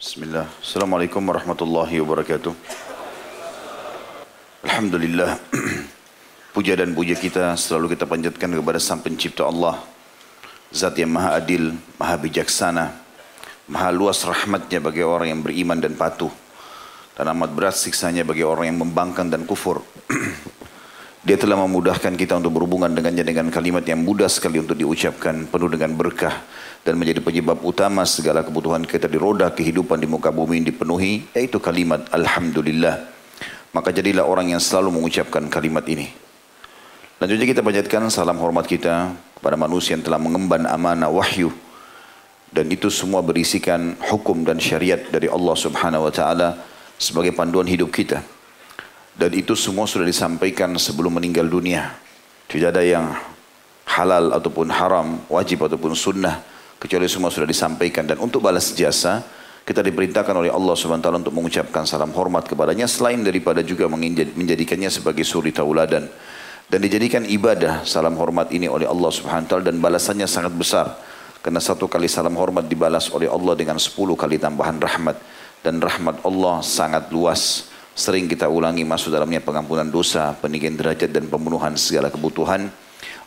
Bismillah. 0.00 0.48
Assalamualaikum 0.64 1.20
warahmatullahi 1.20 2.00
wabarakatuh. 2.00 2.56
Alhamdulillah. 4.64 5.36
Puja 6.56 6.72
dan 6.72 6.96
puja 6.96 7.12
kita 7.12 7.52
selalu 7.52 7.92
kita 7.92 8.08
panjatkan 8.08 8.48
kepada 8.48 8.80
Sang 8.80 9.04
Pencipta 9.04 9.44
Allah. 9.44 9.76
Zat 10.72 10.96
yang 10.96 11.12
maha 11.12 11.36
adil, 11.36 11.76
maha 12.00 12.16
bijaksana, 12.16 12.96
maha 13.68 13.92
luas 13.92 14.24
rahmatnya 14.24 14.80
bagi 14.80 15.04
orang 15.04 15.36
yang 15.36 15.44
beriman 15.44 15.76
dan 15.76 15.92
patuh. 15.92 16.32
Dan 17.12 17.36
amat 17.36 17.52
berat 17.52 17.76
siksanya 17.76 18.24
bagi 18.24 18.40
orang 18.40 18.72
yang 18.72 18.80
membangkang 18.80 19.28
dan 19.28 19.44
kufur. 19.44 19.84
Dia 21.28 21.36
telah 21.36 21.60
memudahkan 21.60 22.16
kita 22.16 22.40
untuk 22.40 22.56
berhubungan 22.56 22.88
dengannya 22.88 23.20
dengan 23.20 23.52
kalimat 23.52 23.84
yang 23.84 24.00
mudah 24.00 24.32
sekali 24.32 24.64
untuk 24.64 24.80
diucapkan, 24.80 25.44
penuh 25.44 25.68
dengan 25.68 25.92
berkah 25.92 26.40
dan 26.82 26.96
menjadi 26.96 27.20
penyebab 27.20 27.60
utama 27.60 28.02
segala 28.08 28.40
kebutuhan 28.40 28.82
kita 28.84 29.06
di 29.06 29.20
roda 29.20 29.52
kehidupan 29.52 30.00
di 30.00 30.08
muka 30.08 30.32
bumi 30.32 30.64
dipenuhi, 30.64 31.28
yaitu 31.36 31.60
kalimat 31.60 32.08
Alhamdulillah. 32.12 33.10
Maka 33.70 33.94
jadilah 33.94 34.26
orang 34.26 34.50
yang 34.50 34.62
selalu 34.62 34.98
mengucapkan 34.98 35.46
kalimat 35.46 35.86
ini. 35.86 36.10
Lanjutnya 37.20 37.46
kita 37.46 37.60
panjatkan 37.60 38.08
salam 38.08 38.40
hormat 38.40 38.64
kita 38.64 39.12
kepada 39.36 39.54
manusia 39.60 39.92
yang 39.92 40.02
telah 40.02 40.16
mengemban 40.16 40.64
amanah 40.64 41.12
wahyu 41.12 41.52
dan 42.50 42.66
itu 42.66 42.90
semua 42.90 43.22
berisikan 43.22 43.94
hukum 44.10 44.42
dan 44.42 44.58
syariat 44.58 44.98
dari 44.98 45.30
Allah 45.30 45.54
Subhanahu 45.54 46.10
wa 46.10 46.12
taala 46.12 46.58
sebagai 46.98 47.30
panduan 47.30 47.66
hidup 47.70 47.94
kita. 47.94 48.26
Dan 49.14 49.30
itu 49.38 49.54
semua 49.54 49.86
sudah 49.86 50.02
disampaikan 50.02 50.74
sebelum 50.74 51.22
meninggal 51.22 51.46
dunia. 51.46 51.94
Tidak 52.50 52.74
ada 52.74 52.82
yang 52.82 53.14
halal 53.86 54.34
ataupun 54.34 54.66
haram, 54.74 55.22
wajib 55.30 55.62
ataupun 55.62 55.94
sunnah. 55.94 56.42
Kecuali 56.80 57.04
semua 57.12 57.28
sudah 57.28 57.44
disampaikan. 57.44 58.08
Dan 58.08 58.24
untuk 58.24 58.40
balas 58.40 58.72
jasa, 58.72 59.20
kita 59.68 59.84
diperintahkan 59.84 60.32
oleh 60.32 60.48
Allah 60.48 60.72
SWT 60.72 61.04
untuk 61.12 61.36
mengucapkan 61.36 61.84
salam 61.84 62.08
hormat 62.16 62.48
kepadanya. 62.48 62.88
Selain 62.88 63.20
daripada 63.20 63.60
juga 63.60 63.84
menjadikannya 64.32 64.88
sebagai 64.88 65.20
suri 65.28 65.52
tauladan. 65.52 66.08
Dan 66.70 66.78
dijadikan 66.80 67.28
ibadah 67.28 67.84
salam 67.84 68.16
hormat 68.16 68.48
ini 68.56 68.64
oleh 68.64 68.88
Allah 68.88 69.12
SWT 69.12 69.60
dan 69.60 69.76
balasannya 69.76 70.24
sangat 70.24 70.56
besar. 70.56 70.96
Karena 71.44 71.60
satu 71.60 71.84
kali 71.84 72.08
salam 72.08 72.32
hormat 72.40 72.64
dibalas 72.64 73.12
oleh 73.12 73.28
Allah 73.28 73.52
dengan 73.60 73.76
sepuluh 73.76 74.16
kali 74.16 74.40
tambahan 74.40 74.80
rahmat. 74.80 75.20
Dan 75.60 75.84
rahmat 75.84 76.24
Allah 76.24 76.64
sangat 76.64 77.12
luas 77.12 77.68
sering 77.92 78.24
kita 78.24 78.48
ulangi 78.48 78.80
masuk 78.80 79.12
dalamnya 79.12 79.44
pengampunan 79.44 79.84
dosa, 79.84 80.32
peninggian 80.40 80.80
derajat 80.80 81.12
dan 81.12 81.28
pembunuhan 81.28 81.76
segala 81.76 82.08
kebutuhan. 82.08 82.72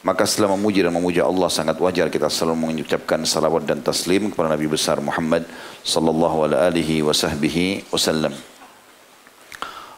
Maka 0.04 0.28
setelah 0.28 0.60
memuji 0.60 0.84
dan 0.84 0.92
memuja 0.92 1.24
Allah 1.24 1.48
sangat 1.48 1.80
wajar 1.80 2.12
kita 2.12 2.28
selalu 2.28 2.60
mengucapkan 2.60 3.24
salawat 3.24 3.64
dan 3.64 3.80
taslim 3.80 4.28
kepada 4.28 4.52
Nabi 4.52 4.68
besar 4.68 5.00
Muhammad 5.00 5.48
sallallahu 5.80 6.44
alaihi 6.44 7.00
wasallam. 7.00 8.36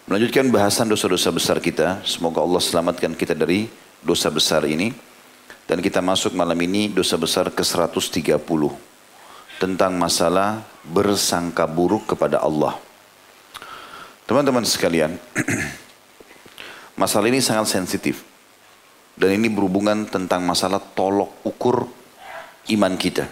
Melanjutkan 0.05 0.53
bahasan 0.53 0.85
dosa-dosa 0.85 1.33
besar 1.33 1.57
kita, 1.57 2.05
semoga 2.05 2.37
Allah 2.37 2.61
selamatkan 2.61 3.17
kita 3.17 3.33
dari 3.33 3.65
dosa 4.05 4.29
besar 4.29 4.61
ini. 4.69 4.93
Dan 5.65 5.81
kita 5.81 5.97
masuk 5.97 6.37
malam 6.37 6.61
ini 6.61 6.93
dosa 6.93 7.17
besar 7.17 7.49
ke-130 7.49 8.37
tentang 9.57 9.97
masalah 9.97 10.61
bersangka 10.85 11.65
buruk 11.65 12.13
kepada 12.13 12.37
Allah. 12.37 12.77
Teman-teman 14.29 14.61
sekalian, 14.61 15.17
masalah 17.01 17.25
ini 17.33 17.41
sangat 17.41 17.73
sensitif. 17.73 18.34
Dan 19.15 19.39
ini 19.39 19.47
berhubungan 19.47 20.07
tentang 20.11 20.43
masalah 20.43 20.79
tolok 20.79 21.31
ukur 21.47 21.87
iman 22.75 22.93
kita. 22.99 23.27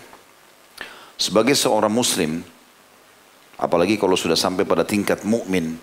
Sebagai 1.20 1.54
seorang 1.54 1.92
muslim, 1.92 2.40
apalagi 3.60 4.00
kalau 4.00 4.16
sudah 4.16 4.40
sampai 4.40 4.64
pada 4.64 4.88
tingkat 4.88 5.28
mukmin, 5.28 5.76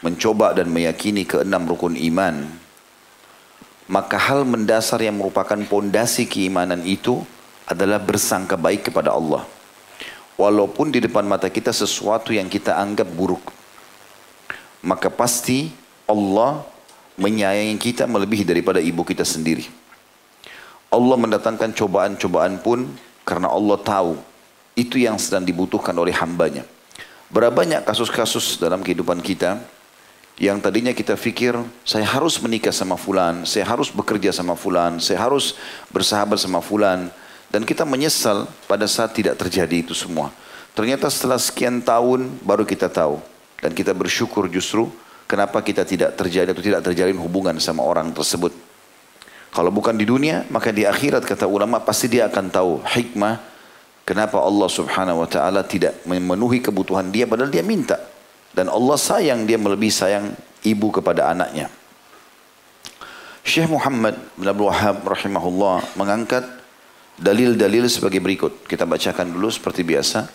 mencoba 0.00 0.56
dan 0.56 0.72
meyakini 0.72 1.28
keenam 1.28 1.68
rukun 1.68 2.00
iman, 2.00 2.48
maka 3.86 4.16
hal 4.16 4.48
mendasar 4.48 5.04
yang 5.04 5.20
merupakan 5.20 5.60
pondasi 5.68 6.24
keimanan 6.24 6.80
itu 6.88 7.20
adalah 7.68 8.00
bersangka 8.00 8.56
baik 8.56 8.88
kepada 8.88 9.12
Allah. 9.12 9.44
Walaupun 10.40 10.90
di 10.90 10.98
depan 10.98 11.28
mata 11.28 11.46
kita 11.46 11.70
sesuatu 11.70 12.34
yang 12.34 12.50
kita 12.50 12.74
anggap 12.74 13.06
buruk 13.06 13.54
maka 14.84 15.08
pasti 15.08 15.72
Allah 16.04 16.60
menyayangi 17.14 17.78
kita 17.78 18.04
melebihi 18.10 18.42
daripada 18.42 18.82
ibu 18.82 19.02
kita 19.06 19.22
sendiri. 19.22 19.66
Allah 20.94 21.16
mendatangkan 21.18 21.74
cobaan-cobaan 21.74 22.62
pun 22.62 22.86
karena 23.26 23.50
Allah 23.50 23.78
tahu 23.82 24.14
itu 24.78 24.98
yang 25.02 25.18
sedang 25.18 25.42
dibutuhkan 25.42 25.94
oleh 25.94 26.14
hambanya. 26.14 26.62
Berapa 27.30 27.50
banyak 27.50 27.82
kasus-kasus 27.82 28.62
dalam 28.62 28.82
kehidupan 28.82 29.18
kita 29.18 29.58
yang 30.38 30.58
tadinya 30.58 30.90
kita 30.90 31.14
fikir 31.14 31.54
saya 31.86 32.06
harus 32.06 32.38
menikah 32.42 32.74
sama 32.74 32.98
fulan, 32.98 33.46
saya 33.46 33.66
harus 33.66 33.90
bekerja 33.90 34.34
sama 34.34 34.54
fulan, 34.58 34.98
saya 34.98 35.22
harus 35.22 35.58
bersahabat 35.90 36.38
sama 36.38 36.58
fulan 36.62 37.10
dan 37.50 37.62
kita 37.62 37.86
menyesal 37.86 38.50
pada 38.66 38.86
saat 38.90 39.14
tidak 39.14 39.38
terjadi 39.38 39.82
itu 39.86 39.94
semua. 39.94 40.30
Ternyata 40.74 41.06
setelah 41.06 41.38
sekian 41.38 41.78
tahun 41.78 42.26
baru 42.42 42.66
kita 42.66 42.90
tahu 42.90 43.22
dan 43.62 43.70
kita 43.70 43.94
bersyukur 43.94 44.50
justru 44.50 44.90
kenapa 45.24 45.60
kita 45.60 45.84
tidak 45.84 46.16
terjadi 46.16 46.52
atau 46.52 46.64
tidak 46.64 46.80
terjalin 46.84 47.18
hubungan 47.20 47.56
sama 47.60 47.84
orang 47.84 48.12
tersebut. 48.12 48.52
Kalau 49.54 49.70
bukan 49.70 49.94
di 49.94 50.02
dunia, 50.02 50.42
maka 50.50 50.74
di 50.74 50.82
akhirat 50.82 51.22
kata 51.22 51.46
ulama 51.46 51.78
pasti 51.78 52.10
dia 52.10 52.26
akan 52.26 52.50
tahu 52.50 52.72
hikmah 52.82 53.38
kenapa 54.02 54.42
Allah 54.42 54.66
subhanahu 54.66 55.22
wa 55.22 55.28
ta'ala 55.30 55.62
tidak 55.62 56.02
memenuhi 56.04 56.58
kebutuhan 56.58 57.14
dia 57.14 57.24
padahal 57.30 57.54
dia 57.54 57.62
minta. 57.62 57.96
Dan 58.54 58.70
Allah 58.70 58.98
sayang 58.98 59.46
dia 59.46 59.58
melebihi 59.58 59.94
sayang 59.94 60.34
ibu 60.66 60.90
kepada 60.90 61.30
anaknya. 61.30 61.70
Syekh 63.44 63.68
Muhammad 63.68 64.16
bin 64.34 64.46
Abdul 64.48 64.72
Wahab 64.72 65.04
rahimahullah 65.04 66.00
mengangkat 66.00 66.48
dalil-dalil 67.20 67.86
sebagai 67.86 68.18
berikut. 68.18 68.64
Kita 68.66 68.88
bacakan 68.88 69.36
dulu 69.36 69.52
seperti 69.52 69.84
biasa. 69.86 70.26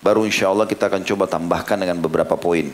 Baru 0.00 0.24
insya 0.24 0.48
Allah 0.48 0.64
kita 0.64 0.88
akan 0.88 1.04
coba 1.04 1.28
tambahkan 1.28 1.76
dengan 1.76 2.00
beberapa 2.00 2.38
poin. 2.40 2.72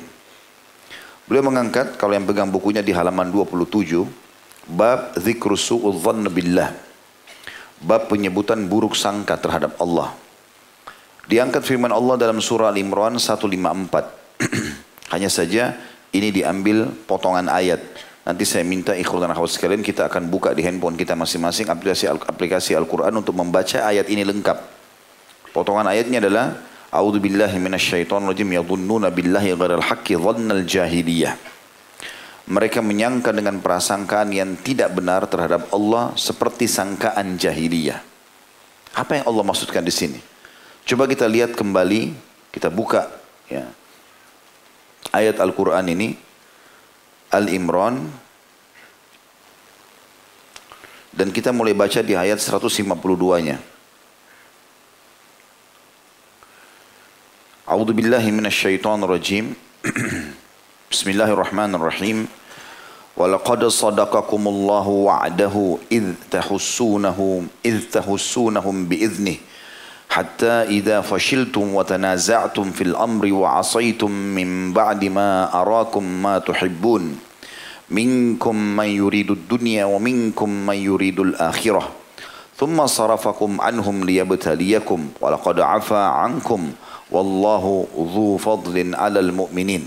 Beliau 1.27 1.43
mengangkat, 1.43 1.99
kalau 1.99 2.15
yang 2.15 2.23
pegang 2.23 2.55
bukunya 2.55 2.87
di 2.87 2.95
halaman 2.95 3.35
27, 3.35 4.07
Bab 4.71 5.19
Zikru 5.19 5.59
Su'udhan 5.59 6.23
Billah. 6.31 6.71
Bab 7.83 8.07
penyebutan 8.07 8.71
buruk 8.71 8.95
sangka 8.95 9.35
terhadap 9.35 9.75
Allah. 9.83 10.15
Diangkat 11.27 11.67
firman 11.67 11.91
Allah 11.91 12.15
dalam 12.15 12.39
surah 12.39 12.71
Al-Imran 12.71 13.19
154. 13.19 13.43
Hanya 15.13 15.27
saja 15.27 15.75
ini 16.15 16.31
diambil 16.31 16.95
potongan 17.11 17.51
ayat. 17.51 17.83
Nanti 18.23 18.47
saya 18.47 18.63
minta 18.63 18.95
ikhwan 18.95 19.27
dan 19.27 19.35
akhwat 19.35 19.55
sekalian 19.55 19.83
kita 19.83 20.07
akan 20.07 20.31
buka 20.31 20.55
di 20.55 20.63
handphone 20.63 20.99
kita 20.99 21.15
masing-masing 21.15 21.71
aplikasi 21.71 22.11
aplikasi 22.11 22.75
Al-Quran 22.75 23.15
untuk 23.15 23.35
membaca 23.39 23.83
ayat 23.87 24.07
ini 24.11 24.23
lengkap. 24.23 24.59
Potongan 25.51 25.91
ayatnya 25.91 26.23
adalah 26.23 26.59
A'udzu 26.95 27.19
billahi 27.19 27.59
minasyaitonir 27.59 28.31
rajim 28.31 28.47
yadhunnuna 28.55 29.11
billahi 29.11 29.59
ghairal 29.59 29.83
haqqi 29.83 30.15
dhannal 30.15 30.63
jahiliyah. 30.63 31.35
Mereka 32.47 32.79
menyangka 32.79 33.35
dengan 33.35 33.59
prasangkaan 33.59 34.31
yang 34.31 34.55
tidak 34.63 34.95
benar 34.95 35.27
terhadap 35.27 35.67
Allah 35.75 36.15
seperti 36.15 36.71
sangkaan 36.71 37.35
jahiliyah. 37.35 37.99
Apa 38.95 39.19
yang 39.19 39.27
Allah 39.27 39.43
maksudkan 39.43 39.83
di 39.83 39.91
sini? 39.91 40.23
Coba 40.87 41.11
kita 41.11 41.27
lihat 41.27 41.59
kembali, 41.59 42.15
kita 42.55 42.71
buka 42.71 43.11
ya. 43.51 43.67
Ayat 45.11 45.43
Al-Qur'an 45.43 45.91
ini 45.91 46.15
Al-Imran 47.35 48.07
dan 51.11 51.35
kita 51.35 51.51
mulai 51.51 51.75
baca 51.75 51.99
di 52.05 52.15
ayat 52.15 52.39
152-nya. 52.39 53.76
أعوذ 57.67 57.93
بالله 57.99 58.31
من 58.31 58.47
الشيطان 58.47 59.03
الرجيم. 59.05 59.55
بسم 60.93 61.11
الله 61.11 61.35
الرحمن 61.35 61.75
الرحيم. 61.75 62.27
ولقد 63.17 63.65
صدقكم 63.67 64.43
الله 64.49 64.89
وعده 64.89 65.79
إذ 65.93 66.05
تحسونهم 66.31 67.49
إذ 67.67 67.91
تحسونهم 67.91 68.87
بإذنه 68.87 69.37
حتى 70.11 70.55
إذا 70.79 71.01
فشلتم 71.01 71.75
وتنازعتم 71.75 72.71
في 72.71 72.83
الأمر 72.85 73.33
وعصيتم 73.33 74.11
من 74.11 74.73
بعد 74.73 75.05
ما 75.05 75.51
أراكم 75.55 76.23
ما 76.23 76.39
تحبون. 76.39 77.19
منكم 77.91 78.57
من 78.57 78.87
يريد 78.87 79.31
الدنيا 79.31 79.85
ومنكم 79.85 80.49
من 80.67 80.77
يريد 80.77 81.21
الآخرة. 81.21 81.89
ثم 82.57 82.87
صرفكم 82.87 83.61
عنهم 83.61 84.05
ليبتليكم 84.05 85.09
ولقد 85.21 85.61
عفا 85.61 85.97
عنكم 85.97 86.73
Wallahu 87.11 87.87
dhu 87.93 88.37
fadlin 88.39 88.93
alal 88.95 89.31
mu'minin. 89.31 89.87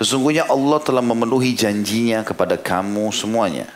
Sesungguhnya 0.00 0.48
Allah 0.48 0.80
telah 0.80 1.04
memenuhi 1.04 1.52
janjinya 1.52 2.24
kepada 2.24 2.56
kamu 2.56 3.12
semuanya. 3.12 3.68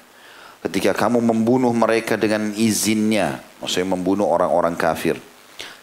Ketika 0.64 0.96
kamu 0.96 1.20
membunuh 1.20 1.74
mereka 1.76 2.16
dengan 2.16 2.54
izinnya. 2.56 3.44
Maksudnya 3.60 3.92
membunuh 3.92 4.24
orang-orang 4.30 4.72
kafir. 4.78 5.20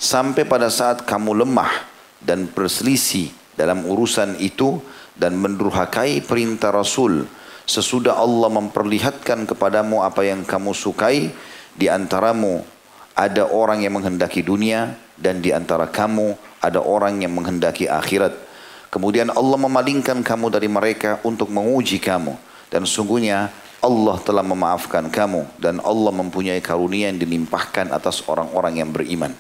Sampai 0.02 0.48
pada 0.48 0.72
saat 0.74 1.06
kamu 1.06 1.46
lemah. 1.46 1.92
dan 2.22 2.46
berselisih 2.46 3.34
dalam 3.58 3.82
urusan 3.90 4.38
itu 4.38 4.78
dan 5.18 5.36
mendurhakai 5.42 6.22
perintah 6.22 6.70
Rasul 6.70 7.26
sesudah 7.66 8.18
Allah 8.18 8.50
memperlihatkan 8.50 9.50
kepadamu 9.50 10.06
apa 10.06 10.26
yang 10.26 10.46
kamu 10.46 10.72
sukai 10.74 11.34
di 11.74 11.86
antaramu 11.90 12.62
ada 13.18 13.50
orang 13.50 13.82
yang 13.82 13.98
menghendaki 13.98 14.42
dunia 14.46 14.94
dan 15.22 15.40
di 15.40 15.54
antara 15.54 15.86
kamu 15.86 16.34
ada 16.60 16.82
orang 16.82 17.22
yang 17.22 17.32
menghendaki 17.32 17.86
akhirat 17.86 18.34
kemudian 18.90 19.30
Allah 19.32 19.58
memalingkan 19.62 20.26
kamu 20.26 20.50
dari 20.50 20.68
mereka 20.68 21.22
untuk 21.24 21.54
menguji 21.54 22.02
kamu 22.02 22.36
dan 22.74 22.84
sungguhnya 22.84 23.54
Allah 23.82 24.22
telah 24.22 24.46
memaafkan 24.46 25.10
kamu 25.10 25.58
dan 25.58 25.82
Allah 25.82 26.14
mempunyai 26.14 26.62
karunia 26.62 27.10
yang 27.10 27.18
dilimpahkan 27.18 27.90
atas 27.90 28.22
orang-orang 28.30 28.78
yang 28.78 28.94
beriman. 28.94 29.34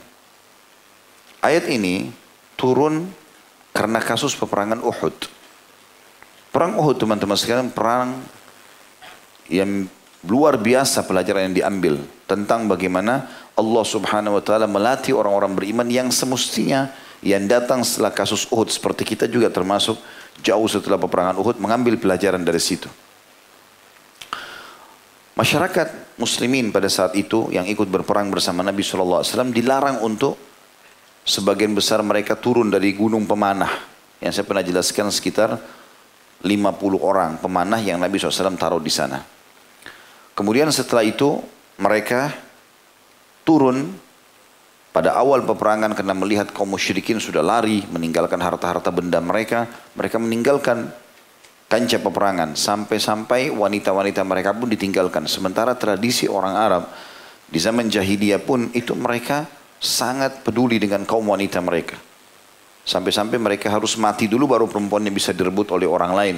Ayat 1.45 1.69
ini 1.69 2.09
turun 2.57 3.05
karena 3.69 4.01
kasus 4.01 4.33
peperangan 4.33 4.81
Uhud. 4.81 5.13
Perang 6.49 6.73
Uhud 6.73 6.97
teman-teman 6.97 7.37
sekalian 7.37 7.69
perang 7.69 8.17
yang 9.45 9.85
luar 10.25 10.57
biasa 10.57 11.05
pelajaran 11.05 11.53
yang 11.53 11.55
diambil 11.61 12.01
tentang 12.25 12.65
bagaimana 12.65 13.29
Allah 13.55 13.83
subhanahu 13.83 14.39
wa 14.39 14.43
ta'ala 14.43 14.65
melatih 14.65 15.15
orang-orang 15.15 15.53
beriman 15.53 15.87
yang 15.91 16.07
semestinya 16.09 16.91
yang 17.21 17.45
datang 17.45 17.85
setelah 17.85 18.09
kasus 18.09 18.49
Uhud 18.49 18.73
seperti 18.73 19.05
kita 19.05 19.29
juga 19.29 19.53
termasuk 19.53 19.99
jauh 20.41 20.65
setelah 20.65 20.97
peperangan 20.97 21.37
Uhud 21.37 21.61
mengambil 21.61 21.99
pelajaran 22.01 22.41
dari 22.41 22.57
situ. 22.57 22.89
Masyarakat 25.37 26.19
muslimin 26.19 26.69
pada 26.69 26.91
saat 26.91 27.17
itu 27.17 27.49
yang 27.53 27.65
ikut 27.65 27.87
berperang 27.87 28.29
bersama 28.29 28.61
Nabi 28.61 28.83
SAW 28.83 29.23
dilarang 29.53 30.03
untuk 30.03 30.35
sebagian 31.25 31.71
besar 31.73 32.03
mereka 32.03 32.35
turun 32.35 32.69
dari 32.69 32.93
gunung 32.93 33.25
pemanah. 33.25 33.89
Yang 34.21 34.41
saya 34.41 34.45
pernah 34.45 34.65
jelaskan 34.65 35.09
sekitar 35.09 35.57
50 36.41 36.45
orang 37.01 37.37
pemanah 37.41 37.81
yang 37.81 37.97
Nabi 38.01 38.17
SAW 38.17 38.57
taruh 38.57 38.81
di 38.81 38.93
sana. 38.93 39.21
Kemudian 40.33 40.69
setelah 40.69 41.05
itu 41.05 41.41
mereka 41.77 42.33
turun 43.43 43.91
pada 44.91 45.15
awal 45.15 45.47
peperangan 45.47 45.95
karena 45.95 46.11
melihat 46.11 46.51
kaum 46.51 46.75
musyrikin 46.75 47.23
sudah 47.23 47.39
lari 47.39 47.87
meninggalkan 47.87 48.43
harta-harta 48.43 48.91
benda 48.91 49.23
mereka, 49.23 49.71
mereka 49.95 50.19
meninggalkan 50.19 50.91
kancah 51.71 52.03
peperangan 52.03 52.59
sampai-sampai 52.59 53.55
wanita-wanita 53.55 54.27
mereka 54.27 54.51
pun 54.51 54.67
ditinggalkan. 54.67 55.23
Sementara 55.31 55.79
tradisi 55.79 56.27
orang 56.27 56.55
Arab 56.59 56.83
di 57.47 57.55
zaman 57.55 57.87
jahiliyah 57.87 58.43
pun 58.43 58.67
itu 58.75 58.91
mereka 58.91 59.47
sangat 59.79 60.43
peduli 60.43 60.75
dengan 60.75 61.07
kaum 61.07 61.31
wanita 61.31 61.63
mereka. 61.63 61.95
Sampai-sampai 62.83 63.39
mereka 63.39 63.71
harus 63.71 63.95
mati 63.95 64.27
dulu 64.27 64.51
baru 64.51 64.67
perempuannya 64.67 65.15
bisa 65.15 65.31
direbut 65.31 65.71
oleh 65.71 65.87
orang 65.87 66.11
lain. 66.11 66.37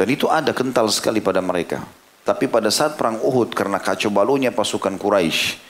Dan 0.00 0.06
itu 0.08 0.24
ada 0.32 0.56
kental 0.56 0.88
sekali 0.88 1.20
pada 1.20 1.44
mereka. 1.44 1.84
Tapi 2.24 2.48
pada 2.48 2.72
saat 2.72 2.96
perang 2.96 3.20
Uhud 3.20 3.52
karena 3.52 3.76
kacau 3.76 4.08
balunya 4.08 4.48
pasukan 4.48 4.96
Quraisy, 4.96 5.60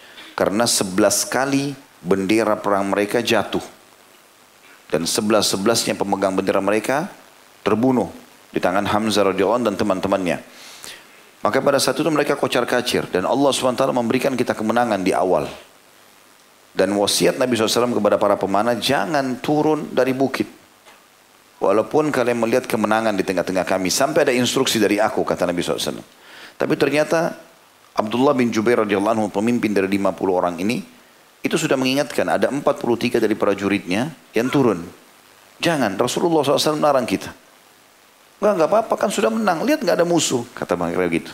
karena 0.41 0.65
sebelas 0.65 1.29
kali 1.29 1.77
bendera 2.01 2.57
perang 2.57 2.89
mereka 2.89 3.21
jatuh. 3.21 3.61
Dan 4.89 5.05
sebelas-sebelasnya 5.05 6.01
pemegang 6.01 6.33
bendera 6.33 6.65
mereka 6.65 7.13
terbunuh 7.61 8.09
di 8.49 8.57
tangan 8.57 8.89
Hamzah 8.89 9.29
radhiyallahu 9.29 9.69
dan 9.69 9.77
teman-temannya. 9.77 10.41
Maka 11.45 11.61
pada 11.61 11.77
saat 11.77 12.01
itu 12.01 12.09
mereka 12.09 12.41
kocar 12.41 12.65
kacir 12.65 13.05
dan 13.13 13.29
Allah 13.29 13.53
SWT 13.53 13.85
memberikan 13.93 14.33
kita 14.33 14.57
kemenangan 14.57 15.05
di 15.05 15.13
awal. 15.13 15.45
Dan 16.73 16.97
wasiat 16.97 17.37
Nabi 17.37 17.61
SAW 17.61 17.93
kepada 18.01 18.17
para 18.17 18.41
pemanah 18.41 18.81
jangan 18.81 19.45
turun 19.45 19.93
dari 19.93 20.17
bukit. 20.17 20.49
Walaupun 21.61 22.09
kalian 22.09 22.41
melihat 22.41 22.65
kemenangan 22.65 23.13
di 23.13 23.29
tengah-tengah 23.29 23.69
kami. 23.69 23.93
Sampai 23.93 24.25
ada 24.25 24.33
instruksi 24.33 24.81
dari 24.81 24.97
aku 24.97 25.21
kata 25.21 25.45
Nabi 25.45 25.61
SAW. 25.61 26.01
Tapi 26.57 26.75
ternyata 26.81 27.50
Abdullah 27.97 28.37
bin 28.37 28.55
Jubair 28.55 28.87
radhiyallahu 28.87 29.15
anhu 29.17 29.27
pemimpin 29.31 29.75
dari 29.75 29.91
50 29.91 30.15
orang 30.31 30.57
ini 30.63 30.83
itu 31.41 31.57
sudah 31.57 31.75
mengingatkan 31.75 32.29
ada 32.29 32.53
43 32.53 33.17
dari 33.17 33.35
prajuritnya 33.35 34.13
yang 34.37 34.53
turun. 34.53 34.85
Jangan 35.61 35.97
Rasulullah 35.97 36.45
SAW 36.45 36.81
melarang 36.81 37.09
kita. 37.09 37.33
Enggak, 38.41 38.53
enggak 38.57 38.71
apa-apa 38.73 38.95
kan 38.97 39.11
sudah 39.13 39.29
menang. 39.29 39.65
Lihat 39.65 39.85
enggak 39.85 40.01
ada 40.01 40.07
musuh. 40.09 40.45
Kata 40.57 40.77
mereka 40.77 41.05
gitu. 41.13 41.33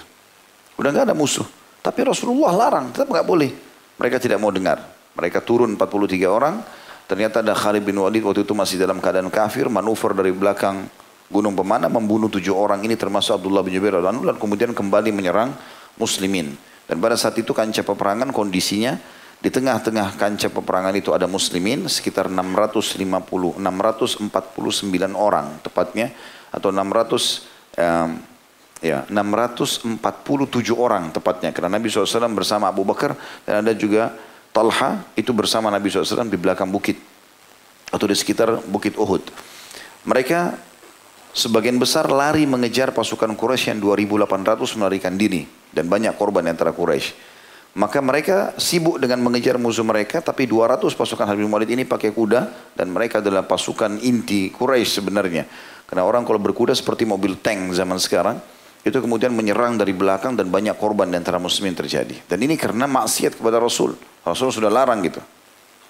Udah 0.79 0.91
enggak 0.91 1.07
ada 1.11 1.15
musuh. 1.15 1.47
Tapi 1.83 2.03
Rasulullah 2.03 2.51
larang, 2.51 2.91
tetap 2.91 3.07
enggak 3.07 3.27
boleh. 3.27 3.51
Mereka 3.99 4.19
tidak 4.19 4.43
mau 4.43 4.51
dengar. 4.51 4.83
Mereka 5.15 5.43
turun 5.47 5.79
43 5.79 6.27
orang. 6.27 6.59
Ternyata 7.07 7.39
ada 7.39 7.55
Khalid 7.55 7.87
bin 7.87 7.95
Walid 8.03 8.27
waktu 8.27 8.43
itu 8.43 8.51
masih 8.55 8.83
dalam 8.83 8.99
keadaan 8.99 9.31
kafir. 9.31 9.71
Manuver 9.71 10.11
dari 10.19 10.35
belakang 10.35 10.91
gunung 11.31 11.55
pemanah 11.55 11.91
membunuh 11.91 12.31
tujuh 12.31 12.55
orang 12.55 12.83
ini 12.87 12.95
termasuk 12.95 13.39
Abdullah 13.39 13.63
bin 13.63 13.75
Jubair 13.75 13.99
dan 13.99 14.23
kemudian 14.39 14.71
kembali 14.71 15.11
menyerang 15.11 15.55
muslimin. 15.99 16.57
Dan 16.87 17.03
pada 17.03 17.19
saat 17.19 17.35
itu 17.37 17.51
kancah 17.51 17.83
peperangan 17.83 18.31
kondisinya 18.31 18.95
di 19.37 19.53
tengah-tengah 19.53 20.17
kancah 20.17 20.49
peperangan 20.49 20.97
itu 20.97 21.13
ada 21.13 21.29
muslimin 21.29 21.85
sekitar 21.93 22.33
650 22.33 22.97
649 23.61 23.61
orang 25.13 25.61
tepatnya 25.61 26.09
atau 26.49 26.73
600 26.73 27.77
um, 27.77 28.11
ya 28.81 29.05
647 29.13 30.01
orang 30.73 31.13
tepatnya 31.13 31.53
karena 31.53 31.77
Nabi 31.77 31.93
SAW 31.93 32.33
bersama 32.33 32.73
Abu 32.73 32.87
Bakar 32.89 33.13
dan 33.45 33.61
ada 33.61 33.77
juga 33.77 34.17
Talha 34.57 35.05
itu 35.21 35.37
bersama 35.37 35.69
Nabi 35.69 35.93
SAW 35.93 36.33
di 36.33 36.41
belakang 36.41 36.73
bukit 36.73 36.97
atau 37.93 38.09
di 38.09 38.17
sekitar 38.17 38.65
bukit 38.65 38.97
Uhud. 38.97 39.21
Mereka 40.09 40.57
sebagian 41.37 41.77
besar 41.77 42.09
lari 42.09 42.49
mengejar 42.49 42.97
pasukan 42.97 43.37
Quraisy 43.37 43.77
yang 43.77 43.85
2800 43.85 44.57
melarikan 44.81 45.21
diri 45.21 45.45
dan 45.69 45.85
banyak 45.85 46.17
korban 46.17 46.49
antara 46.49 46.73
Quraisy. 46.73 47.37
Maka 47.77 48.01
mereka 48.01 48.57
sibuk 48.57 48.97
dengan 48.97 49.21
mengejar 49.21 49.61
musuh 49.61 49.85
mereka, 49.85 50.25
tapi 50.25 50.49
200 50.49 50.97
pasukan 50.97 51.29
Habib 51.29 51.45
Walid 51.45 51.69
ini 51.69 51.85
pakai 51.85 52.09
kuda 52.17 52.73
dan 52.73 52.89
mereka 52.89 53.21
adalah 53.21 53.45
pasukan 53.45 54.01
inti 54.01 54.49
Quraisy 54.49 55.05
sebenarnya. 55.05 55.45
Karena 55.85 56.09
orang 56.09 56.25
kalau 56.25 56.41
berkuda 56.41 56.73
seperti 56.73 57.05
mobil 57.05 57.37
tank 57.37 57.77
zaman 57.77 58.01
sekarang, 58.01 58.41
itu 58.81 58.97
kemudian 58.97 59.29
menyerang 59.37 59.77
dari 59.77 59.93
belakang 59.93 60.41
dan 60.41 60.49
banyak 60.49 60.73
korban 60.81 61.13
di 61.13 61.21
antara 61.21 61.37
muslimin 61.37 61.77
terjadi. 61.77 62.17
Dan 62.25 62.41
ini 62.41 62.57
karena 62.57 62.89
maksiat 62.89 63.37
kepada 63.37 63.61
Rasul. 63.61 63.93
Rasul 64.25 64.49
sudah 64.57 64.73
larang 64.73 65.05
gitu. 65.05 65.21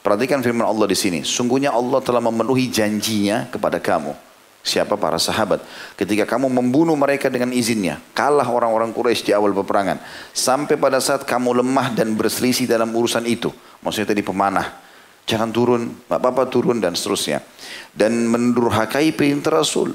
Perhatikan 0.03 0.43
firman 0.43 0.67
Allah 0.67 0.91
di 0.91 0.99
sini. 0.99 1.23
Sungguhnya 1.23 1.71
Allah 1.71 2.03
telah 2.03 2.19
memenuhi 2.19 2.67
janjinya 2.67 3.47
kepada 3.47 3.79
kamu. 3.79 4.27
Siapa 4.67 4.99
para 4.99 5.15
sahabat. 5.15 5.63
Ketika 5.95 6.27
kamu 6.27 6.51
membunuh 6.51 6.99
mereka 6.99 7.31
dengan 7.31 7.55
izinnya. 7.55 8.03
Kalah 8.11 8.51
orang-orang 8.51 8.91
Quraisy 8.91 9.31
di 9.31 9.31
awal 9.31 9.55
peperangan. 9.55 10.03
Sampai 10.35 10.75
pada 10.75 10.99
saat 10.99 11.23
kamu 11.23 11.63
lemah 11.63 11.95
dan 11.95 12.19
berselisih 12.19 12.67
dalam 12.67 12.91
urusan 12.91 13.23
itu. 13.31 13.55
Maksudnya 13.87 14.11
tadi 14.11 14.27
pemanah. 14.27 14.83
Jangan 15.23 15.55
turun, 15.55 15.95
bapak-bapak 16.11 16.51
turun 16.51 16.83
dan 16.83 16.99
seterusnya. 16.99 17.47
Dan 17.95 18.27
mendurhakai 18.27 19.15
perintah 19.15 19.55
Rasul. 19.55 19.95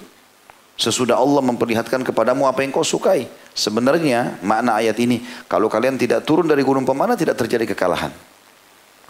Sesudah 0.80 1.20
Allah 1.20 1.44
memperlihatkan 1.44 2.08
kepadamu 2.08 2.48
apa 2.48 2.63
yang 2.63 2.72
kau 2.72 2.88
sukai. 2.88 3.28
Sebenarnya 3.51 4.40
makna 4.40 4.80
ayat 4.80 4.96
ini, 5.04 5.20
kalau 5.51 5.68
kalian 5.68 6.00
tidak 6.00 6.24
turun 6.24 6.48
dari 6.48 6.63
gunung 6.63 6.88
pemanah 6.88 7.20
tidak 7.20 7.36
terjadi 7.36 7.75
kekalahan. 7.75 8.16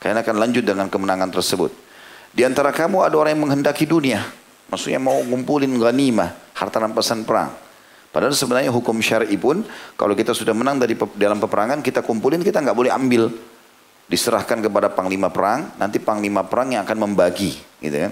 Kalian 0.01 0.25
akan 0.25 0.35
lanjut 0.41 0.65
dengan 0.65 0.89
kemenangan 0.89 1.29
tersebut. 1.29 1.69
Di 2.33 2.41
antara 2.41 2.73
kamu 2.73 3.05
ada 3.05 3.13
orang 3.21 3.37
yang 3.37 3.45
menghendaki 3.45 3.85
dunia. 3.85 4.40
Maksudnya 4.71 5.03
mau 5.03 5.19
ngumpulin 5.19 5.69
ghanimah, 5.75 6.55
harta 6.55 6.79
rampasan 6.79 7.27
perang. 7.27 7.51
Padahal 8.11 8.31
sebenarnya 8.31 8.71
hukum 8.71 8.99
syar'i 9.03 9.35
pun 9.35 9.63
kalau 9.95 10.15
kita 10.15 10.31
sudah 10.31 10.55
menang 10.55 10.79
dari 10.79 10.95
dalam 11.15 11.39
peperangan 11.39 11.79
kita 11.79 12.03
kumpulin 12.03 12.43
kita 12.43 12.59
nggak 12.59 12.75
boleh 12.75 12.91
ambil 12.91 13.31
diserahkan 14.11 14.59
kepada 14.59 14.91
panglima 14.91 15.31
perang, 15.31 15.71
nanti 15.79 15.95
panglima 15.95 16.43
perang 16.43 16.75
yang 16.75 16.83
akan 16.83 16.97
membagi, 17.07 17.55
gitu 17.79 17.95
ya. 17.95 18.11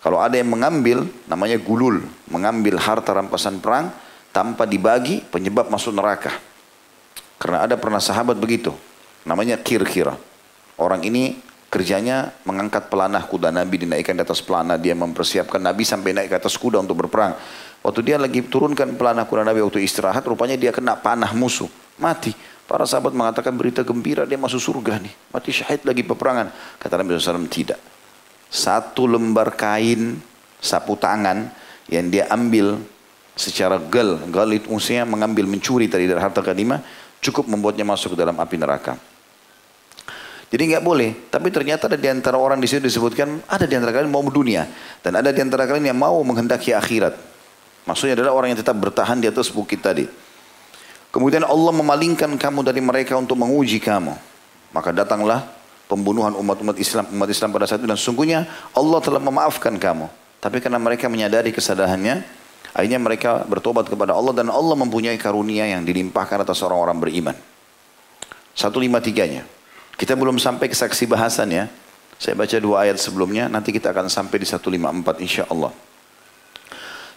Kalau 0.00 0.22
ada 0.22 0.38
yang 0.38 0.46
mengambil, 0.46 1.02
namanya 1.26 1.58
gulul, 1.58 2.06
mengambil 2.30 2.78
harta 2.78 3.10
rampasan 3.10 3.58
perang 3.58 3.90
tanpa 4.30 4.64
dibagi, 4.70 5.26
penyebab 5.26 5.66
masuk 5.66 5.90
neraka. 5.90 6.30
Karena 7.42 7.66
ada 7.66 7.74
pernah 7.74 7.98
sahabat 7.98 8.38
begitu, 8.38 8.70
namanya 9.26 9.58
kir-kira. 9.58 10.14
Orang 10.78 11.02
ini 11.02 11.42
kerjanya 11.70 12.34
mengangkat 12.42 12.90
pelanah 12.90 13.22
kuda 13.24 13.54
Nabi 13.54 13.86
dinaikkan 13.86 14.18
di 14.18 14.26
atas 14.26 14.42
pelanah, 14.42 14.74
dia 14.74 14.92
mempersiapkan 14.98 15.62
Nabi 15.62 15.86
sampai 15.86 16.10
naik 16.10 16.34
ke 16.34 16.36
atas 16.42 16.58
kuda 16.58 16.82
untuk 16.82 17.06
berperang. 17.06 17.38
Waktu 17.80 18.00
dia 18.02 18.18
lagi 18.18 18.42
turunkan 18.42 18.98
pelanah 18.98 19.24
kuda 19.24 19.46
Nabi 19.46 19.62
waktu 19.62 19.86
istirahat, 19.86 20.26
rupanya 20.26 20.58
dia 20.58 20.74
kena 20.74 20.98
panah 20.98 21.30
musuh, 21.32 21.70
mati. 21.96 22.34
Para 22.66 22.86
sahabat 22.86 23.14
mengatakan 23.14 23.54
berita 23.54 23.82
gembira 23.82 24.26
dia 24.26 24.38
masuk 24.38 24.62
surga 24.62 24.98
nih. 25.02 25.10
Mati 25.34 25.50
syahid 25.50 25.82
lagi 25.82 26.06
peperangan. 26.06 26.54
Kata 26.78 27.02
Nabi 27.02 27.18
SAW 27.18 27.50
tidak. 27.50 27.82
Satu 28.46 29.10
lembar 29.10 29.58
kain 29.58 30.22
sapu 30.62 30.94
tangan 30.94 31.50
yang 31.90 32.06
dia 32.10 32.30
ambil 32.30 32.78
secara 33.34 33.74
gal. 33.90 34.22
Gal 34.30 34.46
itu 34.54 34.70
maksudnya 34.70 35.02
mengambil 35.02 35.50
mencuri 35.50 35.90
tadi 35.90 36.06
dari 36.06 36.22
harta 36.22 36.46
kadima. 36.46 36.78
Cukup 37.18 37.50
membuatnya 37.50 37.82
masuk 37.82 38.14
ke 38.14 38.16
dalam 38.22 38.38
api 38.38 38.54
neraka. 38.54 39.09
Jadi 40.50 40.62
nggak 40.74 40.82
boleh. 40.82 41.30
Tapi 41.30 41.48
ternyata 41.54 41.86
ada 41.86 41.94
di 41.94 42.10
antara 42.10 42.34
orang 42.34 42.58
di 42.58 42.66
situ 42.66 42.82
disebutkan 42.82 43.46
ada 43.46 43.64
di 43.70 43.74
antara 43.78 43.94
kalian 43.94 44.10
mau 44.10 44.22
dunia 44.26 44.66
dan 44.98 45.22
ada 45.22 45.30
di 45.30 45.38
antara 45.38 45.62
kalian 45.64 45.94
yang 45.94 45.98
mau 45.98 46.18
menghendaki 46.26 46.74
akhirat. 46.74 47.14
Maksudnya 47.86 48.18
adalah 48.18 48.34
orang 48.34 48.52
yang 48.52 48.60
tetap 48.60 48.74
bertahan 48.76 49.22
di 49.22 49.30
atas 49.30 49.48
bukit 49.48 49.78
tadi. 49.78 50.04
Kemudian 51.10 51.46
Allah 51.46 51.72
memalingkan 51.74 52.34
kamu 52.34 52.66
dari 52.66 52.82
mereka 52.82 53.14
untuk 53.14 53.38
menguji 53.38 53.78
kamu. 53.78 54.14
Maka 54.70 54.90
datanglah 54.94 55.46
pembunuhan 55.90 56.34
umat-umat 56.38 56.78
Islam 56.78 57.06
umat 57.10 57.30
Islam 57.30 57.50
pada 57.50 57.66
saat 57.66 57.82
itu 57.82 57.90
dan 57.90 57.98
sungguhnya 57.98 58.46
Allah 58.74 58.98
telah 59.02 59.22
memaafkan 59.22 59.74
kamu. 59.74 60.06
Tapi 60.38 60.62
karena 60.62 60.78
mereka 60.78 61.10
menyadari 61.10 61.50
kesadarannya, 61.50 62.22
akhirnya 62.74 62.98
mereka 63.02 63.42
bertobat 63.46 63.86
kepada 63.86 64.14
Allah 64.14 64.34
dan 64.34 64.48
Allah 64.50 64.74
mempunyai 64.78 65.18
karunia 65.18 65.66
yang 65.66 65.82
dilimpahkan 65.86 66.42
atas 66.42 66.62
orang-orang 66.62 66.98
beriman. 66.98 67.36
153-nya. 68.54 69.59
Kita 69.99 70.13
belum 70.15 70.35
sampai 70.41 70.67
ke 70.67 70.75
saksi 70.75 71.07
bahasan 71.07 71.51
ya. 71.51 71.65
Saya 72.19 72.35
baca 72.35 72.55
dua 72.59 72.87
ayat 72.87 72.99
sebelumnya, 72.99 73.51
nanti 73.51 73.75
kita 73.75 73.91
akan 73.91 74.07
sampai 74.07 74.39
di 74.39 74.47
154 74.47 75.19
insya 75.19 75.43
Allah. 75.51 75.71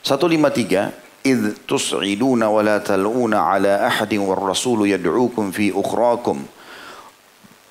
153, 0.03 1.09
إذ 1.27 1.67
تصعدون 1.69 2.43
ولا 2.43 2.79
تلؤون 2.79 3.35
على 3.35 3.87
أحد 3.87 4.15
والرسول 4.15 4.89
يدعوكم 4.89 5.51
في 5.51 5.73
أخراكم 5.75 6.37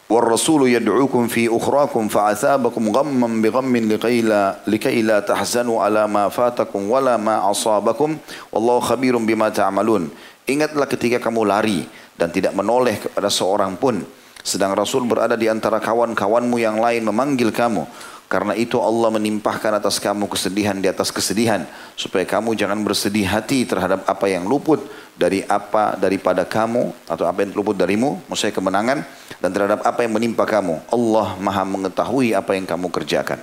والرسول 0.10 0.70
يدعوكم 0.70 1.28
في 1.28 1.58
أخراكم 1.58 2.08
فعثابكم 2.08 2.84
غما 2.98 3.42
بغم 3.42 3.78
لكي 3.78 4.22
لا, 4.22 4.56
لكي 4.68 5.02
لا 5.02 5.20
تحزنوا 5.20 5.84
على 5.84 6.08
ما 6.08 6.30
فاتكم 6.30 6.92
ولا 6.92 7.18
ما 7.18 7.52
أصابكم 7.52 8.18
والله 8.52 8.80
خبير 8.80 9.18
بما 9.18 9.50
تعملون 9.50 10.10
Ingatlah 10.48 10.88
ketika 10.88 11.20
kamu 11.20 11.44
lari 11.44 11.84
dan 12.16 12.32
tidak 12.32 12.56
menoleh 12.56 13.04
kepada 13.04 13.28
seorang 13.28 13.76
pun 13.76 14.00
sedang 14.43 14.75
Rasul 14.75 15.07
berada 15.07 15.39
di 15.39 15.47
antara 15.47 15.79
kawan-kawanmu 15.79 16.59
yang 16.59 16.83
lain 16.83 17.07
memanggil 17.07 17.55
kamu. 17.55 17.87
Karena 18.27 18.57
itu 18.57 18.81
Allah 18.81 19.13
menimpahkan 19.13 19.77
atas 19.77 20.01
kamu 20.01 20.25
kesedihan 20.25 20.73
di 20.81 20.89
atas 20.89 21.13
kesedihan. 21.13 21.69
Supaya 21.95 22.25
kamu 22.25 22.57
jangan 22.57 22.81
bersedih 22.81 23.29
hati 23.29 23.69
terhadap 23.69 24.09
apa 24.09 24.25
yang 24.25 24.49
luput 24.49 24.81
dari 25.21 25.45
apa 25.45 26.01
daripada 26.01 26.49
kamu. 26.49 26.97
Atau 27.13 27.29
apa 27.29 27.45
yang 27.45 27.53
luput 27.53 27.77
darimu. 27.77 28.25
Maksudnya 28.33 28.57
kemenangan. 28.57 29.05
Dan 29.37 29.53
terhadap 29.53 29.85
apa 29.85 30.01
yang 30.01 30.17
menimpa 30.17 30.49
kamu. 30.49 30.81
Allah 30.89 31.37
maha 31.45 31.61
mengetahui 31.69 32.33
apa 32.33 32.57
yang 32.57 32.65
kamu 32.65 32.89
kerjakan. 32.89 33.37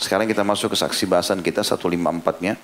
Sekarang 0.00 0.24
kita 0.24 0.40
masuk 0.40 0.72
ke 0.72 0.78
saksi 0.80 1.04
bahasan 1.04 1.44
kita 1.44 1.60
154-nya. 1.60 2.56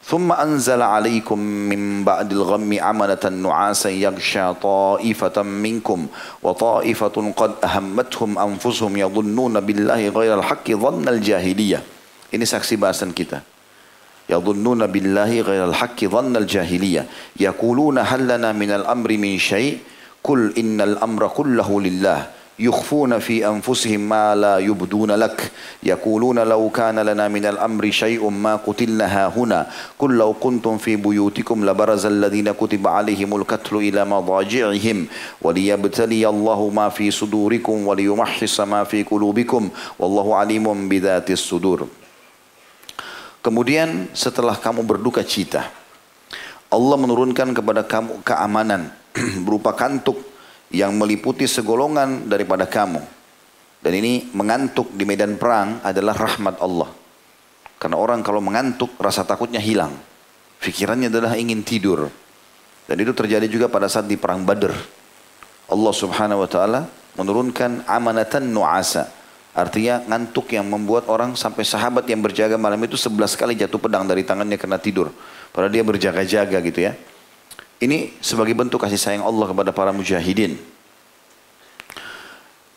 ثم 0.00 0.32
أنزل 0.32 0.82
عليكم 0.82 1.38
من 1.38 2.04
بعد 2.04 2.32
الغم 2.32 2.70
عملة 2.80 3.24
نعاسا 3.28 3.90
يغشى 3.90 4.54
طائفة 4.54 5.36
منكم 5.42 6.06
وطائفة 6.42 7.16
قد 7.36 7.52
أهمتهم 7.64 8.30
أنفسهم 8.38 8.92
يظنون 8.96 9.54
بالله 9.60 10.08
غير 10.08 10.32
الحق 10.38 10.66
ظن 10.70 11.04
الجاهلية. 11.08 11.80
Ini 12.30 12.46
saksi 12.46 12.78
bahasan 12.78 13.10
kita. 13.10 13.42
يظنون 14.30 14.86
بالله 14.86 15.30
غير 15.42 15.62
الحق 15.68 15.98
ظن 16.06 16.36
الجاهلية. 16.36 17.06
يقولون 17.36 17.98
هل 17.98 18.20
لنا 18.30 18.50
من 18.54 18.70
الأمر 18.70 19.10
من 19.18 19.38
شيء؟ 19.38 19.78
قل 20.24 20.54
إن 20.58 20.80
الأمر 20.80 21.28
كله 21.28 21.68
لله. 21.80 22.39
يخفون 22.59 23.19
في 23.19 23.43
أنفسهم 23.47 23.99
ما 23.99 24.35
لا 24.35 24.59
يبدون 24.59 25.11
لك 25.11 25.51
يقولون 25.83 26.39
لو 26.39 26.69
كان 26.69 26.99
لنا 26.99 27.27
من 27.27 27.45
الأمر 27.45 27.91
شيء 27.91 28.29
ما 28.29 28.55
قتلنا 28.55 29.27
هنا 29.27 29.67
قل 29.99 30.11
لو 30.15 30.33
كنتم 30.33 30.77
في 30.77 30.95
بيوتكم 30.95 31.65
لبرز 31.65 32.05
الذين 32.05 32.51
كتب 32.51 32.87
عليهم 32.87 33.35
القتل 33.35 33.75
إلى 33.75 34.05
مضاجعهم 34.05 34.97
وليبتلي 35.41 36.23
الله 36.29 36.69
ما 36.69 36.89
في 36.89 37.11
صدوركم 37.11 37.87
وليمحص 37.87 38.59
ما 38.61 38.83
في 38.83 39.03
قلوبكم 39.03 39.69
والله 39.99 40.35
عليم 40.35 40.89
بذات 40.89 41.31
الصدور 41.31 41.87
Kemudian 43.45 44.09
setelah 44.17 44.57
kamu 44.57 44.81
berduka 44.89 45.21
cita, 45.21 45.69
Allah 46.73 46.97
menurunkan 46.97 47.53
kepada 47.53 47.85
kamu 47.85 48.25
keamanan 48.25 48.89
berupa 49.45 49.69
kantuk 49.77 50.17
yang 50.70 50.94
meliputi 50.94 51.46
segolongan 51.50 52.30
daripada 52.30 52.66
kamu. 52.66 53.02
Dan 53.80 53.92
ini 53.96 54.28
mengantuk 54.36 54.92
di 54.92 55.08
medan 55.08 55.40
perang 55.40 55.82
adalah 55.82 56.14
rahmat 56.14 56.60
Allah. 56.62 56.90
Karena 57.80 57.96
orang 57.96 58.20
kalau 58.20 58.44
mengantuk 58.44 58.92
rasa 59.00 59.24
takutnya 59.24 59.58
hilang. 59.58 59.96
Fikirannya 60.60 61.08
adalah 61.08 61.32
ingin 61.40 61.64
tidur. 61.64 62.12
Dan 62.84 62.96
itu 63.00 63.16
terjadi 63.16 63.48
juga 63.48 63.72
pada 63.72 63.88
saat 63.88 64.04
di 64.04 64.20
perang 64.20 64.44
Badr. 64.44 64.74
Allah 65.70 65.94
subhanahu 65.94 66.44
wa 66.44 66.50
ta'ala 66.50 66.80
menurunkan 67.16 67.88
amanatan 67.88 68.52
nu'asa. 68.52 69.08
Artinya 69.56 70.04
ngantuk 70.06 70.52
yang 70.54 70.68
membuat 70.68 71.10
orang 71.10 71.34
sampai 71.34 71.66
sahabat 71.66 72.06
yang 72.06 72.22
berjaga 72.22 72.54
malam 72.54 72.78
itu 72.86 72.94
sebelas 72.94 73.34
kali 73.34 73.58
jatuh 73.58 73.80
pedang 73.82 74.06
dari 74.06 74.22
tangannya 74.22 74.60
karena 74.60 74.78
tidur. 74.78 75.10
Padahal 75.50 75.72
dia 75.72 75.82
berjaga-jaga 75.82 76.58
gitu 76.62 76.80
ya. 76.84 76.94
Ini 77.80 78.12
sebagai 78.20 78.52
bentuk 78.52 78.76
kasih 78.76 79.00
sayang 79.00 79.24
Allah 79.24 79.48
kepada 79.48 79.72
para 79.72 79.88
mujahidin. 79.88 80.60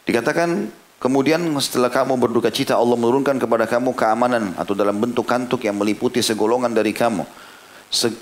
Dikatakan 0.08 0.72
kemudian 1.04 1.44
setelah 1.60 1.92
kamu 1.92 2.16
berduka 2.16 2.48
cita 2.48 2.80
Allah 2.80 2.96
menurunkan 2.96 3.36
kepada 3.36 3.68
kamu 3.68 3.92
keamanan 4.00 4.56
atau 4.56 4.72
dalam 4.72 4.96
bentuk 4.96 5.28
kantuk 5.28 5.68
yang 5.68 5.76
meliputi 5.76 6.24
segolongan 6.24 6.72
dari 6.72 6.96
kamu. 6.96 7.28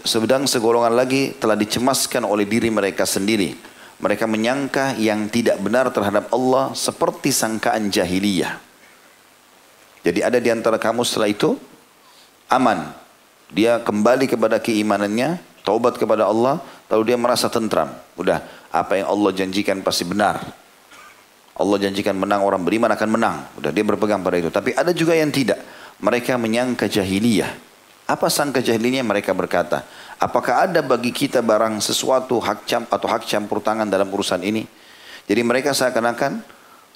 Sedang 0.04 0.50
segolongan 0.50 0.98
lagi 0.98 1.38
telah 1.38 1.54
dicemaskan 1.54 2.26
oleh 2.26 2.50
diri 2.50 2.74
mereka 2.74 3.06
sendiri. 3.06 3.54
Mereka 4.02 4.26
menyangka 4.26 4.98
yang 4.98 5.30
tidak 5.30 5.62
benar 5.62 5.94
terhadap 5.94 6.34
Allah 6.34 6.74
seperti 6.74 7.30
sangkaan 7.30 7.94
jahiliyah. 7.94 8.58
Jadi 10.02 10.26
ada 10.26 10.42
di 10.42 10.50
antara 10.50 10.82
kamu 10.82 11.06
setelah 11.06 11.30
itu 11.30 11.62
aman. 12.50 12.90
Dia 13.54 13.78
kembali 13.78 14.26
kepada 14.26 14.58
keimanannya, 14.58 15.38
taubat 15.62 15.98
kepada 15.98 16.28
Allah, 16.28 16.62
lalu 16.90 17.14
dia 17.14 17.18
merasa 17.18 17.48
tentram. 17.48 17.90
Udah, 18.18 18.42
apa 18.70 19.00
yang 19.00 19.08
Allah 19.10 19.32
janjikan 19.34 19.82
pasti 19.82 20.06
benar. 20.06 20.42
Allah 21.58 21.78
janjikan 21.78 22.18
menang 22.18 22.42
orang 22.42 22.64
beriman 22.66 22.90
akan 22.90 23.10
menang. 23.12 23.38
Udah 23.60 23.70
dia 23.70 23.86
berpegang 23.86 24.24
pada 24.26 24.40
itu. 24.40 24.50
Tapi 24.50 24.74
ada 24.74 24.90
juga 24.96 25.14
yang 25.14 25.30
tidak. 25.30 25.62
Mereka 26.02 26.40
menyangka 26.42 26.90
jahiliyah. 26.90 27.54
Apa 28.10 28.28
sangka 28.28 28.60
jahiliyah 28.60 29.06
mereka 29.06 29.32
berkata, 29.32 29.86
apakah 30.18 30.66
ada 30.68 30.82
bagi 30.82 31.14
kita 31.14 31.40
barang 31.46 31.80
sesuatu 31.80 32.42
hak 32.42 32.60
cam 32.66 32.84
atau 32.90 33.08
hak 33.08 33.24
campur 33.30 33.62
tangan 33.62 33.86
dalam 33.86 34.10
urusan 34.10 34.42
ini? 34.42 34.66
Jadi 35.30 35.42
mereka 35.46 35.72
seakan-akan 35.72 36.42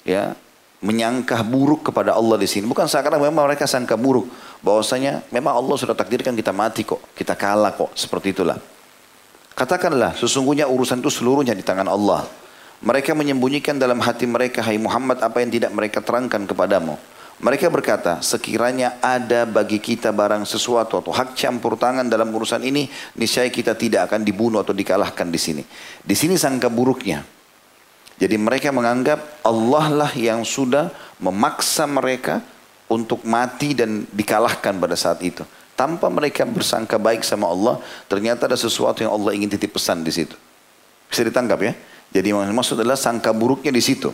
ya 0.02 0.34
menyangka 0.86 1.42
buruk 1.42 1.90
kepada 1.90 2.14
Allah 2.14 2.38
di 2.38 2.46
sini. 2.46 2.70
Bukan 2.70 2.86
seakan-akan 2.86 3.26
memang 3.26 3.50
mereka 3.50 3.66
sangka 3.66 3.98
buruk. 3.98 4.30
Bahwasanya 4.62 5.26
memang 5.34 5.58
Allah 5.58 5.74
sudah 5.74 5.98
takdirkan 5.98 6.38
kita 6.38 6.54
mati 6.54 6.86
kok. 6.86 7.02
Kita 7.10 7.34
kalah 7.34 7.74
kok. 7.74 7.90
Seperti 7.98 8.30
itulah. 8.30 8.54
Katakanlah 9.58 10.14
sesungguhnya 10.14 10.70
urusan 10.70 11.02
itu 11.02 11.10
seluruhnya 11.10 11.58
di 11.58 11.66
tangan 11.66 11.90
Allah. 11.90 12.22
Mereka 12.86 13.16
menyembunyikan 13.16 13.80
dalam 13.80 13.98
hati 14.04 14.28
mereka, 14.28 14.60
hai 14.62 14.76
Muhammad, 14.76 15.24
apa 15.24 15.40
yang 15.40 15.50
tidak 15.50 15.72
mereka 15.72 16.04
terangkan 16.04 16.44
kepadamu. 16.44 16.94
Mereka 17.36 17.68
berkata, 17.68 18.20
sekiranya 18.24 18.96
ada 19.00 19.44
bagi 19.44 19.76
kita 19.76 20.08
barang 20.08 20.48
sesuatu 20.48 21.00
atau 21.00 21.12
hak 21.12 21.36
campur 21.36 21.76
tangan 21.76 22.08
dalam 22.08 22.32
urusan 22.32 22.64
ini, 22.64 22.88
niscaya 23.16 23.48
kita 23.52 23.76
tidak 23.76 24.12
akan 24.12 24.24
dibunuh 24.24 24.64
atau 24.64 24.72
dikalahkan 24.72 25.28
di 25.28 25.40
sini. 25.40 25.62
Di 26.00 26.16
sini 26.16 26.36
sangka 26.36 26.72
buruknya. 26.72 27.35
Jadi 28.16 28.36
mereka 28.40 28.72
menganggap 28.72 29.44
Allah 29.44 29.86
lah 29.92 30.12
yang 30.16 30.40
sudah 30.40 30.88
memaksa 31.20 31.84
mereka 31.84 32.40
untuk 32.88 33.20
mati 33.28 33.76
dan 33.76 34.08
dikalahkan 34.08 34.72
pada 34.80 34.96
saat 34.96 35.20
itu. 35.20 35.44
Tanpa 35.76 36.08
mereka 36.08 36.48
bersangka 36.48 36.96
baik 36.96 37.20
sama 37.20 37.52
Allah, 37.52 37.76
ternyata 38.08 38.48
ada 38.48 38.56
sesuatu 38.56 39.04
yang 39.04 39.12
Allah 39.12 39.36
ingin 39.36 39.52
titip 39.52 39.76
pesan 39.76 40.00
di 40.00 40.08
situ. 40.08 40.32
Bisa 41.12 41.20
ditangkap 41.20 41.60
ya? 41.60 41.72
Jadi 42.16 42.32
maksud 42.32 42.80
adalah 42.80 42.96
sangka 42.96 43.36
buruknya 43.36 43.68
di 43.68 43.84
situ. 43.84 44.08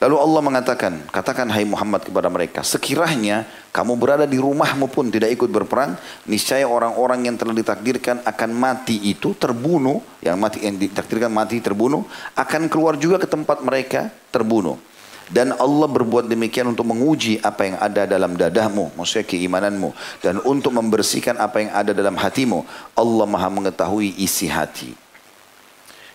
Lalu 0.00 0.16
Allah 0.16 0.40
mengatakan, 0.40 0.92
katakan 1.12 1.44
hai 1.52 1.68
Muhammad 1.68 2.00
kepada 2.00 2.32
mereka, 2.32 2.64
sekiranya 2.64 3.44
kamu 3.68 4.00
berada 4.00 4.24
di 4.24 4.40
rumahmu 4.40 4.88
pun 4.88 5.12
tidak 5.12 5.28
ikut 5.36 5.52
berperang, 5.52 5.92
niscaya 6.24 6.64
orang-orang 6.64 7.28
yang 7.28 7.36
telah 7.36 7.52
ditakdirkan 7.52 8.24
akan 8.24 8.50
mati 8.56 8.96
itu 9.12 9.36
terbunuh, 9.36 10.00
yang 10.24 10.40
mati 10.40 10.64
yang 10.64 10.80
ditakdirkan 10.80 11.28
mati 11.28 11.60
terbunuh, 11.60 12.08
akan 12.32 12.72
keluar 12.72 12.96
juga 12.96 13.20
ke 13.20 13.28
tempat 13.28 13.60
mereka 13.60 14.08
terbunuh. 14.32 14.80
Dan 15.28 15.52
Allah 15.60 15.86
berbuat 15.86 16.26
demikian 16.26 16.72
untuk 16.72 16.88
menguji 16.88 17.36
apa 17.44 17.68
yang 17.68 17.76
ada 17.76 18.08
dalam 18.08 18.34
dadahmu, 18.34 18.96
maksudnya 18.96 19.28
keimananmu. 19.28 19.92
Dan 20.24 20.40
untuk 20.42 20.74
membersihkan 20.74 21.36
apa 21.36 21.60
yang 21.60 21.70
ada 21.76 21.94
dalam 21.94 22.16
hatimu. 22.18 22.66
Allah 22.96 23.26
maha 23.30 23.46
mengetahui 23.46 24.16
isi 24.18 24.50
hati. 24.50 24.90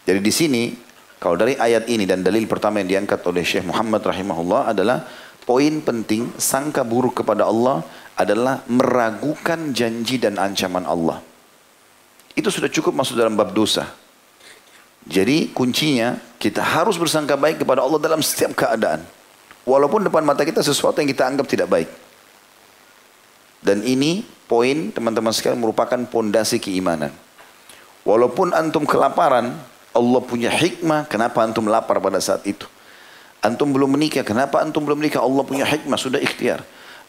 Jadi 0.03 0.19
di 0.19 0.33
sini 0.35 0.63
kalau 1.25 1.41
dari 1.41 1.57
ayat 1.57 1.89
ini 1.89 2.05
dan 2.05 2.21
dalil 2.21 2.45
pertama 2.45 2.85
yang 2.85 3.01
diangkat 3.01 3.17
oleh 3.25 3.41
Syekh 3.41 3.65
Muhammad 3.65 4.05
rahimahullah 4.05 4.69
adalah 4.69 5.09
poin 5.41 5.81
penting 5.81 6.29
sangka 6.37 6.85
buruk 6.85 7.25
kepada 7.25 7.49
Allah 7.49 7.81
adalah 8.13 8.61
meragukan 8.69 9.73
janji 9.73 10.21
dan 10.21 10.37
ancaman 10.37 10.85
Allah. 10.85 11.25
Itu 12.37 12.53
sudah 12.53 12.69
cukup 12.69 12.93
masuk 12.93 13.17
dalam 13.17 13.33
bab 13.33 13.57
dosa. 13.57 13.89
Jadi 15.09 15.49
kuncinya 15.49 16.13
kita 16.37 16.61
harus 16.61 16.93
bersangka 16.93 17.33
baik 17.33 17.65
kepada 17.65 17.81
Allah 17.81 17.97
dalam 17.97 18.21
setiap 18.21 18.53
keadaan. 18.53 19.01
Walaupun 19.65 20.05
depan 20.05 20.21
mata 20.21 20.45
kita 20.45 20.61
sesuatu 20.61 21.01
yang 21.01 21.09
kita 21.09 21.25
anggap 21.25 21.49
tidak 21.49 21.73
baik. 21.73 21.89
Dan 23.65 23.81
ini 23.81 24.21
poin 24.45 24.93
teman-teman 24.93 25.33
sekalian 25.33 25.57
merupakan 25.57 25.97
pondasi 26.05 26.61
keimanan. 26.61 27.09
Walaupun 28.05 28.53
antum 28.53 28.85
kelaparan, 28.85 29.57
Allah 29.95 30.21
punya 30.21 30.51
hikmah 30.51 31.07
kenapa 31.07 31.39
antum 31.41 31.65
lapar 31.71 32.03
pada 32.03 32.19
saat 32.19 32.43
itu. 32.43 32.67
Antum 33.39 33.71
belum 33.71 33.95
menikah, 33.95 34.27
kenapa 34.27 34.59
antum 34.59 34.83
belum 34.83 34.99
menikah? 34.99 35.23
Allah 35.23 35.45
punya 35.47 35.63
hikmah, 35.63 35.95
sudah 35.95 36.19
ikhtiar. 36.19 36.65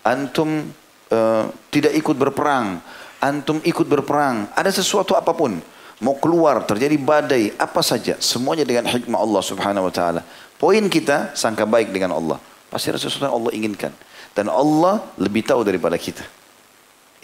Antum 0.06 0.70
uh, 1.10 1.44
tidak 1.74 1.96
ikut 1.98 2.14
berperang, 2.14 2.78
antum 3.18 3.58
ikut 3.66 3.88
berperang, 3.88 4.46
ada 4.54 4.70
sesuatu 4.70 5.18
apa 5.18 5.34
pun. 5.34 5.58
Mau 5.96 6.12
keluar, 6.20 6.60
terjadi 6.68 6.92
badai, 7.00 7.56
apa 7.56 7.80
saja. 7.80 8.20
Semuanya 8.20 8.68
dengan 8.68 8.84
hikmah 8.84 9.16
Allah 9.16 9.40
subhanahu 9.40 9.88
wa 9.88 9.92
ta'ala. 9.92 10.20
Poin 10.60 10.84
kita, 10.92 11.32
sangka 11.32 11.64
baik 11.64 11.88
dengan 11.88 12.12
Allah. 12.12 12.36
Pasti 12.68 12.92
ada 12.92 13.00
sesuatu 13.00 13.24
yang 13.24 13.36
Allah 13.40 13.52
inginkan. 13.56 13.92
Dan 14.36 14.52
Allah 14.52 15.00
lebih 15.16 15.40
tahu 15.40 15.64
daripada 15.64 15.96
kita. 15.96 16.20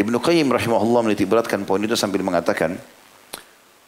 Ibnu 0.01 0.17
Qayyim 0.17 0.49
rahimahullah 0.49 1.05
menitik 1.05 1.29
beratkan 1.29 1.69
poin 1.69 1.85
itu 1.85 1.93
sambil 2.01 2.25
mengatakan, 2.25 2.81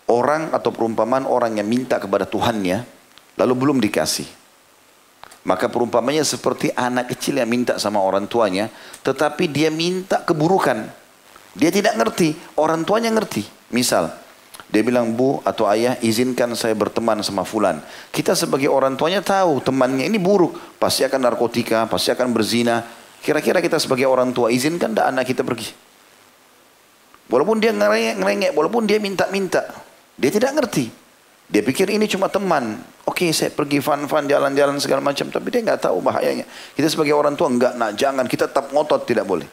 orang 0.09 0.53
atau 0.53 0.71
perumpamaan 0.75 1.25
orang 1.25 1.57
yang 1.57 1.69
minta 1.69 1.97
kepada 1.97 2.29
Tuhannya, 2.29 2.85
lalu 3.41 3.53
belum 3.55 3.79
dikasih. 3.81 4.27
Maka 5.45 5.69
perumpamannya 5.69 6.25
seperti 6.25 6.73
anak 6.73 7.13
kecil 7.13 7.37
yang 7.37 7.49
minta 7.49 7.77
sama 7.77 8.01
orang 8.01 8.25
tuanya, 8.25 8.73
tetapi 9.05 9.45
dia 9.53 9.69
minta 9.69 10.25
keburukan. 10.25 10.89
Dia 11.53 11.69
tidak 11.69 12.01
ngerti, 12.01 12.33
orang 12.57 12.83
tuanya 12.83 13.13
ngerti. 13.13 13.45
Misal, 13.69 14.09
dia 14.73 14.81
bilang, 14.81 15.13
bu 15.13 15.39
atau 15.45 15.69
ayah 15.69 16.01
izinkan 16.01 16.51
saya 16.57 16.73
berteman 16.73 17.21
sama 17.21 17.45
fulan. 17.45 17.79
Kita 18.09 18.33
sebagai 18.33 18.73
orang 18.73 18.97
tuanya 18.97 19.21
tahu 19.21 19.61
temannya 19.61 20.09
ini 20.09 20.17
buruk. 20.17 20.81
Pasti 20.81 21.05
akan 21.05 21.21
narkotika, 21.29 21.87
pasti 21.87 22.11
akan 22.11 22.33
berzina. 22.33 22.83
Kira-kira 23.21 23.61
kita 23.61 23.79
sebagai 23.79 24.09
orang 24.09 24.33
tua 24.33 24.51
izinkan 24.51 24.97
dah 24.97 25.13
anak 25.13 25.29
kita 25.29 25.45
pergi. 25.45 25.71
Walaupun 27.29 27.63
dia 27.63 27.71
ngerengek, 27.71 28.53
walaupun 28.53 28.89
dia 28.89 28.99
minta-minta. 28.99 29.63
Dia 30.15 30.31
tidak 30.31 30.55
ngerti. 30.55 30.87
Dia 31.45 31.61
pikir 31.61 31.93
ini 31.93 32.09
cuma 32.09 32.33
teman. 32.33 32.81
Oke, 33.05 33.29
okay, 33.29 33.31
saya 33.37 33.53
pergi 33.53 33.79
fun-fun, 33.79 34.25
jalan-jalan 34.25 34.81
segala 34.81 35.05
macam. 35.05 35.29
Tapi 35.29 35.47
dia 35.53 35.61
nggak 35.61 35.91
tahu 35.91 36.01
bahayanya. 36.01 36.49
Kita 36.73 36.89
sebagai 36.89 37.13
orang 37.13 37.37
tua 37.37 37.53
nggak, 37.53 37.73
nak 37.77 37.91
jangan. 37.95 38.25
Kita 38.25 38.49
tetap 38.49 38.73
ngotot, 38.73 39.05
tidak 39.05 39.29
boleh. 39.29 39.47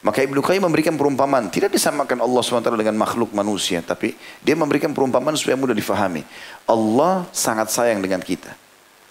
Maka 0.00 0.24
Ibnu 0.24 0.40
Qayyim 0.40 0.64
memberikan 0.64 0.94
perumpamaan. 0.96 1.52
Tidak 1.52 1.68
disamakan 1.68 2.24
Allah 2.24 2.40
SWT 2.40 2.72
dengan 2.72 2.96
makhluk 2.96 3.36
manusia. 3.36 3.84
Tapi 3.84 4.16
dia 4.40 4.56
memberikan 4.56 4.96
perumpamaan 4.96 5.36
supaya 5.36 5.58
mudah 5.60 5.76
difahami. 5.76 6.24
Allah 6.64 7.28
sangat 7.34 7.68
sayang 7.68 8.00
dengan 8.00 8.22
kita. 8.22 8.54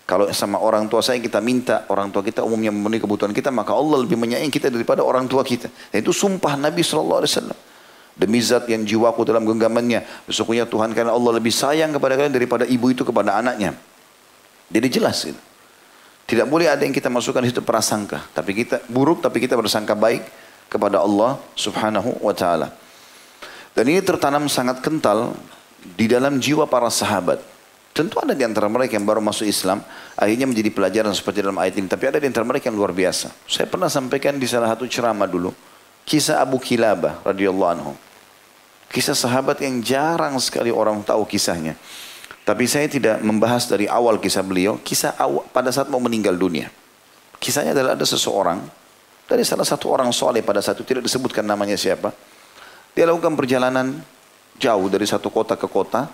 Kalau 0.09 0.25
sama 0.33 0.57
orang 0.57 0.89
tua 0.89 1.05
saya 1.05 1.21
kita 1.21 1.37
minta, 1.37 1.85
orang 1.93 2.09
tua 2.09 2.25
kita 2.25 2.41
umumnya 2.41 2.73
memenuhi 2.73 2.97
kebutuhan 2.97 3.29
kita, 3.29 3.53
maka 3.53 3.77
Allah 3.77 4.01
lebih 4.01 4.17
menyayangi 4.17 4.49
kita 4.49 4.73
daripada 4.73 5.05
orang 5.05 5.29
tua 5.29 5.45
kita. 5.45 5.69
Dan 5.93 6.01
itu 6.01 6.09
sumpah 6.09 6.57
Nabi 6.57 6.81
SAW. 6.81 7.68
Demi 8.19 8.43
zat 8.43 8.67
yang 8.67 8.83
jiwaku 8.83 9.23
dalam 9.23 9.47
genggamannya. 9.47 10.03
Sesungguhnya 10.27 10.67
Tuhan 10.67 10.91
karena 10.91 11.15
Allah 11.15 11.39
lebih 11.39 11.55
sayang 11.55 11.95
kepada 11.95 12.19
kalian 12.19 12.35
daripada 12.35 12.67
ibu 12.67 12.91
itu 12.91 13.07
kepada 13.07 13.39
anaknya. 13.39 13.79
Jadi 14.67 14.87
jelas 14.91 15.23
itu. 15.23 15.39
Tidak 16.27 16.45
boleh 16.45 16.67
ada 16.67 16.83
yang 16.83 16.91
kita 16.91 17.07
masukkan 17.07 17.39
di 17.41 17.49
situ 17.49 17.63
prasangka. 17.63 18.27
Tapi 18.35 18.51
kita 18.51 18.83
buruk 18.91 19.23
tapi 19.23 19.39
kita 19.39 19.55
bersangka 19.55 19.95
baik 19.95 20.27
kepada 20.67 20.99
Allah 20.99 21.39
subhanahu 21.55 22.19
wa 22.19 22.35
ta'ala. 22.35 22.75
Dan 23.73 23.87
ini 23.87 24.03
tertanam 24.03 24.51
sangat 24.51 24.83
kental 24.83 25.33
di 25.95 26.11
dalam 26.11 26.37
jiwa 26.43 26.67
para 26.67 26.91
sahabat. 26.91 27.39
Tentu 27.95 28.19
ada 28.21 28.37
di 28.37 28.45
antara 28.45 28.69
mereka 28.69 28.99
yang 28.99 29.07
baru 29.07 29.23
masuk 29.23 29.49
Islam, 29.49 29.81
akhirnya 30.13 30.45
menjadi 30.45 30.69
pelajaran 30.69 31.15
seperti 31.15 31.41
dalam 31.41 31.57
ayat 31.57 31.79
ini. 31.81 31.87
Tapi 31.89 32.03
ada 32.05 32.19
di 32.21 32.27
antara 32.29 32.45
mereka 32.45 32.69
yang 32.69 32.77
luar 32.77 32.93
biasa. 32.93 33.33
Saya 33.49 33.65
pernah 33.65 33.89
sampaikan 33.89 34.37
di 34.37 34.45
salah 34.45 34.69
satu 34.75 34.85
ceramah 34.85 35.25
dulu, 35.25 35.49
kisah 36.05 36.43
Abu 36.43 36.61
Kilabah 36.61 37.25
radhiyallahu 37.25 37.71
anhu. 37.73 37.91
Kisah 38.89 39.13
sahabat 39.13 39.61
yang 39.61 39.85
jarang 39.85 40.33
sekali 40.41 40.73
orang 40.73 41.05
tahu 41.05 41.21
kisahnya. 41.29 41.77
Tapi 42.41 42.65
saya 42.65 42.89
tidak 42.89 43.21
membahas 43.21 43.69
dari 43.69 43.85
awal 43.85 44.17
kisah 44.17 44.41
beliau, 44.41 44.81
kisah 44.81 45.13
awal, 45.21 45.45
pada 45.53 45.69
saat 45.69 45.85
mau 45.93 46.01
meninggal 46.01 46.33
dunia. 46.33 46.73
Kisahnya 47.37 47.77
adalah 47.77 47.93
ada 47.93 48.01
seseorang 48.01 48.57
dari 49.29 49.45
salah 49.45 49.63
satu 49.63 49.93
orang 49.93 50.09
soleh 50.09 50.41
pada 50.41 50.57
saat 50.57 50.81
itu 50.81 50.89
tidak 50.89 51.05
disebutkan 51.05 51.45
namanya 51.45 51.77
siapa. 51.77 52.09
Dia 52.97 53.05
lakukan 53.05 53.37
perjalanan 53.37 54.01
jauh 54.57 54.89
dari 54.89 55.05
satu 55.05 55.29
kota 55.29 55.53
ke 55.53 55.69
kota. 55.69 56.09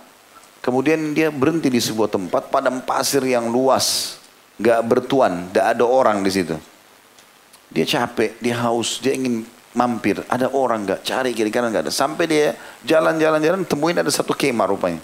Kemudian 0.59 1.15
dia 1.15 1.31
berhenti 1.31 1.71
di 1.71 1.79
sebuah 1.79 2.11
tempat 2.11 2.51
padang 2.51 2.83
pasir 2.83 3.23
yang 3.23 3.47
luas, 3.47 4.19
gak 4.59 4.83
bertuan, 4.83 5.47
gak 5.55 5.79
ada 5.79 5.87
orang 5.87 6.19
di 6.19 6.31
situ. 6.33 6.59
Dia 7.71 7.87
capek, 7.87 8.35
dia 8.43 8.59
haus, 8.59 8.99
dia 8.99 9.15
ingin 9.15 9.47
mampir. 9.75 10.23
Ada 10.25 10.49
orang 10.55 10.87
nggak 10.87 11.01
cari 11.03 11.35
kiri 11.35 11.51
kanan 11.51 11.69
nggak 11.69 11.85
ada. 11.87 11.93
Sampai 11.93 12.25
dia 12.25 12.55
jalan-jalan-jalan 12.87 13.67
temuin 13.67 13.99
ada 13.99 14.09
satu 14.09 14.31
kemah 14.31 14.65
rupanya. 14.65 15.03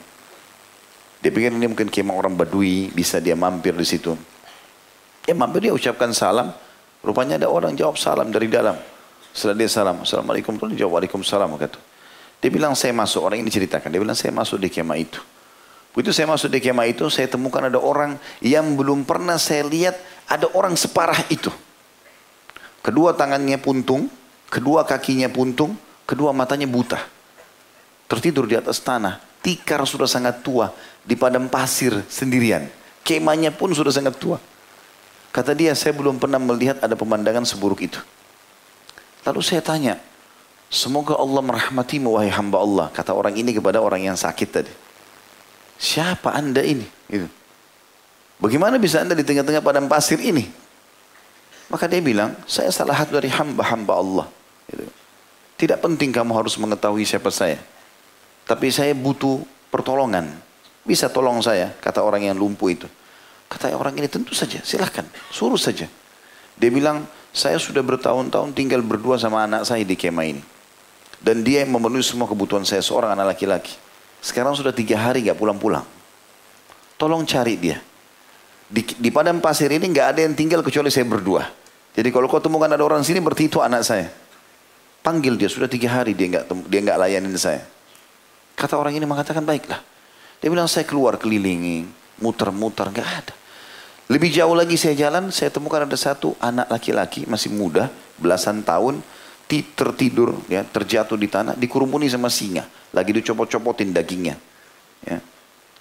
Dia 1.22 1.30
pikir 1.30 1.54
ini 1.54 1.70
mungkin 1.70 1.92
kemah 1.92 2.18
orang 2.18 2.34
Badui 2.34 2.90
bisa 2.90 3.22
dia 3.22 3.38
mampir 3.38 3.78
di 3.78 3.86
situ. 3.86 4.18
Ya 5.28 5.38
mampir 5.38 5.70
dia 5.70 5.76
ucapkan 5.76 6.10
salam. 6.16 6.50
Rupanya 7.06 7.38
ada 7.38 7.52
orang 7.52 7.78
jawab 7.78 8.00
salam 8.02 8.34
dari 8.34 8.50
dalam. 8.50 8.74
Setelah 9.32 9.56
dia 9.56 9.70
salam, 9.72 10.04
Assalamualaikum, 10.04 10.60
dia 10.74 10.84
jawab 10.86 11.00
Waalaikumsalam. 11.00 11.50
Kata. 11.56 11.80
Dia 12.42 12.50
bilang 12.50 12.74
saya 12.74 12.92
masuk, 12.92 13.22
orang 13.22 13.40
ini 13.40 13.50
ceritakan. 13.54 13.88
Dia 13.94 14.02
bilang 14.02 14.18
saya 14.18 14.34
masuk 14.34 14.58
di 14.60 14.68
kemah 14.68 14.98
itu. 14.98 15.22
Begitu 15.94 16.12
saya 16.16 16.28
masuk 16.28 16.50
di 16.52 16.60
kemah 16.60 16.88
itu, 16.88 17.08
saya 17.08 17.28
temukan 17.30 17.64
ada 17.64 17.80
orang 17.80 18.18
yang 18.44 18.76
belum 18.76 19.08
pernah 19.08 19.36
saya 19.36 19.64
lihat 19.68 19.96
ada 20.28 20.50
orang 20.56 20.76
separah 20.76 21.22
itu. 21.30 21.52
Kedua 22.82 23.14
tangannya 23.14 23.62
puntung, 23.62 24.10
Kedua 24.52 24.84
kakinya 24.84 25.32
puntung, 25.32 25.80
kedua 26.04 26.36
matanya 26.36 26.68
buta. 26.68 27.00
Tertidur 28.12 28.44
di 28.44 28.60
atas 28.60 28.84
tanah. 28.84 29.24
Tikar 29.40 29.80
sudah 29.88 30.06
sangat 30.06 30.44
tua 30.44 30.76
di 31.08 31.16
padang 31.16 31.48
pasir 31.48 32.04
sendirian. 32.12 32.68
Kemahnya 33.02 33.56
pun 33.56 33.72
sudah 33.72 33.96
sangat 33.96 34.20
tua. 34.20 34.38
Kata 35.32 35.56
dia, 35.56 35.72
saya 35.72 35.96
belum 35.96 36.20
pernah 36.20 36.38
melihat 36.38 36.84
ada 36.84 36.94
pemandangan 37.00 37.48
seburuk 37.48 37.80
itu. 37.80 37.98
Lalu 39.24 39.40
saya 39.40 39.64
tanya, 39.64 39.96
semoga 40.68 41.16
Allah 41.16 41.40
merahmatimu 41.40 42.20
wahai 42.20 42.28
hamba 42.28 42.60
Allah. 42.60 42.88
Kata 42.92 43.16
orang 43.16 43.40
ini 43.40 43.56
kepada 43.56 43.80
orang 43.80 44.04
yang 44.04 44.20
sakit 44.20 44.50
tadi. 44.52 44.74
Siapa 45.80 46.36
anda 46.36 46.60
ini? 46.60 46.86
Gitu. 47.08 47.32
Bagaimana 48.44 48.76
bisa 48.76 49.00
anda 49.00 49.16
di 49.16 49.24
tengah-tengah 49.24 49.64
padang 49.64 49.88
pasir 49.88 50.20
ini? 50.20 50.46
Maka 51.72 51.88
dia 51.88 52.04
bilang, 52.04 52.36
saya 52.44 52.68
salah 52.68 53.00
satu 53.00 53.16
dari 53.16 53.32
hamba-hamba 53.32 53.94
Allah. 53.96 54.28
Gitu. 54.72 54.88
Tidak 55.60 55.78
penting 55.78 56.10
kamu 56.10 56.32
harus 56.34 56.56
mengetahui 56.58 57.04
siapa 57.06 57.30
saya. 57.30 57.60
Tapi 58.48 58.72
saya 58.74 58.96
butuh 58.96 59.44
pertolongan. 59.70 60.32
Bisa 60.82 61.12
tolong 61.12 61.38
saya, 61.46 61.78
kata 61.78 62.02
orang 62.02 62.26
yang 62.26 62.36
lumpuh 62.40 62.74
itu. 62.74 62.88
Kata 63.46 63.70
orang 63.76 63.94
ini 64.00 64.08
tentu 64.10 64.34
saja, 64.34 64.64
silahkan, 64.64 65.06
suruh 65.30 65.60
saja. 65.60 65.86
Dia 66.58 66.72
bilang, 66.74 67.06
saya 67.30 67.62
sudah 67.62 67.84
bertahun-tahun 67.86 68.56
tinggal 68.58 68.82
berdua 68.82 69.22
sama 69.22 69.46
anak 69.46 69.68
saya 69.68 69.86
di 69.86 69.94
kemah 69.94 70.26
ini. 70.26 70.44
Dan 71.22 71.46
dia 71.46 71.62
yang 71.62 71.78
memenuhi 71.78 72.02
semua 72.02 72.26
kebutuhan 72.26 72.66
saya, 72.66 72.82
seorang 72.82 73.14
anak 73.14 73.38
laki-laki. 73.38 73.78
Sekarang 74.24 74.58
sudah 74.58 74.74
tiga 74.74 74.98
hari 74.98 75.22
gak 75.22 75.38
pulang-pulang. 75.38 75.86
Tolong 76.98 77.22
cari 77.30 77.62
dia. 77.62 77.78
Di, 78.66 78.82
di 78.98 79.10
padang 79.14 79.38
pasir 79.38 79.70
ini 79.70 79.86
gak 79.94 80.18
ada 80.18 80.20
yang 80.26 80.34
tinggal 80.34 80.66
kecuali 80.66 80.90
saya 80.90 81.06
berdua. 81.06 81.46
Jadi 81.92 82.08
kalau 82.10 82.26
kau 82.32 82.40
temukan 82.40 82.72
ada 82.72 82.82
orang 82.82 83.04
sini 83.04 83.20
berarti 83.20 83.52
itu 83.52 83.60
anak 83.60 83.84
saya. 83.84 84.08
Panggil 85.02 85.34
dia, 85.34 85.50
sudah 85.50 85.66
tiga 85.66 85.90
hari 85.90 86.14
dia 86.14 86.30
nggak 86.30 86.46
dia 86.70 86.80
nggak 86.86 86.98
layanin 87.02 87.34
saya. 87.34 87.66
Kata 88.54 88.78
orang 88.78 88.94
ini 88.94 89.06
mengatakan 89.10 89.42
baiklah. 89.42 89.82
Dia 90.38 90.50
bilang 90.50 90.70
saya 90.70 90.86
keluar 90.86 91.18
kelilingi, 91.18 91.90
muter-muter, 92.22 92.90
nggak 92.94 93.10
ada. 93.10 93.34
Lebih 94.14 94.30
jauh 94.30 94.54
lagi 94.54 94.78
saya 94.78 94.94
jalan, 94.94 95.34
saya 95.34 95.50
temukan 95.50 95.88
ada 95.88 95.98
satu 95.98 96.38
anak 96.38 96.70
laki-laki 96.70 97.26
masih 97.26 97.50
muda, 97.50 97.90
belasan 98.22 98.62
tahun, 98.62 99.02
tertidur, 99.48 100.38
ya, 100.52 100.62
terjatuh 100.62 101.18
di 101.18 101.26
tanah, 101.26 101.58
dikurumuni 101.58 102.06
sama 102.12 102.30
singa. 102.30 102.68
Lagi 102.94 103.12
dicopot-copotin 103.16 103.96
dagingnya. 103.96 104.36
Ya. 105.08 105.18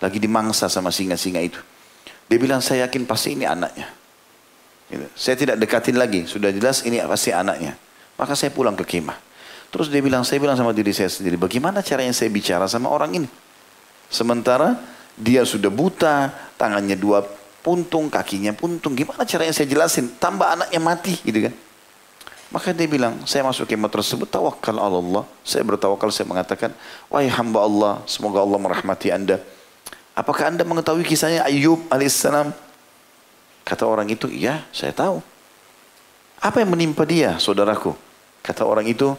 Lagi 0.00 0.16
dimangsa 0.16 0.70
sama 0.72 0.88
singa-singa 0.88 1.42
itu. 1.44 1.60
Dia 2.30 2.38
bilang, 2.38 2.62
saya 2.62 2.86
yakin 2.86 3.04
pasti 3.04 3.34
ini 3.34 3.44
anaknya. 3.44 3.90
Gitu. 4.88 5.06
Saya 5.14 5.36
tidak 5.36 5.56
dekatin 5.60 5.98
lagi, 5.98 6.24
sudah 6.24 6.50
jelas 6.54 6.82
ini 6.86 7.02
pasti 7.04 7.34
anaknya. 7.34 7.74
Maka 8.20 8.36
saya 8.36 8.52
pulang 8.52 8.76
ke 8.76 8.84
kemah. 8.84 9.16
Terus 9.72 9.88
dia 9.88 10.04
bilang, 10.04 10.20
saya 10.28 10.36
bilang 10.36 10.60
sama 10.60 10.76
diri 10.76 10.92
saya 10.92 11.08
sendiri, 11.08 11.40
bagaimana 11.40 11.80
caranya 11.80 12.12
saya 12.12 12.28
bicara 12.28 12.68
sama 12.68 12.92
orang 12.92 13.16
ini? 13.16 13.28
Sementara 14.12 14.76
dia 15.16 15.40
sudah 15.48 15.72
buta, 15.72 16.28
tangannya 16.60 17.00
dua 17.00 17.24
puntung, 17.64 18.12
kakinya 18.12 18.52
puntung. 18.52 18.92
Gimana 18.92 19.24
caranya 19.24 19.56
saya 19.56 19.64
jelasin? 19.70 20.20
Tambah 20.20 20.58
anaknya 20.58 20.80
mati 20.84 21.16
gitu 21.24 21.48
kan. 21.48 21.54
Maka 22.50 22.74
dia 22.74 22.90
bilang, 22.90 23.24
saya 23.30 23.46
masuk 23.46 23.64
kemah 23.64 23.86
tersebut, 23.88 24.26
tawakal 24.26 24.74
Allah. 24.76 25.22
Saya 25.46 25.62
bertawakal, 25.62 26.10
saya 26.10 26.26
mengatakan, 26.26 26.74
wahai 27.06 27.30
hamba 27.30 27.62
Allah, 27.62 27.92
semoga 28.10 28.42
Allah 28.42 28.58
merahmati 28.58 29.14
anda. 29.14 29.38
Apakah 30.18 30.50
anda 30.50 30.66
mengetahui 30.66 31.06
kisahnya 31.06 31.46
Ayub 31.46 31.86
alaihissalam? 31.88 32.50
Kata 33.62 33.86
orang 33.86 34.10
itu, 34.10 34.26
iya 34.26 34.66
saya 34.74 34.90
tahu. 34.90 35.22
Apa 36.42 36.66
yang 36.66 36.74
menimpa 36.74 37.06
dia 37.06 37.38
saudaraku? 37.38 38.09
Kata 38.50 38.66
orang 38.66 38.82
itu, 38.90 39.14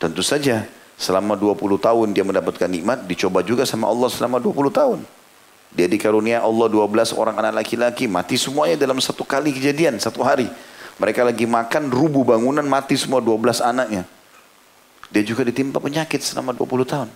tentu 0.00 0.24
saja 0.24 0.64
selama 0.96 1.36
20 1.36 1.76
tahun 1.76 2.16
dia 2.16 2.24
mendapatkan 2.24 2.64
nikmat, 2.64 3.04
dicoba 3.04 3.44
juga 3.44 3.68
sama 3.68 3.92
Allah 3.92 4.08
selama 4.08 4.40
20 4.40 4.72
tahun. 4.72 5.04
Dia 5.76 5.84
dikarunia 5.84 6.40
Allah 6.40 6.64
12 6.72 7.12
orang 7.12 7.36
anak 7.44 7.60
laki-laki, 7.60 8.08
mati 8.08 8.40
semuanya 8.40 8.80
dalam 8.80 8.96
satu 8.96 9.20
kali 9.20 9.52
kejadian, 9.52 10.00
satu 10.00 10.24
hari. 10.24 10.48
Mereka 10.96 11.28
lagi 11.28 11.44
makan, 11.44 11.92
rubuh 11.92 12.24
bangunan, 12.24 12.64
mati 12.64 12.96
semua 12.96 13.20
12 13.20 13.60
anaknya. 13.60 14.08
Dia 15.12 15.28
juga 15.28 15.44
ditimpa 15.44 15.76
penyakit 15.76 16.24
selama 16.24 16.56
20 16.56 16.88
tahun. 16.88 17.08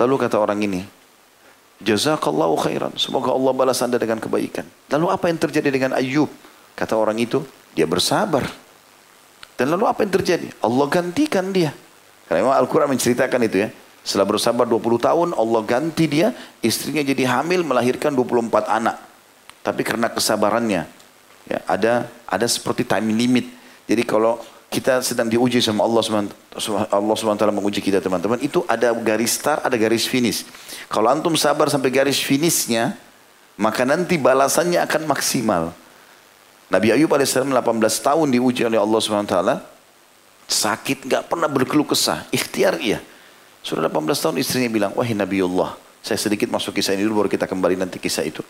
Lalu 0.00 0.14
kata 0.16 0.40
orang 0.40 0.64
ini, 0.64 0.80
Jazakallahu 1.84 2.56
khairan. 2.56 2.96
Semoga 2.96 3.36
Allah 3.36 3.52
balas 3.52 3.84
anda 3.84 4.00
dengan 4.00 4.16
kebaikan. 4.16 4.64
Lalu 4.88 5.12
apa 5.12 5.28
yang 5.28 5.36
terjadi 5.36 5.68
dengan 5.68 5.92
Ayub? 5.92 6.32
Kata 6.72 6.96
orang 6.96 7.20
itu, 7.20 7.44
dia 7.76 7.84
bersabar. 7.84 8.48
Dan 9.56 9.72
lalu 9.72 9.88
apa 9.88 10.04
yang 10.04 10.12
terjadi? 10.12 10.48
Allah 10.60 10.86
gantikan 10.86 11.48
dia. 11.50 11.72
Karena 12.28 12.44
memang 12.44 12.56
Al-Quran 12.60 12.92
menceritakan 12.92 13.40
itu 13.48 13.66
ya. 13.66 13.68
Setelah 14.06 14.28
bersabar 14.28 14.70
20 14.70 15.02
tahun, 15.02 15.28
Allah 15.34 15.60
ganti 15.66 16.06
dia, 16.06 16.30
istrinya 16.62 17.02
jadi 17.02 17.26
hamil, 17.26 17.66
melahirkan 17.66 18.14
24 18.14 18.70
anak. 18.70 19.02
Tapi 19.66 19.82
karena 19.82 20.06
kesabarannya, 20.06 20.86
ya, 21.50 21.58
ada 21.66 22.06
ada 22.30 22.46
seperti 22.46 22.86
time 22.86 23.10
limit. 23.10 23.50
Jadi 23.90 24.06
kalau 24.06 24.38
kita 24.70 25.02
sedang 25.02 25.26
diuji 25.26 25.58
sama 25.58 25.82
Allah 25.82 26.06
SWT, 26.06 26.30
Allah 26.90 27.14
SWT 27.18 27.44
menguji 27.50 27.82
kita 27.82 27.98
teman-teman, 27.98 28.38
itu 28.38 28.62
ada 28.70 28.94
garis 28.94 29.34
start, 29.34 29.66
ada 29.66 29.74
garis 29.74 30.06
finish. 30.06 30.46
Kalau 30.86 31.10
antum 31.10 31.34
sabar 31.34 31.66
sampai 31.66 31.90
garis 31.90 32.22
finishnya, 32.22 32.94
maka 33.58 33.82
nanti 33.82 34.20
balasannya 34.20 34.78
akan 34.86 35.02
maksimal. 35.10 35.74
Nabi 36.66 36.90
Ayub 36.90 37.10
AS 37.14 37.30
18 37.30 37.54
tahun 38.02 38.26
diuji 38.26 38.66
oleh 38.66 38.78
Allah 38.78 38.98
SWT, 38.98 39.36
sakit, 40.50 41.06
nggak 41.06 41.22
pernah 41.30 41.46
berkeluh 41.46 41.86
kesah, 41.86 42.26
ikhtiar 42.34 42.78
iya. 42.82 42.98
Sudah 43.62 43.86
18 43.86 44.02
tahun 44.18 44.34
istrinya 44.42 44.70
bilang, 44.70 44.92
wahai 44.94 45.14
Nabi 45.14 45.42
Allah, 45.42 45.78
saya 46.02 46.18
sedikit 46.18 46.50
masuk 46.50 46.74
kisah 46.74 46.94
ini 46.94 47.06
dulu 47.06 47.26
baru 47.26 47.30
kita 47.30 47.46
kembali 47.46 47.78
nanti 47.78 47.98
kisah 48.02 48.26
itu. 48.26 48.42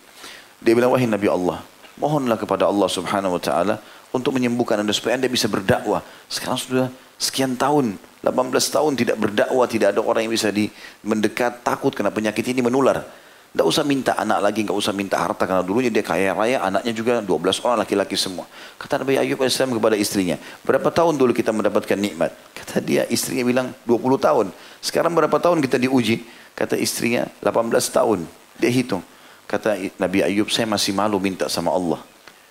Dia 0.61 0.72
bilang, 0.72 0.92
wahai 0.96 1.05
Nabi 1.05 1.29
Allah, 1.29 1.61
mohonlah 2.00 2.40
kepada 2.40 2.68
Allah 2.68 2.88
subhanahu 2.88 3.37
wa 3.37 3.42
ta'ala 3.42 3.81
untuk 4.12 4.33
menyembuhkan 4.37 4.81
anda 4.81 4.92
supaya 4.96 5.20
anda 5.20 5.29
bisa 5.29 5.48
berdakwah. 5.48 6.00
Sekarang 6.29 6.57
sudah 6.57 6.88
sekian 7.20 7.52
tahun, 7.57 8.00
18 8.24 8.33
tahun 8.76 8.92
tidak 8.96 9.16
berdakwah, 9.20 9.68
tidak 9.68 9.92
ada 9.92 10.00
orang 10.00 10.29
yang 10.29 10.33
bisa 10.33 10.48
di, 10.48 10.72
mendekat, 11.05 11.61
takut 11.64 11.92
karena 11.92 12.12
penyakit 12.12 12.44
ini 12.48 12.64
menular. 12.64 13.05
Tidak 13.53 13.65
usah 13.65 13.85
minta 13.89 14.13
anak 14.17 14.39
lagi, 14.45 14.61
tidak 14.65 14.77
usah 14.77 14.93
minta 14.93 15.17
harta 15.17 15.49
karena 15.49 15.65
dulunya 15.65 15.89
dia 15.89 16.05
kaya 16.05 16.37
raya, 16.37 16.61
anaknya 16.61 16.93
juga 16.93 17.13
12 17.25 17.65
orang 17.65 17.79
laki-laki 17.85 18.17
semua. 18.17 18.45
Kata 18.77 19.01
Nabi 19.01 19.17
Ayub 19.17 19.41
AS 19.41 19.57
kepada 19.57 19.97
istrinya, 19.97 20.37
berapa 20.61 20.93
tahun 20.93 21.17
dulu 21.17 21.33
kita 21.33 21.57
mendapatkan 21.57 21.97
nikmat? 21.97 22.37
Kata 22.53 22.85
dia, 22.85 23.09
istrinya 23.09 23.45
bilang 23.49 23.69
20 23.89 24.21
tahun. 24.21 24.47
Sekarang 24.85 25.17
berapa 25.17 25.37
tahun 25.41 25.65
kita 25.65 25.81
diuji? 25.81 26.29
Kata 26.53 26.77
istrinya 26.77 27.29
18 27.41 27.73
tahun. 27.93 28.29
Dia 28.61 28.73
hitung. 28.73 29.05
Kata 29.47 29.79
Nabi 29.97 30.27
Ayub, 30.27 30.51
saya 30.51 30.67
masih 30.67 30.93
malu 30.93 31.17
minta 31.23 31.47
sama 31.47 31.71
Allah. 31.73 32.01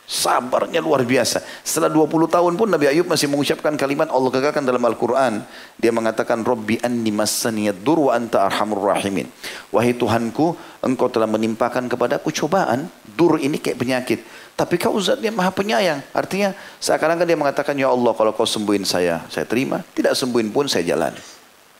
Sabarnya 0.05 0.85
luar 0.85 1.01
biasa. 1.01 1.41
Setelah 1.65 1.89
20 1.89 2.29
tahun 2.29 2.53
pun 2.53 2.69
Nabi 2.69 2.93
Ayub 2.93 3.09
masih 3.09 3.25
mengucapkan 3.25 3.73
kalimat 3.73 4.05
Allah 4.13 4.29
katakan 4.29 4.61
dalam 4.61 4.77
Al-Quran. 4.85 5.41
Dia 5.81 5.89
mengatakan, 5.89 6.45
Rabbi 6.45 6.77
anni 6.85 7.09
massaniyad 7.09 7.81
dur 7.81 8.09
wa 8.09 8.13
anta 8.13 8.45
arhamur 8.45 8.85
rahimin. 8.85 9.25
Wahai 9.73 9.97
Tuhanku, 9.97 10.53
engkau 10.85 11.09
telah 11.09 11.25
menimpakan 11.25 11.89
kepadaku 11.89 12.29
cobaan. 12.29 12.85
Dur 13.17 13.41
ini 13.41 13.57
kayak 13.57 13.81
penyakit. 13.81 14.19
Tapi 14.53 14.77
kau 14.77 14.93
zat 15.01 15.25
yang 15.25 15.33
maha 15.33 15.49
penyayang. 15.49 16.05
Artinya 16.13 16.53
seakan-akan 16.77 17.25
dia 17.25 17.37
mengatakan, 17.41 17.73
Ya 17.73 17.89
Allah 17.89 18.13
kalau 18.13 18.29
kau 18.37 18.45
sembuhin 18.45 18.85
saya, 18.85 19.25
saya 19.33 19.49
terima. 19.49 19.81
Tidak 19.81 20.13
sembuhin 20.13 20.53
pun 20.53 20.69
saya 20.69 20.85
jalan. 20.85 21.17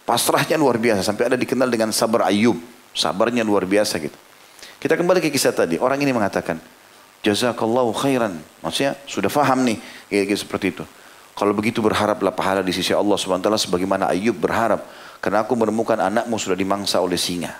Pasrahnya 0.01 0.57
luar 0.57 0.81
biasa. 0.81 1.05
Sampai 1.05 1.29
ada 1.29 1.37
dikenal 1.37 1.69
dengan 1.69 1.93
sabar 1.93 2.25
Ayub. 2.25 2.57
Sabarnya 2.97 3.45
luar 3.45 3.69
biasa 3.69 4.01
gitu. 4.01 4.17
Kita 4.81 4.97
kembali 4.97 5.21
ke 5.21 5.29
kisah 5.29 5.53
tadi. 5.53 5.77
Orang 5.77 6.01
ini 6.01 6.09
mengatakan, 6.09 6.57
jazakallahu 7.25 7.89
khairan. 7.97 8.37
Maksudnya 8.61 8.93
sudah 9.09 9.33
faham 9.33 9.65
nih 9.65 9.81
kayak, 10.13 10.37
seperti 10.37 10.77
itu. 10.77 10.85
Kalau 11.33 11.51
begitu 11.51 11.81
berharaplah 11.81 12.31
pahala 12.31 12.61
di 12.61 12.71
sisi 12.71 12.93
Allah 12.93 13.17
SWT 13.17 13.49
sebagaimana 13.67 14.13
Ayub 14.13 14.37
berharap. 14.37 14.85
Karena 15.19 15.41
aku 15.41 15.57
menemukan 15.57 15.97
anakmu 15.97 16.37
sudah 16.37 16.53
dimangsa 16.53 17.01
oleh 17.01 17.17
singa. 17.17 17.57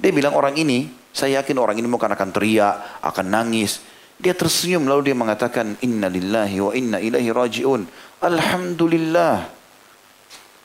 Dia 0.00 0.08
bilang 0.08 0.32
orang 0.32 0.56
ini, 0.56 0.88
saya 1.12 1.44
yakin 1.44 1.60
orang 1.60 1.76
ini 1.76 1.84
mungkin 1.84 2.08
akan 2.08 2.32
teriak, 2.32 3.04
akan 3.04 3.26
nangis. 3.28 3.84
Dia 4.16 4.32
tersenyum 4.32 4.88
lalu 4.88 5.12
dia 5.12 5.16
mengatakan, 5.16 5.76
Inna 5.84 6.08
lillahi 6.08 6.56
wa 6.64 6.72
inna 6.72 6.96
ilahi 6.96 7.28
raji'un. 7.28 7.84
Alhamdulillah. 8.24 9.52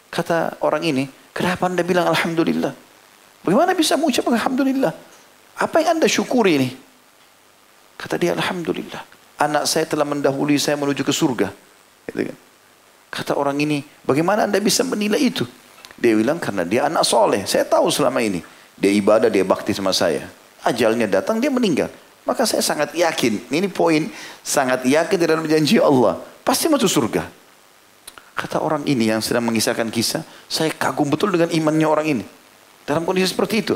Kata 0.07 0.63
orang 0.63 0.87
ini, 0.87 1.03
kenapa 1.35 1.67
anda 1.67 1.83
bilang 1.83 2.07
Alhamdulillah? 2.07 2.71
Bagaimana 3.43 3.75
bisa 3.75 3.99
mengucapkan 3.99 4.31
Alhamdulillah? 4.39 4.95
Apa 5.59 5.83
yang 5.83 5.99
anda 5.99 6.07
syukuri 6.07 6.51
ini? 6.55 6.69
Kata 7.95 8.15
dia, 8.19 8.35
Alhamdulillah. 8.35 9.03
Anak 9.35 9.67
saya 9.67 9.83
telah 9.87 10.07
mendahului 10.07 10.55
saya 10.59 10.79
menuju 10.79 11.03
ke 11.03 11.11
surga. 11.11 11.51
Gitu 12.07 12.31
kan. 12.31 12.37
Kata 13.11 13.39
orang 13.39 13.55
ini, 13.59 13.83
bagaimana 14.03 14.43
anda 14.43 14.59
bisa 14.59 14.83
menilai 14.83 15.19
itu? 15.19 15.47
Dia 15.95 16.15
bilang, 16.15 16.39
karena 16.39 16.67
dia 16.67 16.87
anak 16.87 17.07
soleh. 17.07 17.47
Saya 17.47 17.63
tahu 17.63 17.87
selama 17.87 18.19
ini. 18.19 18.43
Dia 18.75 18.91
ibadah, 18.91 19.31
dia 19.31 19.47
bakti 19.47 19.71
sama 19.71 19.95
saya. 19.95 20.27
Ajalnya 20.67 21.07
datang, 21.07 21.39
dia 21.39 21.47
meninggal. 21.47 21.87
Maka 22.27 22.43
saya 22.43 22.59
sangat 22.59 22.91
yakin, 22.97 23.53
ini 23.53 23.69
poin, 23.69 24.09
sangat 24.41 24.83
yakin 24.83 25.17
dalam 25.21 25.45
janji 25.45 25.77
Allah. 25.77 26.19
Pasti 26.43 26.65
masuk 26.67 26.89
surga. 26.89 27.23
Kata 28.35 28.59
orang 28.59 28.83
ini 28.83 29.07
yang 29.07 29.23
sedang 29.23 29.47
mengisahkan 29.47 29.87
kisah, 29.87 30.25
saya 30.51 30.73
kagum 30.75 31.07
betul 31.07 31.31
dengan 31.31 31.47
imannya 31.53 31.87
orang 31.87 32.07
ini. 32.19 32.25
Dalam 32.83 33.07
kondisi 33.07 33.31
seperti 33.31 33.63
itu. 33.63 33.75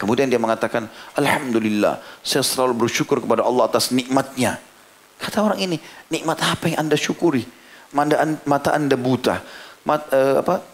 Kemudian 0.00 0.32
dia 0.32 0.40
mengatakan, 0.40 0.88
Alhamdulillah, 1.12 2.00
saya 2.24 2.40
selalu 2.40 2.88
bersyukur 2.88 3.20
kepada 3.20 3.44
Allah 3.44 3.68
atas 3.68 3.92
nikmatnya. 3.92 4.56
Kata 5.20 5.44
orang 5.44 5.60
ini, 5.60 5.76
nikmat 6.08 6.40
apa 6.40 6.72
yang 6.72 6.88
anda 6.88 6.96
syukuri? 6.96 7.44
Mata 7.92 8.72
anda 8.72 8.96
buta, 8.96 9.44
mat, 9.84 10.08
uh, 10.08 10.40
apa, 10.40 10.64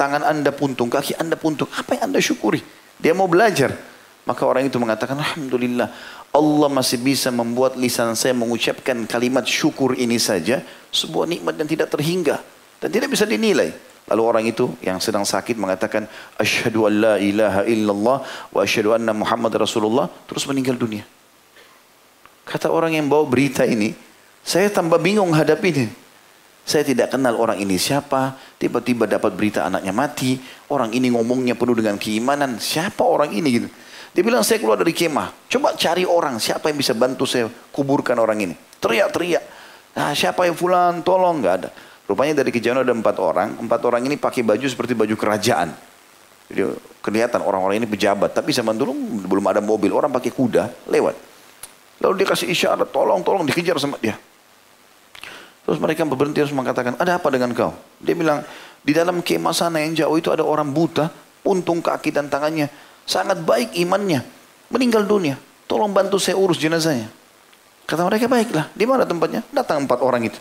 tangan 0.00 0.24
anda 0.24 0.48
puntung, 0.48 0.88
kaki 0.88 1.12
anda 1.20 1.36
puntung. 1.36 1.68
Apa 1.76 2.00
yang 2.00 2.08
anda 2.08 2.24
syukuri? 2.24 2.64
Dia 2.96 3.12
mau 3.12 3.28
belajar. 3.28 3.76
Maka 4.24 4.48
orang 4.48 4.72
itu 4.72 4.80
mengatakan, 4.80 5.20
Alhamdulillah, 5.20 5.92
Allah 6.32 6.68
masih 6.72 7.04
bisa 7.04 7.28
membuat 7.28 7.76
lisan 7.76 8.16
saya 8.16 8.32
mengucapkan 8.32 8.96
kalimat 9.04 9.44
syukur 9.44 9.92
ini 9.92 10.16
saja. 10.16 10.64
Sebuah 10.88 11.28
nikmat 11.28 11.60
yang 11.60 11.68
tidak 11.68 11.92
terhingga. 11.92 12.40
Dan 12.80 12.88
tidak 12.88 13.12
bisa 13.12 13.28
dinilai. 13.28 13.89
Lalu 14.08 14.22
orang 14.22 14.44
itu 14.48 14.70
yang 14.80 14.98
sedang 14.98 15.22
sakit 15.22 15.54
mengatakan 15.54 16.08
asyhadu 16.40 16.88
an 16.88 16.94
la 16.98 17.14
ilaha 17.20 17.62
illallah 17.68 18.18
wa 18.50 18.60
asyhadu 18.64 18.96
anna 18.96 19.14
Muhammad 19.14 19.54
Rasulullah 19.58 20.08
terus 20.26 20.46
meninggal 20.48 20.74
dunia. 20.78 21.04
Kata 22.42 22.72
orang 22.72 22.98
yang 22.98 23.06
bawa 23.06 23.28
berita 23.30 23.62
ini, 23.62 23.94
saya 24.42 24.66
tambah 24.72 24.98
bingung 24.98 25.30
hadapinya. 25.30 25.86
Saya 26.66 26.86
tidak 26.86 27.14
kenal 27.14 27.38
orang 27.38 27.62
ini 27.62 27.78
siapa, 27.78 28.36
tiba-tiba 28.58 29.06
dapat 29.06 29.34
berita 29.34 29.66
anaknya 29.66 29.94
mati, 29.94 30.38
orang 30.70 30.90
ini 30.94 31.10
ngomongnya 31.10 31.54
penuh 31.54 31.74
dengan 31.78 31.96
keimanan, 31.98 32.58
siapa 32.58 33.02
orang 33.06 33.30
ini 33.34 33.48
gitu. 33.48 33.68
Dia 34.10 34.22
bilang 34.26 34.42
saya 34.42 34.58
keluar 34.58 34.78
dari 34.78 34.90
kemah, 34.90 35.46
coba 35.46 35.78
cari 35.78 36.02
orang, 36.02 36.42
siapa 36.42 36.70
yang 36.70 36.78
bisa 36.78 36.94
bantu 36.98 37.26
saya 37.26 37.46
kuburkan 37.70 38.18
orang 38.18 38.42
ini. 38.42 38.54
Teriak-teriak, 38.82 39.44
nah, 39.94 40.10
siapa 40.14 40.50
yang 40.50 40.58
fulan, 40.58 41.06
tolong, 41.06 41.38
nggak 41.38 41.54
ada. 41.62 41.70
Rupanya 42.10 42.42
dari 42.42 42.50
kejauhan 42.50 42.82
ada 42.82 42.90
empat 42.90 43.22
orang. 43.22 43.54
Empat 43.62 43.86
orang 43.86 44.02
ini 44.02 44.18
pakai 44.18 44.42
baju 44.42 44.66
seperti 44.66 44.98
baju 44.98 45.14
kerajaan. 45.14 45.70
Jadi 46.50 46.66
kelihatan 46.98 47.38
orang-orang 47.38 47.78
ini 47.78 47.86
pejabat. 47.86 48.34
Tapi 48.34 48.50
zaman 48.50 48.74
dulu 48.74 48.90
belum 49.30 49.46
ada 49.46 49.62
mobil. 49.62 49.94
Orang 49.94 50.10
pakai 50.10 50.34
kuda 50.34 50.90
lewat. 50.90 51.14
Lalu 52.02 52.12
dia 52.18 52.26
kasih 52.26 52.50
isyarat, 52.50 52.90
tolong, 52.90 53.22
tolong 53.22 53.46
dikejar 53.46 53.78
sama 53.78 53.94
dia. 54.02 54.18
Terus 55.62 55.78
mereka 55.78 56.02
berhenti 56.02 56.42
harus 56.42 56.50
mengatakan, 56.50 56.98
ada 56.98 57.20
apa 57.20 57.30
dengan 57.30 57.54
kau? 57.54 57.76
Dia 58.02 58.16
bilang, 58.18 58.42
di 58.82 58.90
dalam 58.90 59.22
kemah 59.22 59.54
sana 59.54 59.78
yang 59.84 59.94
jauh 59.94 60.16
itu 60.18 60.32
ada 60.32 60.42
orang 60.42 60.72
buta, 60.72 61.12
puntung 61.46 61.78
kaki 61.78 62.10
dan 62.10 62.26
tangannya. 62.26 62.72
Sangat 63.06 63.44
baik 63.44 63.76
imannya. 63.78 64.24
Meninggal 64.72 65.06
dunia. 65.06 65.38
Tolong 65.70 65.94
bantu 65.94 66.18
saya 66.18 66.34
urus 66.34 66.58
jenazahnya. 66.58 67.06
Kata 67.86 68.02
mereka, 68.02 68.26
baiklah. 68.26 68.66
Di 68.74 68.82
mana 68.88 69.06
tempatnya? 69.06 69.46
Datang 69.54 69.86
empat 69.86 70.02
orang 70.02 70.26
itu. 70.26 70.40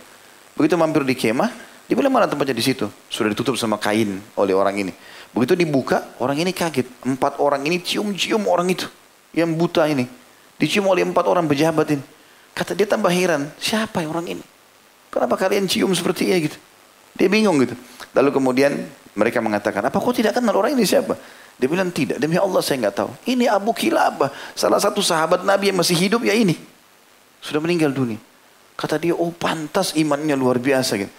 Begitu 0.59 0.75
mampir 0.75 1.07
di 1.07 1.15
kemah, 1.15 1.47
dia 1.87 1.95
bilang 1.95 2.11
mana 2.11 2.27
tempatnya 2.27 2.51
di 2.51 2.59
situ? 2.59 2.91
Sudah 3.07 3.31
ditutup 3.31 3.55
sama 3.55 3.79
kain 3.79 4.19
oleh 4.35 4.51
orang 4.51 4.75
ini. 4.75 4.91
Begitu 5.31 5.55
dibuka, 5.55 6.19
orang 6.19 6.35
ini 6.43 6.51
kaget. 6.51 6.83
Empat 7.07 7.39
orang 7.39 7.63
ini 7.63 7.79
cium-cium 7.79 8.43
orang 8.43 8.67
itu. 8.67 8.91
Yang 9.31 9.55
buta 9.55 9.87
ini. 9.87 10.03
Dicium 10.59 10.83
oleh 10.91 11.07
empat 11.07 11.23
orang 11.31 11.47
pejabat 11.47 11.95
ini. 11.95 12.03
Kata 12.51 12.75
dia 12.75 12.83
tambah 12.83 13.07
heran, 13.07 13.47
siapa 13.55 14.03
orang 14.03 14.35
ini? 14.35 14.43
Kenapa 15.07 15.39
kalian 15.39 15.63
cium 15.63 15.95
seperti 15.95 16.27
ini 16.27 16.51
gitu? 16.51 16.59
Dia 17.15 17.31
bingung 17.31 17.55
gitu. 17.63 17.79
Lalu 18.11 18.29
kemudian 18.35 18.75
mereka 19.15 19.39
mengatakan, 19.39 19.79
apa 19.79 19.95
kau 19.95 20.11
tidak 20.11 20.35
kenal 20.35 20.59
orang 20.59 20.75
ini 20.75 20.83
siapa? 20.83 21.15
Dia 21.55 21.71
bilang 21.71 21.87
tidak, 21.95 22.19
demi 22.19 22.35
Allah 22.35 22.59
saya 22.59 22.83
nggak 22.83 22.95
tahu. 22.99 23.11
Ini 23.23 23.47
Abu 23.47 23.71
Kilabah, 23.71 24.27
salah 24.59 24.79
satu 24.83 24.99
sahabat 24.99 25.47
Nabi 25.47 25.71
yang 25.71 25.79
masih 25.79 25.95
hidup 25.95 26.19
ya 26.27 26.35
ini. 26.35 26.59
Sudah 27.39 27.63
meninggal 27.63 27.95
dunia. 27.95 28.28
Kata 28.79 28.95
dia, 28.95 29.11
oh 29.11 29.35
pantas 29.35 29.91
imannya 29.99 30.39
luar 30.39 30.55
biasa. 30.55 30.95
Gitu. 30.95 31.11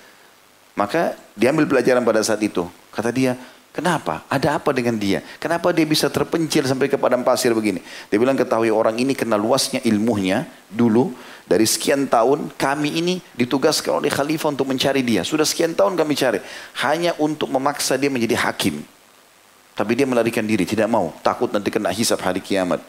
Maka 0.81 1.13
diambil 1.37 1.69
pelajaran 1.69 2.01
pada 2.01 2.25
saat 2.25 2.41
itu. 2.41 2.65
Kata 2.89 3.13
dia, 3.13 3.37
Kenapa? 3.71 4.27
Ada 4.27 4.59
apa 4.59 4.75
dengan 4.75 4.99
dia? 4.99 5.23
Kenapa 5.39 5.71
dia 5.71 5.87
bisa 5.87 6.11
terpencil 6.11 6.67
sampai 6.67 6.91
ke 6.91 6.99
padang 6.99 7.23
pasir 7.23 7.55
begini? 7.55 7.79
Dia 8.11 8.19
bilang 8.19 8.35
ketahui 8.35 8.67
orang 8.67 8.99
ini 8.99 9.15
kena 9.15 9.39
luasnya 9.39 9.79
ilmunya 9.87 10.43
dulu 10.67 11.15
dari 11.47 11.63
sekian 11.63 12.11
tahun 12.11 12.51
kami 12.59 12.99
ini 12.99 13.23
ditugaskan 13.39 14.03
oleh 14.03 14.11
khalifah 14.11 14.51
untuk 14.51 14.67
mencari 14.67 15.07
dia. 15.07 15.23
Sudah 15.23 15.47
sekian 15.47 15.79
tahun 15.79 15.95
kami 15.95 16.19
cari 16.19 16.43
hanya 16.83 17.15
untuk 17.23 17.47
memaksa 17.47 17.95
dia 17.95 18.11
menjadi 18.11 18.43
hakim. 18.43 18.83
Tapi 19.79 19.93
dia 19.95 20.05
melarikan 20.05 20.43
diri, 20.43 20.67
tidak 20.67 20.91
mau, 20.91 21.15
takut 21.23 21.55
nanti 21.55 21.71
kena 21.71 21.95
hisab 21.95 22.19
hari 22.27 22.43
kiamat. 22.43 22.83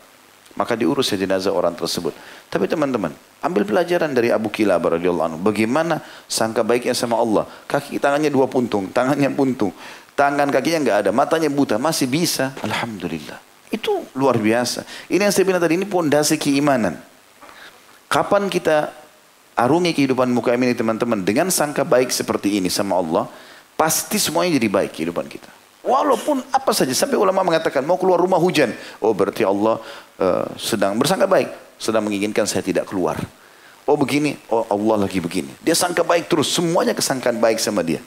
Maka 0.56 0.76
diurus 0.76 1.12
ya 1.12 1.18
jenazah 1.18 1.56
orang 1.56 1.72
tersebut. 1.74 2.12
Tapi 2.52 2.68
teman-teman, 2.68 3.16
ambil 3.40 3.64
pelajaran 3.64 4.12
dari 4.12 4.36
Abu 4.36 4.52
Kilabah 4.52 5.00
radhiyallahu 5.00 5.28
anhu. 5.32 5.40
Bagaimana 5.40 6.04
sangka 6.28 6.60
baiknya 6.62 6.92
sama 6.92 7.16
Allah. 7.16 7.48
Kaki 7.68 7.98
tangannya 8.04 8.28
dua 8.28 8.52
puntung, 8.52 8.92
tangannya 8.92 9.32
puntung. 9.32 9.72
Tangan 10.12 10.52
kakinya 10.52 10.80
nggak 10.84 10.98
ada, 11.08 11.12
matanya 11.16 11.48
buta, 11.48 11.80
masih 11.80 12.12
bisa. 12.12 12.52
Alhamdulillah. 12.60 13.40
Itu 13.72 14.04
luar 14.20 14.36
biasa. 14.36 14.84
Ini 15.08 15.24
yang 15.24 15.34
saya 15.34 15.48
bilang 15.48 15.64
tadi, 15.64 15.80
ini 15.80 15.88
pondasi 15.88 16.36
keimanan. 16.36 17.00
Kapan 18.12 18.52
kita 18.52 18.92
arungi 19.56 19.96
kehidupan 19.96 20.28
muka 20.36 20.52
ini 20.52 20.76
teman-teman 20.76 21.24
dengan 21.24 21.48
sangka 21.48 21.88
baik 21.88 22.12
seperti 22.12 22.60
ini 22.60 22.68
sama 22.68 23.00
Allah, 23.00 23.32
pasti 23.80 24.20
semuanya 24.20 24.60
jadi 24.60 24.68
baik 24.68 24.92
kehidupan 24.92 25.32
kita. 25.32 25.61
Walaupun 25.82 26.46
apa 26.54 26.72
saja, 26.78 26.94
sampai 26.94 27.18
ulama 27.18 27.42
mengatakan 27.42 27.82
mau 27.82 27.98
keluar 27.98 28.22
rumah 28.22 28.38
hujan. 28.38 28.70
Oh 29.02 29.18
berarti 29.18 29.42
Allah 29.42 29.82
uh, 30.22 30.46
sedang 30.54 30.94
bersangka 31.02 31.26
baik, 31.26 31.50
sedang 31.82 32.06
menginginkan 32.06 32.46
saya 32.46 32.62
tidak 32.62 32.86
keluar. 32.86 33.18
Oh 33.90 33.98
begini, 33.98 34.38
oh 34.54 34.62
Allah 34.70 35.10
lagi 35.10 35.18
begini. 35.18 35.50
Dia 35.66 35.74
sangka 35.74 36.06
baik 36.06 36.30
terus, 36.30 36.54
semuanya 36.54 36.94
kesangkaan 36.94 37.42
baik 37.42 37.58
sama 37.58 37.82
dia. 37.82 37.98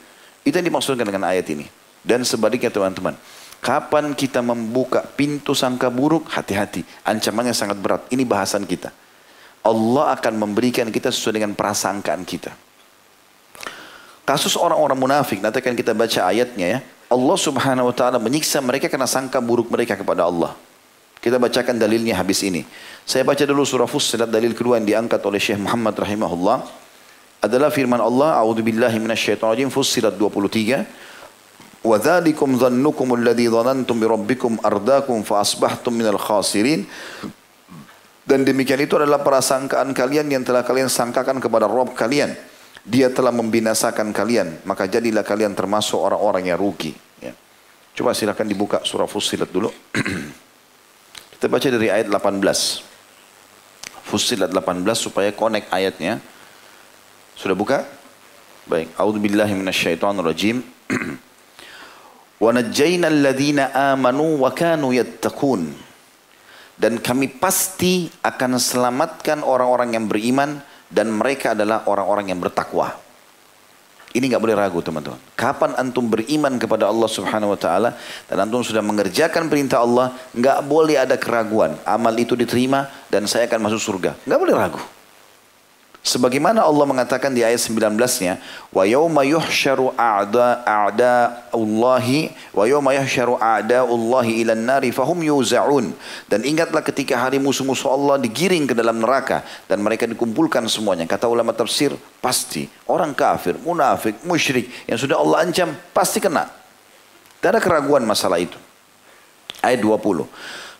Itu 0.46 0.54
yang 0.54 0.70
dimaksudkan 0.70 1.02
dengan 1.02 1.26
ayat 1.26 1.50
ini. 1.50 1.66
Dan 2.04 2.22
sebaliknya 2.22 2.70
teman-teman. 2.70 3.18
Kapan 3.64 4.12
kita 4.12 4.44
membuka 4.44 5.02
pintu 5.02 5.56
sangka 5.56 5.88
buruk, 5.88 6.28
hati-hati. 6.28 6.84
Ancamannya 7.02 7.56
sangat 7.56 7.80
berat. 7.80 8.06
Ini 8.12 8.22
bahasan 8.22 8.68
kita. 8.68 8.92
Allah 9.64 10.12
akan 10.12 10.36
memberikan 10.36 10.92
kita 10.92 11.08
sesuai 11.08 11.40
dengan 11.40 11.56
prasangkaan 11.56 12.22
kita. 12.28 12.52
Kasus 14.28 14.60
orang-orang 14.60 15.00
munafik, 15.00 15.40
nanti 15.40 15.64
akan 15.64 15.72
kita 15.72 15.96
baca 15.96 16.28
ayatnya 16.28 16.66
ya. 16.76 16.80
Allah 17.09 17.37
subhanahu 17.37 17.89
wa 17.89 17.95
ta'ala 17.95 18.17
menyiksa 18.21 18.61
mereka 18.61 18.85
karena 18.85 19.09
sangka 19.09 19.41
buruk 19.41 19.69
mereka 19.73 19.97
kepada 19.97 20.29
Allah. 20.29 20.53
Kita 21.19 21.35
bacakan 21.35 21.75
dalilnya 21.75 22.15
habis 22.15 22.45
ini. 22.45 22.63
Saya 23.03 23.27
baca 23.27 23.43
dulu 23.43 23.65
surah 23.67 23.89
Fussilat 23.89 24.31
dalil 24.31 24.55
kedua 24.55 24.79
yang 24.79 24.87
diangkat 24.87 25.19
oleh 25.25 25.41
Syekh 25.41 25.59
Muhammad 25.59 25.97
rahimahullah. 25.97 26.63
Adalah 27.43 27.71
firman 27.71 27.99
Allah, 27.99 28.39
A'udzubillahi 28.39 28.99
minasyaitonirrajim, 29.01 29.67
Fussilat 29.73 30.15
23. 30.15 31.07
وذلكم 31.79 32.49
ظنكم 32.59 33.07
الذي 33.23 33.45
ظننتم 33.55 33.95
بربكم 34.03 34.51
أرداكم 34.67 35.17
فأصبحتم 35.23 35.91
من 35.95 36.07
الخاسرين 36.11 36.79
dan 38.29 38.45
demikian 38.45 38.77
itu 38.77 38.93
adalah 38.93 39.25
prasangkaan 39.25 39.89
kalian 39.89 40.29
yang 40.29 40.45
telah 40.45 40.61
kalian 40.61 40.85
sangkakan 40.85 41.41
kepada 41.41 41.65
Rob 41.65 41.97
kalian. 41.97 42.37
dia 42.84 43.08
telah 43.08 43.32
membinasakan 43.32 44.12
kalian, 44.12 44.60
maka 44.68 44.84
jadilah 44.84 45.24
kalian 45.24 45.56
termasuk 45.56 45.96
orang-orang 45.96 46.52
yang 46.52 46.60
rugi. 46.60 46.92
Ya. 47.16 47.32
Coba 47.96 48.12
silakan 48.12 48.44
dibuka 48.44 48.84
surah 48.84 49.08
Fussilat 49.08 49.48
dulu. 49.48 49.72
Kita 51.32 51.48
baca 51.48 51.64
dari 51.64 51.88
ayat 51.88 52.12
18. 52.12 52.44
Fussilat 54.04 54.52
18 54.52 54.84
supaya 55.00 55.32
connect 55.32 55.72
ayatnya. 55.72 56.20
Sudah 57.32 57.56
buka? 57.56 57.88
Baik. 58.68 58.92
A'udzubillahi 59.00 59.56
minasyaitonirrajim. 59.56 60.60
Wa 62.44 62.52
najjayna 62.52 63.08
alladhina 63.08 63.72
amanu 63.96 64.44
wa 64.44 64.52
kanu 64.52 64.92
yattaqun. 64.92 65.72
Dan 66.76 67.00
kami 67.00 67.32
pasti 67.32 68.12
akan 68.20 68.60
selamatkan 68.60 69.40
orang-orang 69.40 69.96
yang 69.96 70.04
beriman 70.04 70.60
dan 70.90 71.12
mereka 71.12 71.52
adalah 71.56 71.86
orang-orang 71.86 72.32
yang 72.32 72.40
bertakwa. 72.40 73.04
Ini 74.14 74.30
nggak 74.30 74.42
boleh 74.46 74.54
ragu 74.54 74.78
teman-teman. 74.78 75.18
Kapan 75.34 75.74
antum 75.74 76.06
beriman 76.06 76.54
kepada 76.54 76.86
Allah 76.86 77.10
Subhanahu 77.10 77.58
Wa 77.58 77.58
Taala 77.58 77.90
dan 78.30 78.46
antum 78.46 78.62
sudah 78.62 78.78
mengerjakan 78.78 79.50
perintah 79.50 79.82
Allah, 79.82 80.14
nggak 80.30 80.58
boleh 80.70 80.94
ada 81.02 81.18
keraguan. 81.18 81.74
Amal 81.82 82.14
itu 82.14 82.38
diterima 82.38 82.86
dan 83.10 83.26
saya 83.26 83.50
akan 83.50 83.66
masuk 83.66 83.82
surga. 83.82 84.14
Nggak 84.22 84.38
boleh 84.38 84.54
ragu. 84.54 84.82
Sebagaimana 86.04 86.60
Allah 86.60 86.84
mengatakan 86.84 87.32
di 87.32 87.40
ayat 87.40 87.64
19-nya, 87.64 88.36
wa 88.68 88.84
yauma 88.84 89.24
yuhsyaru 89.24 89.96
a'da 89.96 90.60
a'da'ullahi 90.60 92.28
wa 92.52 92.68
yauma 92.68 92.92
yuhsyaru 92.92 93.40
a'da'ullahi 93.40 94.44
ilan 94.44 94.68
nari 94.68 94.92
fahum 94.92 95.16
yuzaun. 95.24 95.96
Dan 96.28 96.44
ingatlah 96.44 96.84
ketika 96.84 97.16
hari 97.16 97.40
musuh-musuh 97.40 97.88
Allah 97.88 98.20
digiring 98.20 98.68
ke 98.68 98.76
dalam 98.76 99.00
neraka 99.00 99.48
dan 99.64 99.80
mereka 99.80 100.04
dikumpulkan 100.04 100.68
semuanya. 100.68 101.08
Kata 101.08 101.24
ulama 101.24 101.56
tafsir, 101.56 101.96
pasti 102.20 102.68
orang 102.84 103.16
kafir, 103.16 103.56
munafik, 103.64 104.20
musyrik 104.28 104.68
yang 104.84 105.00
sudah 105.00 105.16
Allah 105.16 105.48
ancam 105.48 105.72
pasti 105.96 106.20
kena. 106.20 106.52
Tidak 107.40 107.48
ada 107.48 107.64
keraguan 107.64 108.04
masalah 108.04 108.36
itu. 108.36 108.60
Ayat 109.64 109.80
20 109.80 110.28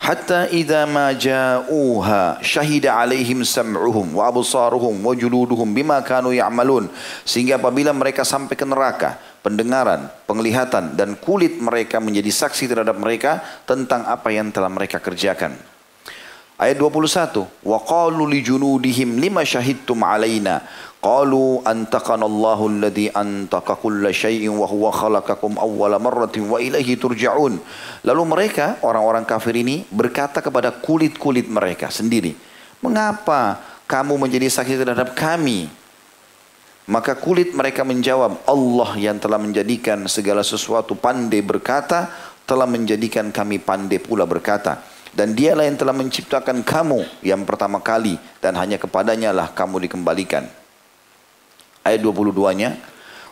hatta 0.05 0.53
idza 0.53 0.85
ma 0.85 1.17
ja'uha 1.17 2.45
syahida 2.45 2.93
alaihim 3.01 3.41
sam'uhum 3.41 4.21
wa 4.21 4.29
absaruhum 4.29 5.01
wa 5.01 5.17
juluduhum 5.17 5.73
bima 5.73 6.05
kanu 6.05 6.37
ya'malun 6.37 6.93
sehingga 7.25 7.57
apabila 7.57 7.97
mereka 7.97 8.21
sampai 8.21 8.53
ke 8.53 8.69
neraka 8.69 9.17
pendengaran, 9.41 10.13
penglihatan 10.29 10.93
dan 10.93 11.17
kulit 11.17 11.57
mereka 11.57 12.05
menjadi 12.05 12.29
saksi 12.29 12.69
terhadap 12.69 13.01
mereka 13.01 13.41
tentang 13.65 14.05
apa 14.05 14.29
yang 14.29 14.53
telah 14.53 14.69
mereka 14.69 15.01
kerjakan. 15.01 15.57
Ayat 16.55 16.79
21, 16.79 17.45
wa 17.67 17.79
qalu 17.83 18.31
li 18.31 18.41
junudihim 18.41 19.19
lima 19.19 19.43
syahidtum 19.43 20.01
alaina 20.07 20.63
Qalu 21.05 21.61
antaqana 21.69 22.25
Allahu 22.25 22.65
alladhi 22.73 23.13
antaqa 23.13 23.77
kulla 23.77 24.09
syai'in 24.09 24.57
wa 24.57 24.65
huwa 24.65 24.89
khalaqakum 24.89 25.61
awwala 25.61 26.01
marratin 26.01 26.49
wa 26.49 26.57
ilaihi 26.57 26.97
turja'un. 26.97 27.61
Lalu 28.09 28.23
mereka 28.25 28.81
orang-orang 28.81 29.29
kafir 29.29 29.53
ini 29.53 29.85
berkata 29.93 30.41
kepada 30.41 30.73
kulit-kulit 30.73 31.45
mereka 31.45 31.93
sendiri, 31.93 32.33
"Mengapa 32.81 33.61
kamu 33.85 34.17
menjadi 34.17 34.49
saksi 34.49 34.81
terhadap 34.81 35.13
kami?" 35.13 35.69
Maka 36.89 37.21
kulit 37.21 37.53
mereka 37.53 37.85
menjawab, 37.85 38.41
Allah 38.49 38.91
yang 38.97 39.21
telah 39.21 39.37
menjadikan 39.37 40.09
segala 40.09 40.41
sesuatu 40.41 40.97
pandai 40.97 41.45
berkata, 41.45 42.09
telah 42.49 42.69
menjadikan 42.69 43.29
kami 43.29 43.61
pandai 43.61 44.01
pula 44.01 44.25
berkata. 44.25 44.81
Dan 45.13 45.37
dialah 45.37 45.69
yang 45.69 45.77
telah 45.77 45.97
menciptakan 45.97 46.65
kamu 46.65 47.25
yang 47.25 47.45
pertama 47.45 47.81
kali 47.81 48.17
dan 48.41 48.57
hanya 48.57 48.77
kepadanya 48.77 49.33
lah 49.33 49.49
kamu 49.53 49.89
dikembalikan 49.89 50.64
ayat 51.85 52.01
22-nya 52.01 52.71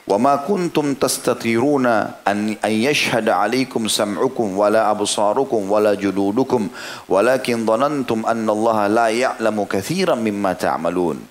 wa 0.02 0.18
ma 0.18 0.34
kuntum 0.42 0.98
tastatiruna 0.98 2.26
an 2.26 2.58
yashhada 2.60 3.38
alaikum 3.38 3.86
sam'ukum 3.86 4.58
wala 4.58 4.90
absarukum 4.90 5.70
wala 5.70 5.94
walakin 7.06 7.62
dhanantum 7.62 8.26
anna 8.26 8.50
Allah 8.50 8.78
la 8.90 9.06
ya'lamu 9.08 9.64
katsiran 9.64 10.18
mimma 10.20 10.58
ta'malun. 10.58 11.22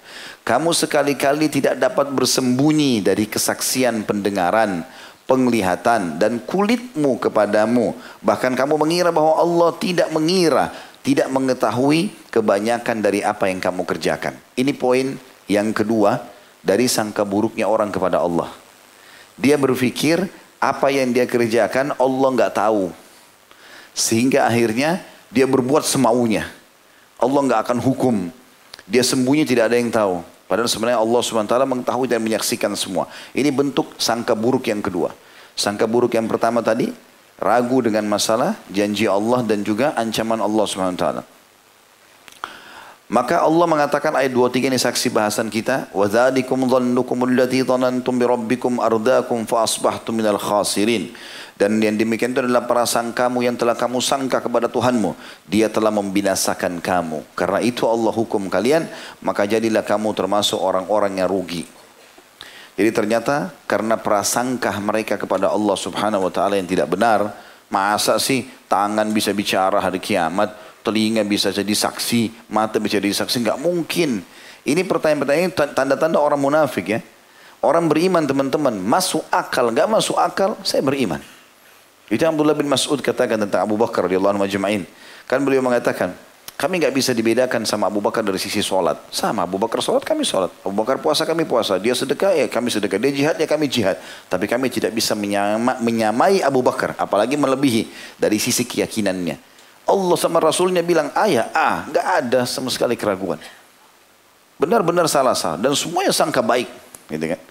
Kamu 0.42 0.74
sekali-kali 0.74 1.54
tidak 1.54 1.78
dapat 1.78 2.10
bersembunyi 2.10 3.06
dari 3.06 3.30
kesaksian 3.30 4.10
pendengaran 4.10 4.82
penglihatan 5.30 6.18
dan 6.18 6.42
kulitmu 6.42 7.22
kepadamu. 7.22 7.94
Bahkan 8.26 8.58
kamu 8.58 8.74
mengira 8.82 9.14
bahwa 9.14 9.38
Allah 9.38 9.70
tidak 9.78 10.10
mengira 10.10 10.74
tidak 11.06 11.30
mengetahui 11.30 12.14
kebanyakan 12.34 12.98
dari 13.02 13.22
apa 13.22 13.50
yang 13.50 13.62
kamu 13.62 13.86
kerjakan. 13.86 14.34
Ini 14.58 14.74
poin 14.74 15.18
yang 15.46 15.74
kedua 15.78 16.41
dari 16.62 16.86
sangka 16.86 17.26
buruknya 17.26 17.66
orang 17.66 17.90
kepada 17.90 18.22
Allah. 18.22 18.50
Dia 19.38 19.58
berpikir 19.58 20.30
apa 20.62 20.94
yang 20.94 21.10
dia 21.10 21.26
kerjakan 21.26 21.98
Allah 21.98 22.30
nggak 22.38 22.54
tahu. 22.54 22.94
Sehingga 23.98 24.46
akhirnya 24.46 25.02
dia 25.34 25.50
berbuat 25.50 25.84
semaunya. 25.84 26.48
Allah 27.18 27.42
nggak 27.42 27.62
akan 27.70 27.78
hukum. 27.82 28.16
Dia 28.86 29.02
sembunyi 29.02 29.46
tidak 29.46 29.74
ada 29.74 29.78
yang 29.78 29.90
tahu. 29.90 30.22
Padahal 30.46 30.68
sebenarnya 30.68 31.00
Allah 31.00 31.22
SWT 31.24 31.56
mengetahui 31.64 32.08
dan 32.12 32.20
menyaksikan 32.20 32.76
semua. 32.76 33.08
Ini 33.32 33.56
bentuk 33.56 33.96
sangka 33.96 34.36
buruk 34.36 34.68
yang 34.68 34.84
kedua. 34.84 35.16
Sangka 35.56 35.88
buruk 35.88 36.12
yang 36.12 36.28
pertama 36.28 36.60
tadi, 36.60 36.92
ragu 37.40 37.80
dengan 37.80 38.04
masalah 38.06 38.60
janji 38.68 39.08
Allah 39.08 39.48
dan 39.48 39.64
juga 39.64 39.96
ancaman 39.96 40.44
Allah 40.44 40.66
SWT. 40.68 41.41
Maka 43.11 43.39
Allah 43.39 43.71
mengatakan 43.71 44.19
ayat 44.19 44.35
23 44.35 44.67
ini 44.67 44.79
saksi 44.83 45.15
bahasan 45.15 45.47
kita. 45.47 45.87
وَذَلِكُمْ 45.95 46.59
ظَنُّكُمُ 46.67 47.19
الَّذِي 47.23 47.63
ظَنَنْتُمْ 47.63 48.15
بِرَبِّكُمْ 48.19 48.83
أَرْدَاكُمْ 48.83 49.39
فَأَصْبَحْتُمْ 49.47 50.11
مِنَ 50.11 50.27
الْخَاسِرِينَ 50.27 51.05
Dan 51.55 51.79
yang 51.79 51.95
demikian 51.95 52.35
itu 52.35 52.43
adalah 52.43 52.67
perasaan 52.67 53.15
kamu 53.15 53.47
yang 53.47 53.55
telah 53.55 53.79
kamu 53.79 54.03
sangka 54.03 54.43
kepada 54.43 54.67
Tuhanmu. 54.67 55.15
Dia 55.47 55.71
telah 55.71 55.95
membinasakan 55.95 56.83
kamu. 56.83 57.23
Karena 57.39 57.63
itu 57.63 57.87
Allah 57.87 58.11
hukum 58.11 58.51
kalian, 58.51 58.91
maka 59.23 59.47
jadilah 59.47 59.87
kamu 59.87 60.11
termasuk 60.11 60.59
orang-orang 60.59 61.23
yang 61.23 61.31
rugi. 61.31 61.63
Jadi 62.77 62.91
ternyata 62.93 63.55
karena 63.71 63.97
prasangkah 63.97 64.77
mereka 64.83 65.15
kepada 65.17 65.49
Allah 65.49 65.79
subhanahu 65.79 66.29
wa 66.29 66.33
ta'ala 66.35 66.59
yang 66.59 66.69
tidak 66.69 66.91
benar, 66.93 67.33
masa 67.73 68.21
sih 68.21 68.51
tangan 68.69 69.09
bisa 69.17 69.33
bicara 69.33 69.81
hari 69.81 69.97
kiamat, 69.97 70.53
telinga 70.82 71.22
bisa 71.26 71.54
jadi 71.54 71.72
saksi, 71.72 72.50
mata 72.50 72.78
bisa 72.78 72.98
jadi 72.98 73.14
saksi, 73.14 73.38
nggak 73.46 73.60
mungkin. 73.62 74.22
Ini 74.62 74.86
pertanyaan-pertanyaan 74.86 75.74
tanda-tanda 75.74 76.22
orang 76.22 76.38
munafik 76.38 76.86
ya. 76.86 77.00
Orang 77.62 77.86
beriman 77.90 78.26
teman-teman, 78.26 78.74
masuk 78.74 79.22
akal, 79.30 79.70
nggak 79.70 79.86
masuk 79.86 80.18
akal, 80.18 80.58
saya 80.66 80.82
beriman. 80.82 81.22
Itu 82.10 82.26
Abdullah 82.26 82.58
bin 82.58 82.66
Mas'ud 82.68 83.00
katakan 83.00 83.38
tentang 83.38 83.64
Abu 83.64 83.78
Bakar 83.78 84.10
radhiyallahu 84.10 84.34
anhu 84.36 84.44
majma'in. 84.44 84.84
Kan 85.30 85.46
beliau 85.46 85.62
mengatakan, 85.62 86.12
kami 86.58 86.78
nggak 86.78 86.94
bisa 86.94 87.14
dibedakan 87.14 87.66
sama 87.66 87.90
Abu 87.90 88.02
Bakar 88.02 88.22
dari 88.22 88.38
sisi 88.38 88.62
sholat. 88.62 88.98
Sama 89.14 89.46
Abu 89.46 89.58
Bakar 89.58 89.82
sholat, 89.82 90.06
kami 90.06 90.22
sholat. 90.22 90.54
Abu 90.62 90.78
Bakar 90.78 91.02
puasa, 91.02 91.26
kami 91.26 91.46
puasa. 91.46 91.82
Dia 91.82 91.98
sedekah, 91.98 92.38
ya 92.38 92.46
kami 92.46 92.70
sedekah. 92.70 93.02
Dia 93.02 93.12
jihad, 93.14 93.36
ya 93.38 93.50
kami 93.50 93.66
jihad. 93.66 93.98
Tapi 94.30 94.46
kami 94.46 94.70
tidak 94.70 94.94
bisa 94.94 95.18
menyama, 95.18 95.82
menyamai 95.82 96.46
Abu 96.46 96.62
Bakar. 96.62 96.94
Apalagi 97.02 97.34
melebihi 97.34 97.90
dari 98.22 98.38
sisi 98.38 98.66
keyakinannya. 98.66 99.51
Allah 99.92 100.16
sama 100.16 100.40
Rasulnya 100.40 100.80
bilang 100.80 101.12
ayah, 101.28 101.52
ah, 101.52 101.84
nggak 101.92 102.08
ada 102.24 102.42
sama 102.48 102.72
sekali 102.72 102.96
keraguan. 102.96 103.38
Benar-benar 104.56 105.12
salah 105.12 105.36
salah 105.36 105.60
dan 105.60 105.76
semuanya 105.76 106.16
sangka 106.16 106.40
baik, 106.40 106.72
gitu 107.12 107.26
kan? 107.36 107.42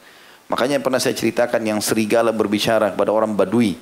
Makanya 0.50 0.82
pernah 0.82 0.98
saya 0.98 1.14
ceritakan 1.14 1.62
yang 1.62 1.78
serigala 1.78 2.34
berbicara 2.34 2.90
kepada 2.90 3.14
orang 3.14 3.38
Badui. 3.38 3.78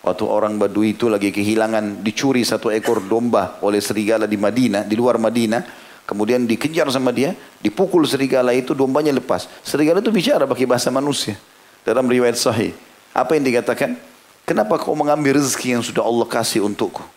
Waktu 0.00 0.24
orang 0.24 0.56
Badui 0.56 0.96
itu 0.96 1.12
lagi 1.12 1.28
kehilangan 1.28 2.00
dicuri 2.00 2.40
satu 2.40 2.72
ekor 2.72 3.04
domba 3.04 3.60
oleh 3.60 3.82
serigala 3.84 4.24
di 4.24 4.40
Madinah, 4.40 4.88
di 4.88 4.96
luar 4.96 5.20
Madinah. 5.20 5.84
Kemudian 6.06 6.46
dikejar 6.46 6.86
sama 6.94 7.10
dia, 7.10 7.34
dipukul 7.58 8.06
serigala 8.06 8.54
itu, 8.54 8.72
dombanya 8.72 9.10
lepas. 9.10 9.50
Serigala 9.66 9.98
itu 9.98 10.14
bicara 10.14 10.46
pakai 10.46 10.64
bahasa 10.64 10.88
manusia. 10.88 11.34
Dalam 11.82 12.06
riwayat 12.06 12.38
sahih. 12.38 12.70
Apa 13.10 13.34
yang 13.34 13.42
dikatakan? 13.42 13.98
Kenapa 14.46 14.78
kau 14.78 14.94
mengambil 14.94 15.42
rezeki 15.42 15.74
yang 15.74 15.82
sudah 15.82 16.06
Allah 16.06 16.22
kasih 16.30 16.62
untukku? 16.62 17.15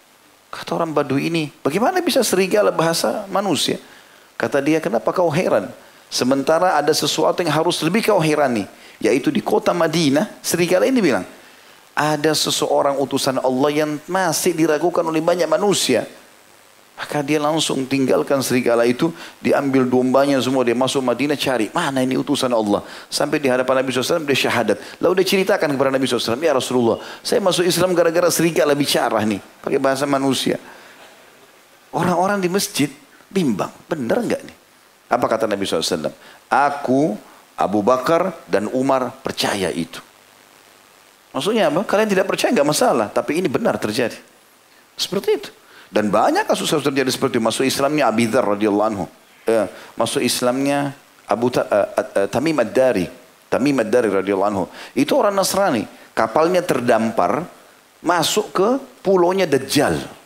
Kata 0.50 0.82
orang 0.82 0.90
Badui 0.90 1.30
ini, 1.30 1.54
bagaimana 1.62 2.02
bisa 2.02 2.26
serigala 2.26 2.74
bahasa 2.74 3.30
manusia? 3.30 3.78
Kata 4.34 4.58
dia, 4.58 4.82
kenapa 4.82 5.14
kau 5.14 5.30
heran? 5.30 5.70
Sementara 6.10 6.74
ada 6.74 6.90
sesuatu 6.90 7.46
yang 7.46 7.54
harus 7.54 7.86
lebih 7.86 8.02
kau 8.02 8.18
herani. 8.18 8.66
Yaitu 8.98 9.30
di 9.30 9.46
kota 9.46 9.72
Madinah, 9.72 10.42
serigala 10.42 10.90
ini 10.90 11.00
bilang, 11.00 11.24
ada 11.94 12.32
seseorang 12.34 12.98
utusan 12.98 13.38
Allah 13.44 13.72
yang 13.86 14.02
masih 14.10 14.58
diragukan 14.58 15.06
oleh 15.06 15.22
banyak 15.22 15.46
manusia. 15.46 16.10
Maka 17.00 17.24
dia 17.24 17.40
langsung 17.40 17.88
tinggalkan 17.88 18.44
serigala 18.44 18.84
itu, 18.84 19.08
diambil 19.40 19.88
dombanya 19.88 20.36
semua, 20.44 20.68
dia 20.68 20.76
masuk 20.76 21.00
Madinah 21.00 21.40
cari, 21.40 21.72
mana 21.72 22.04
ini 22.04 22.20
utusan 22.20 22.52
Allah. 22.52 22.84
Sampai 23.08 23.40
di 23.40 23.48
hadapan 23.48 23.80
Nabi 23.80 23.96
SAW 23.96 24.28
dia 24.28 24.36
syahadat. 24.36 25.00
Lalu 25.00 25.24
dia 25.24 25.32
ceritakan 25.32 25.80
kepada 25.80 25.96
Nabi 25.96 26.04
SAW, 26.04 26.36
ya 26.44 26.52
Rasulullah, 26.52 27.00
saya 27.24 27.40
masuk 27.40 27.64
Islam 27.64 27.96
gara-gara 27.96 28.28
serigala 28.28 28.76
bicara 28.76 29.24
nih, 29.24 29.40
pakai 29.64 29.80
bahasa 29.80 30.04
manusia. 30.04 30.60
Orang-orang 31.96 32.44
di 32.44 32.52
masjid 32.52 32.92
bimbang, 33.32 33.72
benar 33.88 34.20
enggak 34.20 34.44
nih? 34.44 34.58
Apa 35.08 35.24
kata 35.32 35.48
Nabi 35.48 35.64
SAW? 35.64 36.12
Aku, 36.52 37.16
Abu 37.56 37.80
Bakar 37.80 38.44
dan 38.44 38.68
Umar 38.76 39.24
percaya 39.24 39.72
itu. 39.72 40.04
Maksudnya 41.32 41.72
apa? 41.72 41.88
Kalian 41.88 42.12
tidak 42.12 42.28
percaya 42.28 42.52
enggak 42.52 42.68
masalah, 42.68 43.08
tapi 43.08 43.40
ini 43.40 43.48
benar 43.48 43.80
terjadi. 43.80 44.20
Seperti 45.00 45.30
itu. 45.32 45.50
Dan 45.90 46.14
banyak 46.14 46.46
kasus-kasus 46.46 46.86
terjadi 46.86 47.10
seperti 47.10 47.42
itu. 47.42 47.46
Masuk 47.46 47.66
Islamnya 47.66 48.10
Abi 48.10 48.30
Dhar 48.30 48.46
radhiyallahu 48.46 48.90
anhu. 48.94 49.06
Eh, 49.50 49.66
masuk 49.98 50.22
Islamnya 50.22 50.94
Abu 51.26 51.50
Ta, 51.50 51.66
uh, 51.66 51.88
uh, 51.94 52.28
Tamim 52.30 52.58
Ad-Dari. 52.62 53.10
Tamim 53.50 53.78
Ad-Dari 53.82 54.10
radhiyallahu 54.14 54.50
anhu. 54.50 54.66
Itu 54.94 55.18
orang 55.18 55.34
Nasrani. 55.34 55.86
Kapalnya 56.14 56.62
terdampar 56.62 57.46
masuk 58.06 58.54
ke 58.54 58.68
pulaunya 59.02 59.50
Dajjal. 59.50 60.19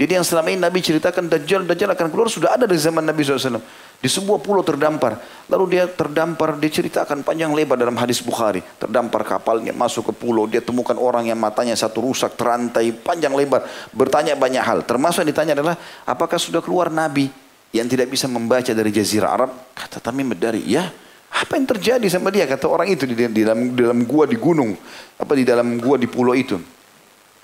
Jadi 0.00 0.16
yang 0.16 0.24
selama 0.24 0.48
ini 0.48 0.64
Nabi 0.64 0.80
ceritakan 0.80 1.28
Dajjal, 1.28 1.68
Dajjal 1.68 1.92
akan 1.92 2.08
keluar 2.08 2.32
sudah 2.32 2.56
ada 2.56 2.64
dari 2.64 2.80
zaman 2.80 3.04
Nabi 3.04 3.20
SAW. 3.20 3.60
Di 4.00 4.08
sebuah 4.08 4.40
pulau 4.40 4.64
terdampar. 4.64 5.20
Lalu 5.52 5.76
dia 5.76 5.84
terdampar, 5.84 6.56
dia 6.56 6.72
ceritakan 6.72 7.20
panjang 7.20 7.52
lebar 7.52 7.76
dalam 7.76 7.92
hadis 8.00 8.24
Bukhari. 8.24 8.64
Terdampar 8.80 9.28
kapalnya, 9.28 9.76
masuk 9.76 10.08
ke 10.08 10.12
pulau. 10.16 10.48
Dia 10.48 10.64
temukan 10.64 10.96
orang 10.96 11.28
yang 11.28 11.36
matanya 11.36 11.76
satu 11.76 12.00
rusak, 12.00 12.32
terantai, 12.32 12.96
panjang 12.96 13.36
lebar. 13.36 13.68
Bertanya 13.92 14.32
banyak 14.40 14.64
hal. 14.64 14.88
Termasuk 14.88 15.20
yang 15.20 15.36
ditanya 15.36 15.52
adalah, 15.52 15.76
apakah 16.08 16.40
sudah 16.40 16.64
keluar 16.64 16.88
Nabi 16.88 17.28
yang 17.68 17.84
tidak 17.84 18.08
bisa 18.08 18.24
membaca 18.24 18.72
dari 18.72 18.88
Jazirah 18.88 19.36
Arab? 19.36 19.52
Kata 19.76 20.00
Tamim 20.00 20.32
dari, 20.32 20.64
ya. 20.64 20.88
Apa 21.28 21.60
yang 21.60 21.68
terjadi 21.68 22.08
sama 22.08 22.32
dia? 22.32 22.48
Kata 22.48 22.72
orang 22.72 22.88
itu 22.88 23.04
di 23.04 23.12
dalam, 23.12 23.76
di 23.76 23.84
dalam 23.84 24.08
gua 24.08 24.24
di 24.24 24.40
gunung. 24.40 24.72
Apa 25.20 25.36
di 25.36 25.44
dalam 25.44 25.76
gua 25.76 26.00
di 26.00 26.08
pulau 26.08 26.32
itu. 26.32 26.56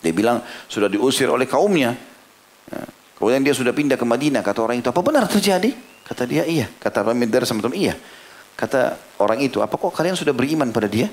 Dia 0.00 0.12
bilang, 0.16 0.40
sudah 0.72 0.88
diusir 0.88 1.28
oleh 1.28 1.44
kaumnya. 1.44 2.15
Kemudian 3.16 3.40
dia 3.40 3.55
sudah 3.57 3.72
pindah 3.72 3.96
ke 3.96 4.05
Madinah. 4.05 4.44
Kata 4.44 4.61
orang 4.61 4.76
itu, 4.85 4.88
apa 4.92 5.00
benar 5.00 5.24
terjadi? 5.24 5.72
Kata 6.07 6.22
dia 6.29 6.44
iya. 6.44 6.68
Kata 6.68 7.02
Tamim 7.02 7.26
Dari 7.26 7.48
sama 7.48 7.64
teman 7.64 7.74
iya. 7.74 7.96
Kata 8.55 8.96
orang 9.18 9.40
itu, 9.40 9.64
apa 9.64 9.74
kok 9.74 9.90
kalian 9.90 10.14
sudah 10.14 10.37
beriman 10.37 10.68
pada 10.70 10.87
dia? 10.87 11.09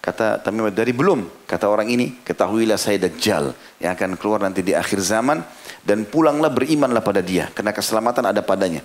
Kata 0.00 0.38
Tamim 0.40 0.70
Dari 0.70 0.94
belum. 0.94 1.44
Kata 1.44 1.66
orang 1.66 1.90
ini, 1.90 2.22
ketahuilah 2.22 2.78
saya 2.78 3.02
Dajjal 3.02 3.50
yang 3.82 3.92
akan 3.98 4.14
keluar 4.14 4.40
nanti 4.40 4.62
di 4.62 4.72
akhir 4.72 5.02
zaman 5.02 5.42
dan 5.82 6.06
pulanglah 6.06 6.48
berimanlah 6.54 7.02
pada 7.02 7.20
dia 7.20 7.50
karena 7.50 7.74
keselamatan 7.74 8.30
ada 8.30 8.40
padanya. 8.46 8.80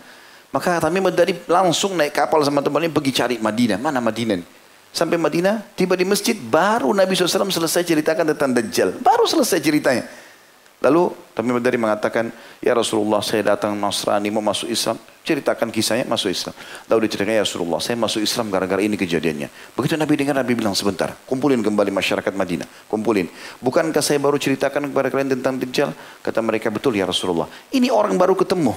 Maka 0.50 0.82
Tamim 0.82 1.06
Dari 1.14 1.46
langsung 1.46 1.94
naik 1.94 2.18
kapal 2.18 2.42
sama 2.42 2.66
temannya 2.66 2.90
pergi 2.90 3.12
cari 3.14 3.36
Madinah. 3.38 3.78
Mana 3.78 4.02
Madinah? 4.02 4.42
Sampai 4.96 5.20
Madinah, 5.20 5.76
tiba 5.76 5.94
di 6.00 6.08
masjid, 6.08 6.40
baru 6.40 6.88
Nabi 6.96 7.14
SAW 7.20 7.52
selesai 7.52 7.84
ceritakan 7.84 8.32
tentang 8.32 8.56
Dajjal. 8.56 8.96
Baru 9.04 9.28
selesai 9.28 9.60
ceritanya. 9.60 10.25
Lalu 10.84 11.16
Tamim 11.36 11.60
Dari 11.60 11.76
mengatakan, 11.76 12.32
Ya 12.64 12.72
Rasulullah 12.76 13.20
saya 13.20 13.56
datang 13.56 13.76
Nasrani 13.76 14.32
mau 14.32 14.44
masuk 14.44 14.72
Islam. 14.72 14.96
Ceritakan 15.26 15.74
kisahnya 15.74 16.06
masuk 16.06 16.30
Islam. 16.30 16.54
Lalu 16.88 17.10
diceritakan, 17.10 17.36
Ya 17.36 17.44
Rasulullah 17.44 17.80
saya 17.82 17.98
masuk 18.00 18.22
Islam 18.22 18.48
gara-gara 18.54 18.80
ini 18.80 18.96
kejadiannya. 18.96 19.50
Begitu 19.74 19.98
Nabi 19.98 20.14
dengar, 20.16 20.36
Nabi 20.38 20.54
bilang 20.54 20.78
sebentar. 20.78 21.12
Kumpulin 21.26 21.60
kembali 21.60 21.92
masyarakat 21.92 22.34
Madinah. 22.36 22.68
Kumpulin. 22.88 23.28
Bukankah 23.60 24.04
saya 24.04 24.22
baru 24.22 24.40
ceritakan 24.40 24.92
kepada 24.92 25.08
kalian 25.12 25.36
tentang 25.40 25.60
Dajjal? 25.60 25.92
Kata 26.22 26.40
mereka, 26.46 26.70
betul 26.70 26.96
ya 26.96 27.10
Rasulullah. 27.10 27.50
Ini 27.74 27.90
orang 27.90 28.16
baru 28.16 28.38
ketemu. 28.38 28.74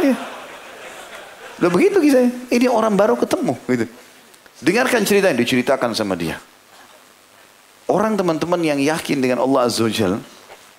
Iya. 0.00 0.16
Begitu 1.68 1.98
kisahnya. 1.98 2.30
Ini 2.48 2.66
orang 2.70 2.94
baru 2.94 3.18
ketemu. 3.18 3.58
Gitu. 3.66 3.86
Dengarkan 4.62 5.02
cerita 5.02 5.28
yang 5.28 5.40
diceritakan 5.42 5.92
sama 5.92 6.14
dia. 6.14 6.38
Orang 7.84 8.16
teman-teman 8.16 8.56
yang 8.64 8.80
yakin 8.80 9.20
dengan 9.20 9.44
Allah 9.44 9.68
Azza 9.68 9.84
wa 9.84 9.92
Jalla, 9.92 10.18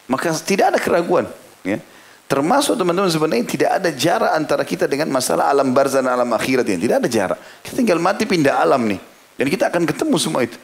maka 0.05 0.33
tidak 0.41 0.75
ada 0.75 0.79
keraguan. 0.81 1.25
Ya. 1.65 1.81
Termasuk 2.25 2.73
teman-teman 2.73 3.09
sebenarnya 3.09 3.45
tidak 3.45 3.69
ada 3.77 3.89
jarak 3.93 4.31
antara 4.33 4.65
kita 4.65 4.89
dengan 4.89 5.13
masalah 5.13 5.53
alam 5.53 5.69
barzah 5.69 6.01
dan 6.01 6.09
alam 6.09 6.29
akhirat 6.33 6.65
ini. 6.65 6.89
Tidak 6.89 6.97
ada 6.97 7.09
jarak. 7.09 7.39
Kita 7.61 7.77
tinggal 7.77 8.01
mati 8.01 8.25
pindah 8.25 8.65
alam 8.65 8.81
nih. 8.89 8.97
Dan 9.37 9.45
kita 9.45 9.69
akan 9.69 9.85
ketemu 9.85 10.17
semua 10.17 10.41
itu. 10.41 10.57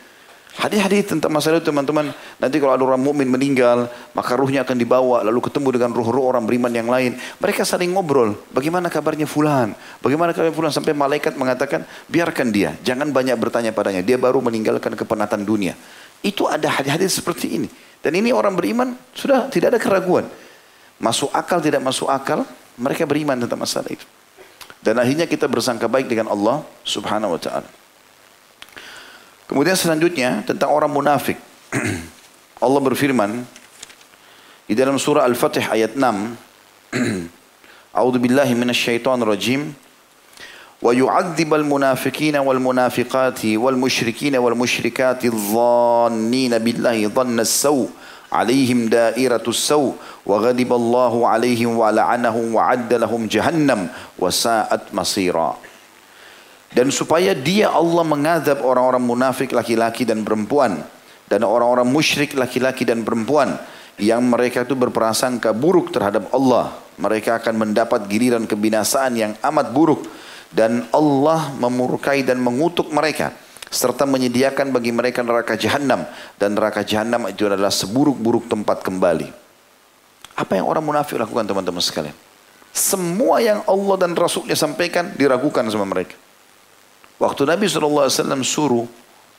Hadis-hadis 0.52 1.08
tentang 1.08 1.32
masalah 1.32 1.64
itu 1.64 1.72
teman-teman. 1.72 2.12
Nanti 2.36 2.60
kalau 2.60 2.76
ada 2.76 2.84
orang 2.84 3.00
mukmin 3.00 3.24
meninggal, 3.30 3.88
maka 4.12 4.36
ruhnya 4.36 4.68
akan 4.68 4.76
dibawa 4.76 5.24
lalu 5.24 5.40
ketemu 5.48 5.80
dengan 5.80 5.96
ruh-ruh 5.96 6.28
orang 6.28 6.44
beriman 6.44 6.68
yang 6.76 6.92
lain. 6.92 7.16
Mereka 7.40 7.64
saling 7.64 7.96
ngobrol. 7.96 8.36
Bagaimana 8.52 8.92
kabarnya 8.92 9.32
fulan? 9.32 9.72
Bagaimana 10.04 10.36
kabarnya 10.36 10.52
fulan? 10.52 10.74
Sampai 10.76 10.92
malaikat 10.92 11.40
mengatakan, 11.40 11.88
biarkan 12.12 12.52
dia. 12.52 12.76
Jangan 12.84 13.16
banyak 13.16 13.38
bertanya 13.40 13.72
padanya. 13.72 14.04
Dia 14.04 14.20
baru 14.20 14.44
meninggalkan 14.44 14.92
kepenatan 14.92 15.48
dunia. 15.48 15.72
Itu 16.22 16.46
ada 16.46 16.70
hadis-hadis 16.70 17.18
seperti 17.18 17.58
ini. 17.58 17.70
Dan 18.02 18.18
ini 18.18 18.34
orang 18.34 18.58
beriman 18.58 18.98
sudah 19.14 19.50
tidak 19.50 19.78
ada 19.78 19.80
keraguan. 19.82 20.26
Masuk 21.02 21.34
akal 21.34 21.62
tidak 21.62 21.82
masuk 21.82 22.10
akal, 22.10 22.46
mereka 22.78 23.06
beriman 23.06 23.38
tentang 23.38 23.62
masalah 23.62 23.90
itu. 23.90 24.06
Dan 24.82 24.98
akhirnya 24.98 25.30
kita 25.30 25.46
bersangka 25.46 25.86
baik 25.86 26.10
dengan 26.10 26.34
Allah 26.34 26.66
subhanahu 26.82 27.38
wa 27.38 27.42
ta'ala. 27.42 27.70
Kemudian 29.46 29.78
selanjutnya 29.78 30.42
tentang 30.42 30.74
orang 30.74 30.90
munafik. 30.90 31.38
Allah 32.66 32.82
berfirman 32.82 33.46
di 34.66 34.74
dalam 34.74 34.98
surah 34.98 35.28
Al-Fatih 35.28 35.70
ayat 35.70 35.94
6. 35.94 36.02
A'udzu 37.98 38.18
billahi 38.18 38.56
minasyaitonir 38.58 39.28
rajim. 39.28 39.76
ويعذب 40.82 41.54
المنافقين 41.54 42.36
والمنافقات 42.36 43.42
والمشركين 43.46 44.36
والمشركات 44.36 45.22
الظانين 45.26 46.54
بالله 46.58 47.08
ظن 47.08 47.40
السوء 47.40 47.90
عليهم 48.32 48.90
دائرة 48.90 49.46
السوء 49.48 49.94
wa 50.26 50.38
la'anahum 51.90 52.54
wa 52.54 52.70
adda 52.70 53.02
lahum 53.02 53.26
jahannam 53.26 53.90
wa 54.18 54.30
sa'at 54.30 54.94
masira. 54.94 55.58
Dan 56.72 56.94
supaya 56.94 57.34
dia 57.36 57.74
Allah 57.74 58.06
mengadab 58.06 58.64
orang-orang 58.64 59.04
munafik 59.04 59.52
laki-laki 59.52 60.08
dan 60.08 60.24
perempuan 60.24 60.80
dan 61.28 61.42
orang-orang 61.44 61.90
musyrik 61.90 62.38
laki-laki 62.38 62.88
dan 62.88 63.04
perempuan 63.04 63.60
yang 64.00 64.24
mereka 64.24 64.64
itu 64.64 64.78
berprasangka 64.78 65.52
buruk 65.52 65.92
terhadap 65.92 66.32
Allah. 66.32 66.72
Mereka 67.02 67.44
akan 67.44 67.60
mendapat 67.60 68.08
giliran 68.08 68.46
kebinasaan 68.48 69.14
yang 69.18 69.34
amat 69.42 69.74
buruk 69.74 70.06
dan 70.52 70.86
Allah 70.92 71.52
memurkai 71.56 72.28
dan 72.28 72.40
mengutuk 72.44 72.92
mereka 72.92 73.32
serta 73.72 74.04
menyediakan 74.04 74.76
bagi 74.76 74.92
mereka 74.92 75.24
neraka 75.24 75.56
jahanam 75.56 76.04
dan 76.36 76.60
neraka 76.60 76.84
jahanam 76.84 77.32
itu 77.32 77.48
adalah 77.48 77.72
seburuk-buruk 77.72 78.52
tempat 78.52 78.84
kembali. 78.84 79.32
Apa 80.36 80.60
yang 80.60 80.68
orang 80.68 80.84
munafik 80.84 81.16
lakukan 81.16 81.48
teman-teman 81.48 81.80
sekalian? 81.80 82.16
Semua 82.72 83.40
yang 83.40 83.64
Allah 83.68 83.96
dan 84.00 84.12
Rasulnya 84.16 84.56
sampaikan 84.56 85.16
diragukan 85.16 85.64
sama 85.72 85.88
mereka. 85.88 86.16
Waktu 87.20 87.48
Nabi 87.48 87.68
SAW 87.68 88.12
suruh, 88.44 88.88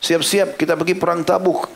siap-siap 0.01 0.57
kita 0.57 0.77
pergi 0.77 0.95
perang 0.97 1.25
tabuk. 1.25 1.69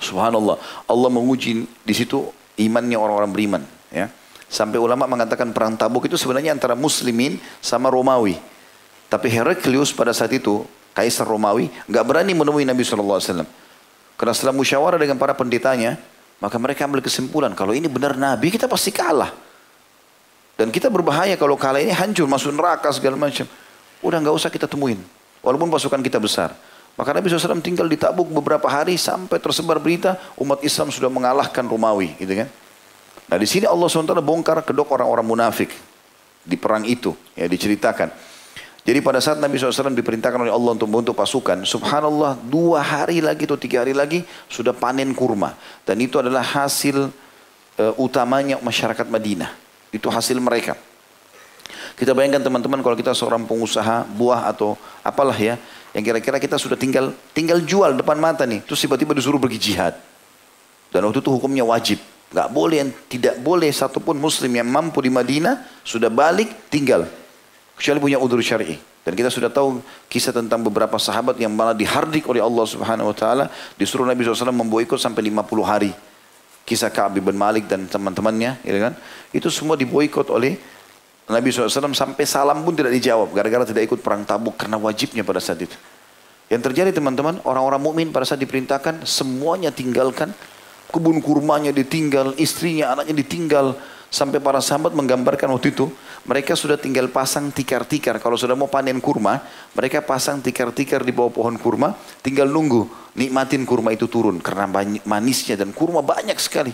Subhanallah, 0.00 0.58
Allah 0.88 1.10
menguji 1.12 1.64
di 1.64 1.94
situ 1.94 2.28
imannya 2.58 2.98
orang-orang 2.98 3.30
beriman. 3.32 3.62
Ya. 3.94 4.10
Sampai 4.54 4.78
ulama 4.78 5.10
mengatakan 5.10 5.50
perang 5.50 5.74
tabuk 5.74 6.06
itu 6.06 6.14
sebenarnya 6.14 6.54
antara 6.54 6.78
muslimin 6.78 7.42
sama 7.58 7.90
Romawi. 7.90 8.38
Tapi 9.10 9.26
Heraklius 9.26 9.90
pada 9.90 10.14
saat 10.14 10.30
itu, 10.30 10.62
Kaisar 10.94 11.26
Romawi, 11.26 11.74
nggak 11.90 12.04
berani 12.06 12.38
menemui 12.38 12.62
Nabi 12.62 12.86
SAW. 12.86 13.42
Karena 14.14 14.30
setelah 14.30 14.54
musyawarah 14.54 14.94
dengan 14.94 15.18
para 15.18 15.34
pendetanya, 15.34 15.98
maka 16.38 16.54
mereka 16.62 16.86
ambil 16.86 17.02
kesimpulan, 17.02 17.50
kalau 17.58 17.74
ini 17.74 17.90
benar 17.90 18.14
Nabi, 18.14 18.54
kita 18.54 18.70
pasti 18.70 18.94
kalah. 18.94 19.34
Dan 20.54 20.70
kita 20.70 20.86
berbahaya 20.86 21.34
kalau 21.34 21.58
kalah 21.58 21.82
ini 21.82 21.90
hancur, 21.90 22.30
masuk 22.30 22.54
neraka 22.54 22.94
segala 22.94 23.18
macam. 23.18 23.50
Udah 24.06 24.22
nggak 24.22 24.38
usah 24.38 24.54
kita 24.54 24.70
temuin. 24.70 25.02
Walaupun 25.42 25.66
pasukan 25.66 25.98
kita 25.98 26.22
besar. 26.22 26.54
Maka 26.94 27.10
Nabi 27.10 27.26
SAW 27.26 27.58
tinggal 27.58 27.90
di 27.90 27.98
Tabuk 27.98 28.30
beberapa 28.30 28.70
hari 28.70 28.94
sampai 28.94 29.42
tersebar 29.42 29.82
berita 29.82 30.14
umat 30.38 30.62
Islam 30.62 30.94
sudah 30.94 31.10
mengalahkan 31.10 31.66
Romawi. 31.66 32.14
Gitu 32.22 32.38
kan? 32.38 32.46
Nah 33.24 33.36
di 33.40 33.48
sini 33.48 33.64
Allah 33.64 33.88
SWT 33.88 34.20
bongkar 34.20 34.60
kedok 34.64 34.92
orang-orang 34.94 35.24
munafik 35.24 35.72
di 36.44 36.56
perang 36.60 36.84
itu. 36.84 37.16
Ya 37.32 37.48
diceritakan. 37.48 38.12
Jadi 38.84 39.00
pada 39.00 39.16
saat 39.16 39.40
Nabi 39.40 39.56
SAW 39.56 39.96
diperintahkan 39.96 40.44
oleh 40.44 40.52
Allah 40.52 40.76
untuk 40.76 40.92
membentuk 40.92 41.16
pasukan, 41.16 41.64
subhanallah 41.64 42.36
dua 42.44 42.84
hari 42.84 43.24
lagi 43.24 43.48
atau 43.48 43.56
tiga 43.56 43.80
hari 43.80 43.96
lagi 43.96 44.28
sudah 44.52 44.76
panen 44.76 45.16
kurma. 45.16 45.56
Dan 45.88 46.04
itu 46.04 46.20
adalah 46.20 46.44
hasil 46.44 47.08
uh, 47.80 47.94
utamanya 47.96 48.60
masyarakat 48.60 49.08
Madinah. 49.08 49.56
Itu 49.88 50.12
hasil 50.12 50.36
mereka. 50.36 50.76
Kita 51.96 52.12
bayangkan 52.12 52.44
teman-teman 52.44 52.84
kalau 52.84 52.92
kita 52.92 53.16
seorang 53.16 53.48
pengusaha 53.48 54.04
buah 54.04 54.52
atau 54.52 54.76
apalah 55.00 55.38
ya, 55.40 55.56
yang 55.96 56.04
kira-kira 56.04 56.36
kita 56.36 56.60
sudah 56.60 56.76
tinggal 56.76 57.16
tinggal 57.32 57.64
jual 57.64 57.96
depan 57.96 58.20
mata 58.20 58.44
nih, 58.44 58.60
terus 58.68 58.84
tiba-tiba 58.84 59.16
disuruh 59.16 59.40
pergi 59.40 59.72
jihad. 59.72 59.96
Dan 60.92 61.08
waktu 61.08 61.24
itu 61.24 61.30
hukumnya 61.32 61.64
wajib. 61.64 62.04
Gak 62.34 62.50
boleh 62.50 62.90
tidak 63.06 63.38
boleh 63.38 63.70
satupun 63.70 64.18
muslim 64.18 64.50
yang 64.50 64.66
mampu 64.66 64.98
di 64.98 65.10
Madinah 65.14 65.86
sudah 65.86 66.10
balik 66.10 66.66
tinggal. 66.66 67.06
Kecuali 67.78 68.02
punya 68.02 68.18
udur 68.18 68.42
syar'i. 68.42 68.74
Dan 69.04 69.12
kita 69.12 69.28
sudah 69.28 69.52
tahu 69.52 69.84
kisah 70.08 70.32
tentang 70.32 70.64
beberapa 70.64 70.96
sahabat 70.96 71.36
yang 71.36 71.52
malah 71.52 71.76
dihardik 71.76 72.24
oleh 72.24 72.40
Allah 72.40 72.64
Subhanahu 72.64 73.12
wa 73.12 73.16
taala, 73.16 73.44
disuruh 73.76 74.08
Nabi 74.08 74.24
SAW 74.24 74.48
memboikot 74.48 74.96
sampai 74.96 75.28
50 75.28 75.44
hari. 75.60 75.92
Kisah 76.64 76.88
Ka'ab 76.88 77.20
bin 77.20 77.36
Malik 77.36 77.68
dan 77.68 77.84
teman-temannya, 77.84 78.64
ya 78.64 78.72
kan? 78.80 78.96
Itu 79.28 79.52
semua 79.52 79.76
diboikot 79.76 80.32
oleh 80.32 80.56
Nabi 81.28 81.52
SAW 81.52 81.92
sampai 81.92 82.24
salam 82.24 82.64
pun 82.64 82.72
tidak 82.72 82.96
dijawab 82.96 83.32
gara-gara 83.36 83.68
tidak 83.68 83.88
ikut 83.92 84.00
perang 84.00 84.24
tabuk 84.24 84.56
karena 84.56 84.80
wajibnya 84.80 85.20
pada 85.20 85.40
saat 85.40 85.60
itu. 85.60 85.76
Yang 86.48 86.72
terjadi 86.72 86.90
teman-teman, 86.96 87.44
orang-orang 87.44 87.80
mukmin 87.80 88.08
pada 88.08 88.24
saat 88.24 88.40
diperintahkan 88.40 89.04
semuanya 89.04 89.68
tinggalkan, 89.68 90.32
kebun 90.94 91.18
kurmanya 91.18 91.74
ditinggal, 91.74 92.38
istrinya, 92.38 92.94
anaknya 92.94 93.18
ditinggal, 93.18 93.74
sampai 94.14 94.38
para 94.38 94.62
sahabat 94.62 94.94
menggambarkan 94.94 95.50
waktu 95.50 95.74
itu 95.74 95.90
mereka 96.22 96.54
sudah 96.54 96.78
tinggal 96.78 97.10
pasang 97.10 97.50
tikar-tikar. 97.50 98.22
Kalau 98.22 98.38
sudah 98.38 98.54
mau 98.54 98.70
panen 98.70 99.02
kurma, 99.02 99.42
mereka 99.74 100.06
pasang 100.06 100.38
tikar-tikar 100.38 101.02
di 101.02 101.10
bawah 101.10 101.34
pohon 101.34 101.58
kurma, 101.58 101.98
tinggal 102.22 102.46
nunggu 102.46 102.86
nikmatin 103.18 103.66
kurma 103.66 103.90
itu 103.90 104.06
turun 104.06 104.38
karena 104.38 104.70
manisnya 105.02 105.58
dan 105.58 105.74
kurma 105.74 106.00
banyak 106.00 106.38
sekali. 106.38 106.70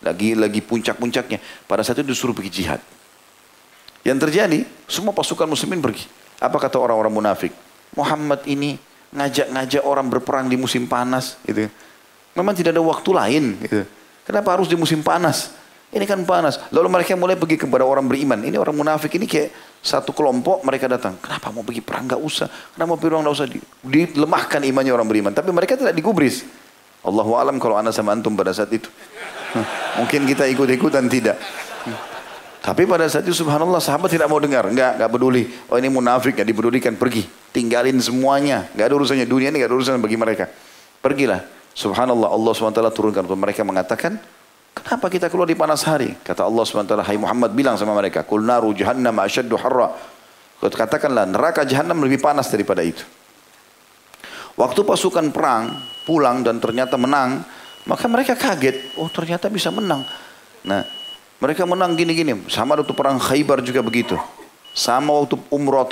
Lagi 0.00 0.34
lagi 0.34 0.64
puncak-puncaknya. 0.64 1.38
Pada 1.70 1.86
saat 1.86 2.02
itu 2.02 2.10
disuruh 2.10 2.34
pergi 2.34 2.50
jihad. 2.50 2.80
Yang 4.00 4.18
terjadi, 4.26 4.58
semua 4.88 5.12
pasukan 5.12 5.44
muslimin 5.44 5.84
pergi. 5.84 6.08
Apa 6.40 6.56
kata 6.56 6.80
orang-orang 6.80 7.12
munafik? 7.12 7.52
Muhammad 7.92 8.40
ini 8.48 8.80
ngajak-ngajak 9.12 9.84
orang 9.84 10.08
berperang 10.08 10.48
di 10.48 10.56
musim 10.56 10.88
panas. 10.88 11.36
Gitu. 11.44 11.68
Memang 12.34 12.54
tidak 12.54 12.76
ada 12.76 12.82
waktu 12.82 13.10
lain. 13.10 13.44
Gitu. 13.62 13.84
Kenapa 14.26 14.54
harus 14.54 14.70
di 14.70 14.78
musim 14.78 15.02
panas? 15.02 15.50
Ini 15.90 16.06
kan 16.06 16.22
panas. 16.22 16.62
Lalu 16.70 16.86
mereka 16.86 17.18
mulai 17.18 17.34
pergi 17.34 17.58
kepada 17.58 17.82
orang 17.82 18.06
beriman. 18.06 18.38
Ini 18.46 18.54
orang 18.62 18.78
munafik 18.78 19.10
ini 19.18 19.26
kayak 19.26 19.50
satu 19.82 20.14
kelompok 20.14 20.62
mereka 20.62 20.86
datang. 20.86 21.18
Kenapa 21.18 21.50
mau 21.50 21.66
pergi 21.66 21.82
perang? 21.82 22.06
Gak 22.06 22.22
usah. 22.22 22.46
Kenapa 22.46 22.94
mau 22.94 23.00
perang? 23.02 23.26
Gak 23.26 23.34
usah. 23.34 23.46
Dilemahkan 23.82 24.62
imannya 24.70 24.94
orang 24.94 25.10
beriman. 25.10 25.34
Tapi 25.34 25.50
mereka 25.50 25.74
tidak 25.74 25.90
digubris. 25.98 26.46
Allahu 27.02 27.34
alam 27.34 27.58
kalau 27.58 27.74
anda 27.74 27.90
sama 27.90 28.14
antum 28.14 28.38
pada 28.38 28.54
saat 28.54 28.70
itu. 28.70 28.86
Mungkin 29.98 30.30
kita 30.30 30.46
ikut-ikutan 30.46 31.10
tidak. 31.10 31.42
Tapi 32.62 32.86
pada 32.86 33.10
saat 33.10 33.26
itu 33.26 33.34
subhanallah 33.34 33.82
sahabat 33.82 34.14
tidak 34.14 34.30
mau 34.30 34.38
dengar. 34.38 34.70
Enggak, 34.70 34.94
enggak 34.94 35.10
peduli. 35.10 35.50
Oh 35.66 35.74
ini 35.74 35.90
munafik, 35.90 36.38
enggak 36.38 36.48
dipedulikan. 36.54 36.94
Pergi. 36.94 37.26
Tinggalin 37.50 37.98
semuanya. 37.98 38.70
Enggak 38.78 38.86
ada 38.86 38.94
urusannya. 38.94 39.26
Dunia 39.26 39.50
ini 39.50 39.58
enggak 39.58 39.74
ada 39.74 39.76
urusan 39.80 39.98
bagi 39.98 40.14
mereka. 40.14 40.46
Pergilah. 41.02 41.59
Subhanallah 41.80 42.28
Allah 42.28 42.52
SWT 42.52 42.76
turunkan 42.92 43.24
untuk 43.24 43.40
mereka 43.40 43.64
mengatakan. 43.64 44.20
Kenapa 44.76 45.08
kita 45.08 45.32
keluar 45.32 45.48
di 45.48 45.56
panas 45.56 45.80
hari? 45.88 46.12
Kata 46.20 46.44
Allah 46.44 46.60
SWT. 46.60 46.92
Hai 47.00 47.16
Muhammad 47.16 47.56
bilang 47.56 47.80
sama 47.80 47.96
mereka. 47.96 48.20
Kul 48.20 48.44
naru 48.44 48.76
jahannam 48.76 49.16
asyaddu 49.16 49.56
harra. 49.56 49.96
Katakanlah 50.60 51.24
neraka 51.24 51.64
jahannam 51.64 52.04
lebih 52.04 52.20
panas 52.20 52.52
daripada 52.52 52.84
itu. 52.84 53.00
Waktu 54.60 54.84
pasukan 54.84 55.32
perang 55.32 55.80
pulang 56.04 56.44
dan 56.44 56.60
ternyata 56.60 57.00
menang. 57.00 57.48
Maka 57.88 58.04
mereka 58.12 58.36
kaget. 58.36 59.00
Oh 59.00 59.08
ternyata 59.08 59.48
bisa 59.48 59.72
menang. 59.72 60.04
Nah 60.68 60.84
mereka 61.40 61.64
menang 61.64 61.96
gini-gini. 61.96 62.44
Sama 62.52 62.76
waktu 62.76 62.92
perang 62.92 63.16
Khaybar 63.16 63.64
juga 63.64 63.80
begitu. 63.80 64.20
Sama 64.76 65.16
waktu 65.16 65.40
umrah 65.48 65.88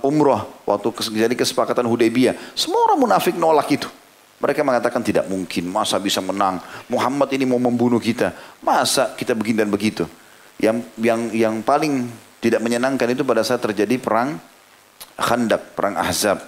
umrah 0.00 0.48
waktu 0.64 0.88
jadi 1.12 1.36
kesepakatan 1.36 1.84
Hudaybiyah. 1.84 2.56
Semua 2.56 2.88
orang 2.88 3.04
munafik 3.04 3.36
nolak 3.36 3.68
itu. 3.68 3.97
Mereka 4.38 4.62
mengatakan 4.62 5.02
tidak 5.02 5.26
mungkin, 5.26 5.66
masa 5.66 5.98
bisa 5.98 6.22
menang? 6.22 6.62
Muhammad 6.86 7.26
ini 7.34 7.42
mau 7.42 7.58
membunuh 7.58 7.98
kita. 7.98 8.30
Masa 8.62 9.10
kita 9.18 9.34
begini 9.34 9.66
dan 9.66 9.70
begitu? 9.70 10.06
Yang 10.62 10.86
yang 11.02 11.20
yang 11.34 11.54
paling 11.62 12.06
tidak 12.38 12.62
menyenangkan 12.62 13.10
itu 13.10 13.26
pada 13.26 13.42
saat 13.42 13.58
terjadi 13.58 13.98
perang 13.98 14.38
Khandak, 15.18 15.74
perang 15.74 15.98
Ahzab. 15.98 16.38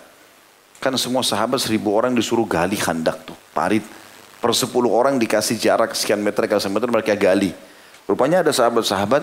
Kan 0.78 0.95
semua 0.95 1.26
sahabat 1.26 1.59
seribu 1.59 1.91
orang 1.91 2.14
disuruh 2.14 2.47
gali 2.47 2.78
Khandak 2.78 3.26
tuh, 3.26 3.34
parit. 3.51 3.82
Per 4.41 4.53
sepuluh 4.55 4.95
orang 4.95 5.18
dikasih 5.18 5.59
jarak 5.61 5.93
sekian 5.93 6.22
meter 6.22 6.47
ke 6.47 6.57
meter 6.70 6.88
mereka 6.88 7.12
gali. 7.18 7.53
Rupanya 8.09 8.41
ada 8.41 8.55
sahabat-sahabat, 8.55 9.22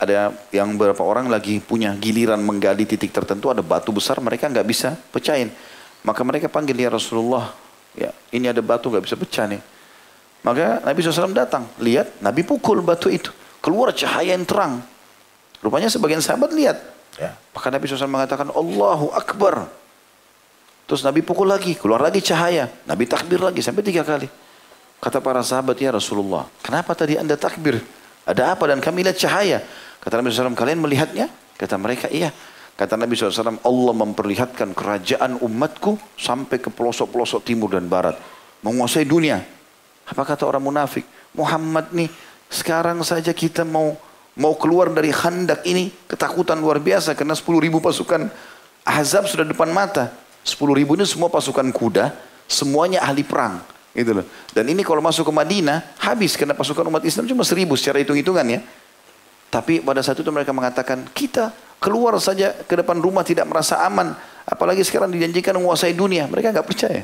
ada 0.00 0.32
yang 0.54 0.76
beberapa 0.78 1.04
orang 1.04 1.28
lagi 1.28 1.60
punya 1.60 1.92
giliran 1.98 2.40
menggali 2.40 2.88
titik 2.88 3.12
tertentu, 3.12 3.52
ada 3.52 3.60
batu 3.60 3.92
besar, 3.92 4.16
mereka 4.22 4.48
nggak 4.48 4.64
bisa 4.64 4.96
pecahin. 5.12 5.52
Maka 6.00 6.24
mereka 6.24 6.48
panggil 6.48 6.78
ya 6.78 6.88
Rasulullah, 6.88 7.52
ya 7.94 8.10
ini 8.30 8.46
ada 8.50 8.62
batu 8.62 8.90
nggak 8.90 9.04
bisa 9.04 9.16
pecah 9.18 9.46
nih. 9.50 9.62
Maka 10.40 10.80
Nabi 10.80 10.98
SAW 11.04 11.36
datang, 11.36 11.68
lihat 11.76 12.16
Nabi 12.24 12.40
pukul 12.40 12.80
batu 12.80 13.12
itu, 13.12 13.28
keluar 13.60 13.92
cahaya 13.92 14.32
yang 14.32 14.48
terang. 14.48 14.80
Rupanya 15.60 15.92
sebagian 15.92 16.24
sahabat 16.24 16.56
lihat, 16.56 16.80
ya. 17.20 17.36
maka 17.52 17.68
Nabi 17.68 17.84
SAW 17.84 18.08
mengatakan 18.08 18.48
Allahu 18.48 19.12
Akbar. 19.12 19.68
Terus 20.88 21.04
Nabi 21.04 21.20
pukul 21.20 21.46
lagi, 21.46 21.76
keluar 21.76 22.00
lagi 22.00 22.24
cahaya. 22.24 22.72
Nabi 22.88 23.04
takbir 23.04 23.38
lagi 23.38 23.60
sampai 23.60 23.84
tiga 23.84 24.00
kali. 24.00 24.26
Kata 25.00 25.20
para 25.20 25.44
sahabat, 25.44 25.76
ya 25.76 25.92
Rasulullah, 25.92 26.48
kenapa 26.64 26.96
tadi 26.96 27.20
anda 27.20 27.36
takbir? 27.36 27.78
Ada 28.24 28.56
apa? 28.56 28.64
Dan 28.68 28.80
kami 28.80 29.04
lihat 29.04 29.20
cahaya. 29.20 29.60
Kata 30.00 30.18
Nabi 30.18 30.32
SAW, 30.32 30.56
kalian 30.56 30.80
melihatnya? 30.80 31.28
Kata 31.60 31.76
mereka, 31.76 32.08
iya. 32.08 32.32
Kata 32.80 32.96
Nabi 32.96 33.12
SAW, 33.12 33.60
Allah 33.60 33.92
memperlihatkan 33.92 34.72
kerajaan 34.72 35.36
umatku 35.44 36.00
sampai 36.16 36.56
ke 36.56 36.72
pelosok-pelosok 36.72 37.44
timur 37.44 37.76
dan 37.76 37.84
barat. 37.92 38.16
Menguasai 38.64 39.04
dunia. 39.04 39.44
Apa 40.08 40.24
kata 40.24 40.48
orang 40.48 40.64
munafik? 40.64 41.04
Muhammad 41.36 41.92
nih, 41.92 42.08
sekarang 42.48 43.04
saja 43.04 43.36
kita 43.36 43.68
mau 43.68 44.00
mau 44.40 44.56
keluar 44.56 44.88
dari 44.88 45.12
khandak 45.12 45.60
ini, 45.68 45.92
ketakutan 46.08 46.56
luar 46.56 46.80
biasa 46.80 47.12
karena 47.12 47.36
10 47.36 47.60
ribu 47.60 47.84
pasukan 47.84 48.32
Ahzab 48.80 49.28
sudah 49.28 49.44
depan 49.44 49.68
mata. 49.68 50.16
10 50.40 50.56
ribu 50.72 50.96
ini 50.96 51.04
semua 51.04 51.28
pasukan 51.28 51.68
kuda, 51.76 52.16
semuanya 52.48 53.04
ahli 53.04 53.20
perang. 53.20 53.60
Gitu 53.92 54.16
loh. 54.16 54.24
Dan 54.56 54.72
ini 54.72 54.80
kalau 54.80 55.04
masuk 55.04 55.28
ke 55.28 55.32
Madinah, 55.36 56.00
habis 56.00 56.32
karena 56.32 56.56
pasukan 56.56 56.88
umat 56.88 57.04
Islam 57.04 57.28
cuma 57.28 57.44
seribu 57.44 57.76
secara 57.76 58.00
hitung-hitungan 58.00 58.46
ya. 58.48 58.64
Tapi 59.52 59.84
pada 59.84 60.00
saat 60.00 60.16
itu 60.16 60.32
mereka 60.32 60.56
mengatakan, 60.56 61.04
kita 61.12 61.52
keluar 61.80 62.14
saja 62.20 62.52
ke 62.52 62.74
depan 62.78 63.00
rumah 63.00 63.24
tidak 63.24 63.48
merasa 63.48 63.80
aman. 63.82 64.14
Apalagi 64.44 64.84
sekarang 64.84 65.10
dijanjikan 65.10 65.56
menguasai 65.56 65.96
dunia. 65.96 66.28
Mereka 66.28 66.52
nggak 66.52 66.68
percaya. 66.68 67.02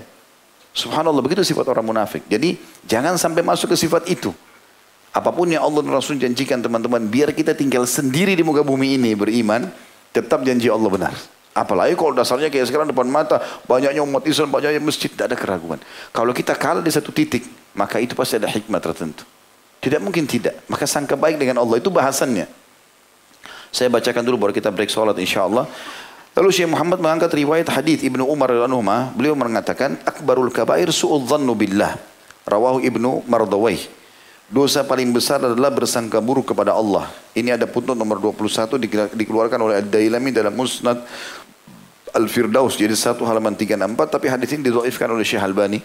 Subhanallah, 0.77 1.25
begitu 1.25 1.41
sifat 1.41 1.65
orang 1.73 1.89
munafik. 1.89 2.29
Jadi 2.29 2.61
jangan 2.85 3.17
sampai 3.17 3.41
masuk 3.41 3.73
ke 3.73 3.77
sifat 3.81 4.05
itu. 4.13 4.31
Apa 5.17 5.33
pun 5.33 5.49
yang 5.49 5.65
Allah 5.65 5.81
dan 5.81 5.97
Rasul 5.97 6.21
janjikan 6.21 6.61
teman-teman, 6.61 7.01
biar 7.09 7.33
kita 7.33 7.57
tinggal 7.57 7.89
sendiri 7.89 8.37
di 8.37 8.45
muka 8.45 8.61
bumi 8.61 9.01
ini 9.01 9.17
beriman, 9.17 9.65
tetap 10.13 10.45
janji 10.45 10.69
Allah 10.69 10.93
benar. 10.93 11.17
Apalagi 11.57 11.97
kalau 11.97 12.13
dasarnya 12.13 12.53
kayak 12.53 12.69
sekarang 12.69 12.93
depan 12.93 13.09
mata, 13.09 13.41
banyaknya 13.65 14.05
umat 14.05 14.29
Islam, 14.29 14.53
banyaknya 14.53 14.77
masjid, 14.77 15.09
tidak 15.09 15.33
ada 15.33 15.37
keraguan. 15.41 15.81
Kalau 16.13 16.37
kita 16.37 16.53
kalah 16.53 16.85
di 16.85 16.93
satu 16.93 17.09
titik, 17.17 17.49
maka 17.73 17.97
itu 17.97 18.13
pasti 18.13 18.37
ada 18.37 18.45
hikmah 18.45 18.77
tertentu. 18.77 19.25
Tidak 19.81 19.97
mungkin 20.05 20.29
tidak. 20.29 20.61
Maka 20.69 20.85
sangka 20.85 21.17
baik 21.17 21.41
dengan 21.41 21.65
Allah, 21.65 21.81
itu 21.81 21.89
bahasannya. 21.89 22.66
Saya 23.75 23.89
bacakan 23.93 24.23
dulu 24.27 24.49
baru 24.49 24.53
kita 24.55 24.71
break 24.75 24.91
sholat 24.91 25.17
insya 25.19 25.47
Allah. 25.47 25.67
Lalu 26.37 26.53
Syekh 26.53 26.69
Muhammad 26.69 27.01
mengangkat 27.01 27.33
riwayat 27.33 27.73
hadis 27.73 28.05
Ibnu 28.05 28.29
Umar 28.29 28.53
radhiyallahu 28.53 29.17
beliau 29.17 29.33
mengatakan 29.33 29.97
akbarul 30.05 30.53
kabair 30.53 30.93
su'ul 30.93 31.25
dhannu 31.25 31.57
billah. 31.57 31.97
Rawahu 32.45 32.85
Ibnu 32.85 33.25
Mardawai. 33.25 33.81
Dosa 34.47 34.87
paling 34.87 35.11
besar 35.11 35.43
adalah 35.43 35.75
bersangka 35.75 36.23
buruk 36.23 36.55
kepada 36.55 36.71
Allah. 36.71 37.11
Ini 37.35 37.59
ada 37.59 37.67
putnot 37.67 37.99
nomor 37.99 38.23
21 38.23 38.79
dikeluarkan 39.17 39.59
oleh 39.59 39.83
Ad-Dailami 39.83 40.31
dalam 40.31 40.55
Musnad 40.55 41.03
Al-Firdaus 42.15 42.79
jadi 42.79 42.95
satu 42.95 43.27
halaman 43.27 43.53
364 43.53 43.97
tapi 44.07 44.27
hadis 44.31 44.49
ini 44.55 44.71
didhaifkan 44.71 45.09
oleh 45.11 45.25
Syekh 45.25 45.43
Albani. 45.43 45.81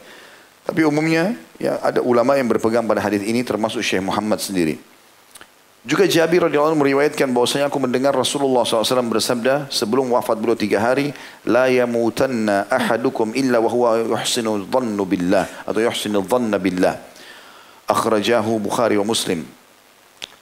Tapi 0.61 0.85
umumnya 0.85 1.33
ya 1.57 1.81
ada 1.81 2.05
ulama 2.05 2.37
yang 2.37 2.45
berpegang 2.45 2.85
pada 2.85 3.01
hadis 3.01 3.25
ini 3.25 3.41
termasuk 3.41 3.81
Syekh 3.81 4.03
Muhammad 4.03 4.37
sendiri. 4.37 4.90
Juga 5.81 6.05
Jabir 6.05 6.45
radhiyallahu 6.45 6.77
anhu 6.77 6.85
meriwayatkan 6.85 7.25
bahwasanya 7.33 7.65
aku 7.65 7.81
mendengar 7.81 8.13
Rasulullah 8.13 8.61
SAW 8.61 9.01
bersabda 9.09 9.65
sebelum 9.73 10.13
wafat 10.13 10.37
beliau 10.37 10.53
tiga 10.53 10.77
hari, 10.77 11.09
la 11.49 11.65
yamutanna 11.73 12.69
ahadukum 12.69 13.33
illa 13.33 13.57
wa 13.57 13.65
huwa 13.65 13.97
yuhsinu 13.97 14.61
dhannu 14.69 15.01
billah 15.09 15.65
atau 15.65 15.81
yuhsinu 15.81 16.21
dhanna 16.21 16.61
billah. 16.61 17.01
Akhrajahu 17.89 18.61
Bukhari 18.61 19.01
wa 19.01 19.09
Muslim. 19.09 19.41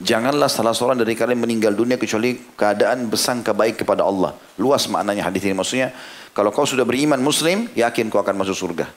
Janganlah 0.04 0.52
salah 0.52 0.76
seorang 0.76 1.00
dari 1.00 1.16
kalian 1.16 1.40
meninggal 1.40 1.72
dunia 1.72 1.96
kecuali 1.96 2.36
keadaan 2.60 3.08
bersangka 3.08 3.56
baik 3.56 3.88
kepada 3.88 4.04
Allah. 4.04 4.36
Luas 4.60 4.92
maknanya 4.92 5.32
hadis 5.32 5.44
ini. 5.48 5.56
Maksudnya, 5.56 5.96
kalau 6.36 6.52
kau 6.52 6.68
sudah 6.68 6.84
beriman 6.84 7.20
muslim, 7.20 7.68
yakin 7.76 8.12
kau 8.12 8.20
akan 8.20 8.44
masuk 8.44 8.56
surga. 8.56 8.88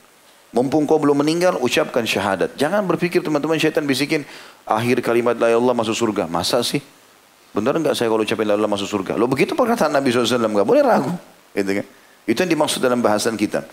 Mumpung 0.53 0.85
kau 0.85 1.01
belum 1.01 1.25
meninggal, 1.25 1.57
ucapkan 1.65 2.05
syahadat. 2.05 2.61
Jangan 2.61 2.85
berpikir 2.85 3.25
teman-teman 3.25 3.57
syaitan 3.57 3.89
bisikin, 3.89 4.29
akhir 4.69 5.01
kalimat 5.01 5.33
la 5.41 5.57
Allah 5.57 5.73
masuk 5.73 5.97
surga. 5.97 6.29
Masa 6.29 6.61
sih? 6.61 6.85
Benar 7.57 7.81
enggak 7.81 7.97
saya 7.97 8.13
kalau 8.13 8.21
ucapin 8.21 8.45
la 8.45 8.61
Allah 8.61 8.69
masuk 8.69 8.85
surga? 8.85 9.17
Lo 9.17 9.25
begitu 9.25 9.57
perkataan 9.57 9.97
Nabi 9.97 10.13
SAW, 10.13 10.45
enggak 10.45 10.69
boleh 10.69 10.85
ragu. 10.85 11.13
Gitu 11.57 11.81
kan? 11.81 11.87
Itu 12.29 12.39
yang 12.45 12.53
dimaksud 12.53 12.85
dalam 12.85 13.01
bahasan 13.01 13.41
kita. 13.41 13.65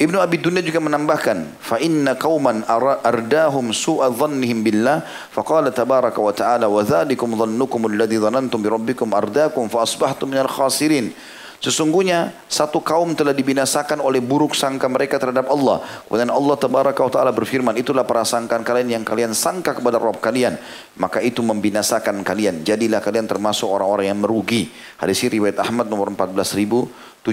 Ibnu 0.00 0.16
Abi 0.16 0.40
Dunya 0.40 0.64
juga 0.64 0.80
menambahkan, 0.80 1.60
fa 1.60 1.76
inna 1.76 2.16
qauman 2.16 2.64
ardahum 3.04 3.68
su'a 3.68 4.08
dhannihim 4.08 4.64
billah, 4.64 5.04
faqala 5.28 5.68
tabaraka 5.68 6.16
wa 6.16 6.32
ta'ala 6.32 6.68
wa 6.72 6.80
dzalikum 6.80 7.36
dhannukum 7.36 7.84
alladhi 7.84 8.16
dhanantum 8.16 8.64
bi 8.64 8.72
rabbikum 8.72 9.12
ardakum 9.12 9.68
fa 9.68 9.84
asbahtum 9.84 10.32
minal 10.32 10.48
khasirin. 10.48 11.12
Sesungguhnya 11.60 12.32
satu 12.48 12.80
kaum 12.80 13.12
telah 13.12 13.36
dibinasakan 13.36 14.00
oleh 14.00 14.24
buruk 14.24 14.56
sangka 14.56 14.88
mereka 14.88 15.20
terhadap 15.20 15.44
Allah. 15.52 15.84
Kemudian 16.08 16.32
Allah 16.32 16.56
Tabaraka 16.56 17.04
Ta'ala 17.12 17.36
berfirman, 17.36 17.76
itulah 17.76 18.08
prasangkaan 18.08 18.64
kalian 18.64 18.88
yang 18.96 19.04
kalian 19.04 19.36
sangka 19.36 19.76
kepada 19.76 20.00
Rabb 20.00 20.24
kalian. 20.24 20.56
Maka 20.96 21.20
itu 21.20 21.44
membinasakan 21.44 22.24
kalian. 22.24 22.64
Jadilah 22.64 23.04
kalian 23.04 23.28
termasuk 23.28 23.68
orang-orang 23.68 24.08
yang 24.08 24.24
merugi. 24.24 24.72
Hadis 24.96 25.20
riwayat 25.20 25.60
Ahmad 25.60 25.92
nomor 25.92 26.08
14.775 26.16 27.28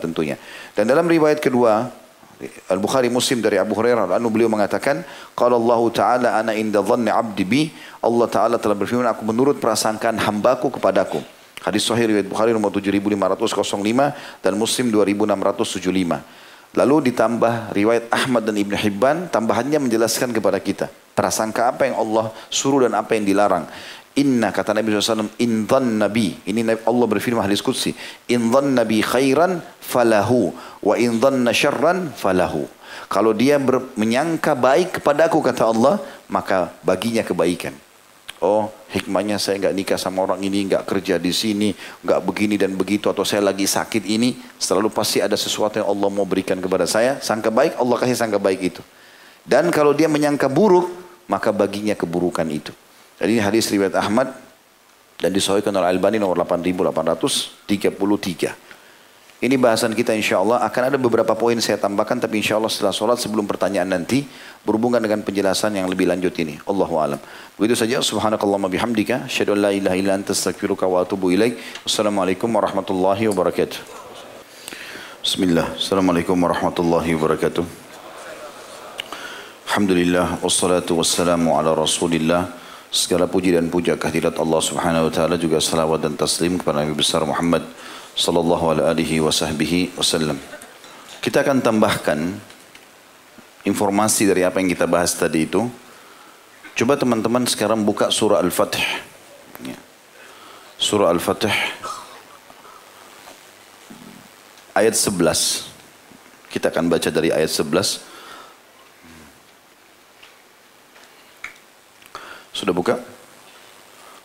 tentunya. 0.00 0.40
Dan 0.72 0.88
dalam 0.88 1.04
riwayat 1.04 1.44
kedua, 1.44 1.92
Al-Bukhari 2.72 3.12
Muslim 3.12 3.44
dari 3.44 3.60
Abu 3.60 3.76
Hurairah 3.76 4.08
anu 4.16 4.32
beliau 4.32 4.48
mengatakan 4.48 5.04
kalau 5.36 5.60
Allah 5.60 5.80
Ta'ala 5.92 6.28
ana 6.40 6.52
inda 6.56 6.80
dhanni 6.80 7.12
abdi 7.12 7.44
bi 7.44 7.62
Allah 8.04 8.28
Ta'ala 8.28 8.56
telah 8.60 8.76
berfirman 8.76 9.08
aku 9.08 9.24
menurut 9.24 9.56
prasangkaan 9.56 10.20
hambaku 10.20 10.68
kepadaku 10.68 11.35
Hadis 11.66 11.82
sahih 11.82 12.14
riwayat 12.14 12.30
Bukhari 12.30 12.54
nomor 12.54 12.70
7505 12.70 13.34
dan 14.38 14.52
Muslim 14.54 14.86
2675. 14.94 16.22
Lalu 16.78 17.10
ditambah 17.10 17.74
riwayat 17.74 18.06
Ahmad 18.06 18.46
dan 18.46 18.54
Ibn 18.54 18.74
Hibban, 18.78 19.16
tambahannya 19.34 19.82
menjelaskan 19.82 20.30
kepada 20.30 20.62
kita. 20.62 20.86
Prasangka 21.18 21.74
apa 21.74 21.90
yang 21.90 21.98
Allah 21.98 22.30
suruh 22.54 22.86
dan 22.86 22.94
apa 22.94 23.18
yang 23.18 23.26
dilarang. 23.26 23.66
Inna 24.14 24.54
kata 24.54 24.78
Nabi 24.78 24.94
SAW, 24.94 25.26
in 25.42 25.66
nabi. 25.98 26.38
Ini 26.46 26.86
Allah 26.86 27.06
berfirman 27.10 27.42
hadis 27.42 27.60
Qudsi. 27.60 27.98
In 28.30 28.46
nabi 28.48 29.02
khairan 29.02 29.58
falahu. 29.82 30.54
Wa 30.86 30.94
in 30.94 31.18
syarran 31.50 32.14
falahu. 32.14 32.62
Kalau 33.10 33.34
dia 33.34 33.58
menyangka 33.98 34.54
baik 34.54 35.02
kepadaku 35.02 35.42
kata 35.42 35.66
Allah, 35.66 35.98
maka 36.30 36.70
baginya 36.86 37.26
kebaikan. 37.26 37.74
Oh 38.44 38.68
hikmahnya 38.92 39.40
saya 39.40 39.56
nggak 39.64 39.76
nikah 39.76 39.96
sama 39.96 40.28
orang 40.28 40.44
ini, 40.44 40.68
nggak 40.68 40.84
kerja 40.84 41.16
di 41.16 41.32
sini, 41.32 41.72
nggak 42.04 42.20
begini 42.20 42.60
dan 42.60 42.76
begitu, 42.76 43.08
atau 43.08 43.24
saya 43.24 43.40
lagi 43.40 43.64
sakit 43.64 44.04
ini, 44.04 44.36
selalu 44.60 44.92
pasti 44.92 45.24
ada 45.24 45.40
sesuatu 45.40 45.80
yang 45.80 45.88
Allah 45.88 46.08
mau 46.12 46.28
berikan 46.28 46.60
kepada 46.60 46.84
saya. 46.84 47.16
Sangka 47.24 47.48
baik, 47.48 47.80
Allah 47.80 47.96
kasih 47.96 48.16
sangka 48.16 48.36
baik 48.36 48.60
itu. 48.60 48.84
Dan 49.40 49.72
kalau 49.72 49.96
dia 49.96 50.10
menyangka 50.10 50.52
buruk, 50.52 50.92
maka 51.32 51.48
baginya 51.48 51.96
keburukan 51.96 52.44
itu. 52.50 52.76
Jadi 53.16 53.40
ini 53.40 53.42
hadis 53.42 53.72
riwayat 53.72 53.96
Ahmad 53.96 54.36
dan 55.16 55.32
disahihkan 55.32 55.72
oleh 55.72 55.88
Al-Bani 55.96 56.20
nomor 56.20 56.36
8833. 56.44 58.65
Ini 59.36 59.60
bahasan 59.60 59.92
kita 59.92 60.16
insya 60.16 60.40
Allah 60.40 60.64
akan 60.64 60.82
ada 60.88 60.96
beberapa 60.96 61.36
poin 61.36 61.60
saya 61.60 61.76
tambahkan 61.76 62.16
tapi 62.24 62.40
insya 62.40 62.56
Allah 62.56 62.72
setelah 62.72 62.96
sholat 62.96 63.20
sebelum 63.20 63.44
pertanyaan 63.44 63.84
nanti 63.84 64.24
berhubungan 64.64 64.96
dengan 64.96 65.20
penjelasan 65.20 65.76
yang 65.76 65.92
lebih 65.92 66.08
lanjut 66.08 66.32
ini. 66.40 66.56
Allahu 66.64 66.96
alam. 66.96 67.20
Begitu 67.60 67.76
saja. 67.76 68.00
Subhanakallahumma 68.00 68.72
bihamdika. 68.72 69.28
Asyhadu 69.28 69.52
an 69.52 69.68
la 69.68 69.70
ilaha 69.76 69.92
illa 69.92 70.16
anta 70.16 70.32
astaghfiruka 70.32 70.88
wa 70.88 71.04
atubu 71.04 71.36
ilaik. 71.36 71.60
Wassalamualaikum 71.84 72.48
warahmatullahi 72.48 73.28
wabarakatuh. 73.28 73.76
Bismillah. 75.20 75.76
Assalamualaikum 75.76 76.32
warahmatullahi 76.40 77.12
wabarakatuh. 77.12 77.64
Alhamdulillah 79.68 80.40
wassalatu 80.40 80.96
wassalamu 80.96 81.60
ala 81.60 81.76
Rasulillah. 81.76 82.56
Segala 82.88 83.28
puji 83.28 83.52
dan 83.52 83.68
puja 83.68 84.00
kehadirat 84.00 84.40
Allah 84.40 84.64
Subhanahu 84.64 85.06
wa 85.08 85.12
taala 85.12 85.36
juga 85.36 85.60
salawat 85.60 86.00
dan 86.00 86.16
taslim 86.16 86.56
kepada 86.56 86.80
Nabi 86.80 86.96
besar 86.96 87.20
Muhammad 87.28 87.60
sallallahu 88.16 88.80
alaihi 88.80 89.20
wasallam. 89.20 90.40
Kita 91.20 91.44
akan 91.44 91.60
tambahkan 91.60 92.18
informasi 93.68 94.24
dari 94.24 94.42
apa 94.46 94.58
yang 94.62 94.72
kita 94.72 94.88
bahas 94.88 95.12
tadi 95.12 95.44
itu. 95.44 95.68
Coba 96.76 96.96
teman-teman 96.96 97.44
sekarang 97.44 97.84
buka 97.84 98.08
surah 98.08 98.40
Al-Fatih. 98.40 98.84
Ya. 99.64 99.76
Surah 100.80 101.12
Al-Fatih 101.12 101.52
ayat 104.76 104.92
11. 104.92 105.72
Kita 106.52 106.68
akan 106.72 106.88
baca 106.88 107.08
dari 107.08 107.32
ayat 107.32 107.48
11. 107.48 108.00
Sudah 112.52 112.72
buka? 112.76 113.00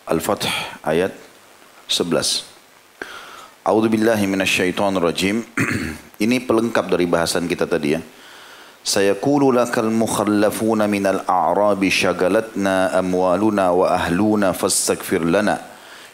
Al-Fatih 0.08 0.52
ayat 0.84 1.16
11. 1.88 2.51
A'udzu 3.62 3.94
billahi 3.94 4.26
minasyaitonir 4.26 5.06
rajim. 5.06 5.46
Ini 6.26 6.50
pelengkap 6.50 6.90
dari 6.90 7.06
bahasan 7.06 7.46
kita 7.46 7.70
tadi 7.70 7.94
ya. 7.94 8.02
Sayaqulu 8.82 9.54
lakal 9.54 9.94
mukhallafuna 9.94 10.90
minal 10.90 11.22
a'rabi 11.30 11.94
syagalatna 11.94 12.90
amwaluna 12.98 13.70
wa 13.70 13.94
ahluna 13.94 14.58
fastaghfir 14.58 15.22
lana. 15.22 15.62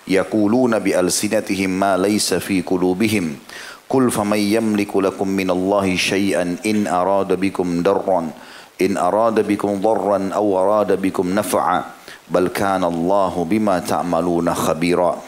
Yaquluna 0.04 0.84
bi 0.84 0.92
alsinatihim 0.92 1.72
ma 1.72 1.96
laysa 1.96 2.44
fi 2.44 2.60
qulubihim. 2.60 3.40
Qul 3.88 4.12
faman 4.12 4.44
yamliku 4.44 5.00
lakum 5.00 5.32
minallahi 5.32 5.96
syai'an 5.96 6.60
in 6.68 6.84
arada 6.84 7.40
bikum 7.40 7.80
darran 7.80 8.36
in 8.84 9.00
arada 9.00 9.42
bikum 9.48 9.80
darran 9.80 10.36
aw 10.36 10.46
arada 10.60 11.00
bikum 11.00 11.32
naf'a 11.32 11.96
bal 12.28 12.52
kana 12.52 12.92
Allahu 12.92 13.48
bima 13.48 13.80
ta'maluna 13.80 14.52
khabira. 14.52 15.27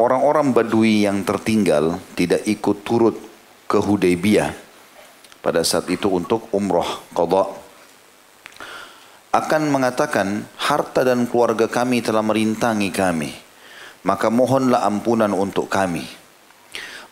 Orang-orang 0.00 0.54
Badui 0.54 1.04
yang 1.06 1.22
tertinggal 1.22 1.98
tidak 2.18 2.46
ikut 2.46 2.82
turut 2.82 3.16
ke 3.66 3.78
Hudaybiyah 3.80 4.50
pada 5.44 5.60
saat 5.60 5.90
itu 5.90 6.08
untuk 6.08 6.48
umroh 6.54 7.04
qadha. 7.12 7.50
Akan 9.34 9.66
mengatakan 9.66 10.46
harta 10.56 11.02
dan 11.02 11.26
keluarga 11.26 11.66
kami 11.66 11.98
telah 12.00 12.22
merintangi 12.22 12.94
kami 12.94 13.44
maka 14.04 14.28
mohonlah 14.28 14.84
ampunan 14.84 15.32
untuk 15.32 15.66
kami. 15.66 16.04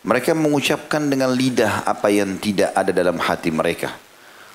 Mereka 0.03 0.37
mengucapkan 0.37 1.09
dengan 1.09 1.33
lidah 1.33 1.83
apa 1.83 2.13
yang 2.13 2.37
tidak 2.37 2.71
ada 2.77 2.91
dalam 2.93 3.17
hati 3.17 3.49
mereka. 3.49 3.97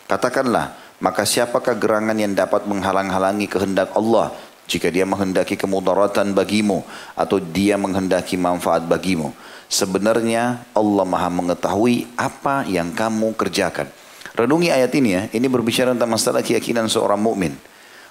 Katakanlah, 0.09 0.97
maka 1.03 1.27
siapakah 1.27 1.77
gerangan 1.77 2.17
yang 2.17 2.33
dapat 2.33 2.65
menghalang-halangi 2.65 3.49
kehendak 3.51 3.93
Allah 3.93 4.33
jika 4.69 4.93
dia 4.93 5.09
menghendaki 5.09 5.57
kemudaratan 5.57 6.37
bagimu 6.37 6.85
atau 7.17 7.41
dia 7.41 7.81
menghendaki 7.81 8.37
manfaat 8.37 8.85
bagimu. 8.85 9.33
Sebenarnya 9.69 10.69
Allah 10.77 11.05
maha 11.09 11.33
mengetahui 11.33 12.09
apa 12.21 12.69
yang 12.69 12.93
kamu 12.93 13.33
kerjakan. 13.33 13.89
Renungi 14.37 14.71
ayat 14.71 14.93
ini 14.95 15.11
ya, 15.17 15.23
ini 15.35 15.49
berbicara 15.51 15.97
tentang 15.97 16.15
masalah 16.15 16.45
keyakinan 16.45 16.87
seorang 16.87 17.19
mukmin. 17.19 17.57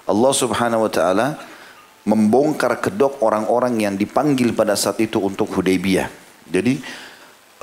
Allah 0.09 0.33
subhanahu 0.33 0.89
wa 0.89 0.91
ta'ala 0.91 1.27
membongkar 2.07 2.79
kedok 2.83 3.19
orang-orang 3.23 3.79
yang 3.83 3.93
dipanggil 3.95 4.51
pada 4.51 4.75
saat 4.75 4.99
itu 5.03 5.19
untuk 5.19 5.51
Hudaybiyah. 5.51 6.07
Jadi 6.47 6.79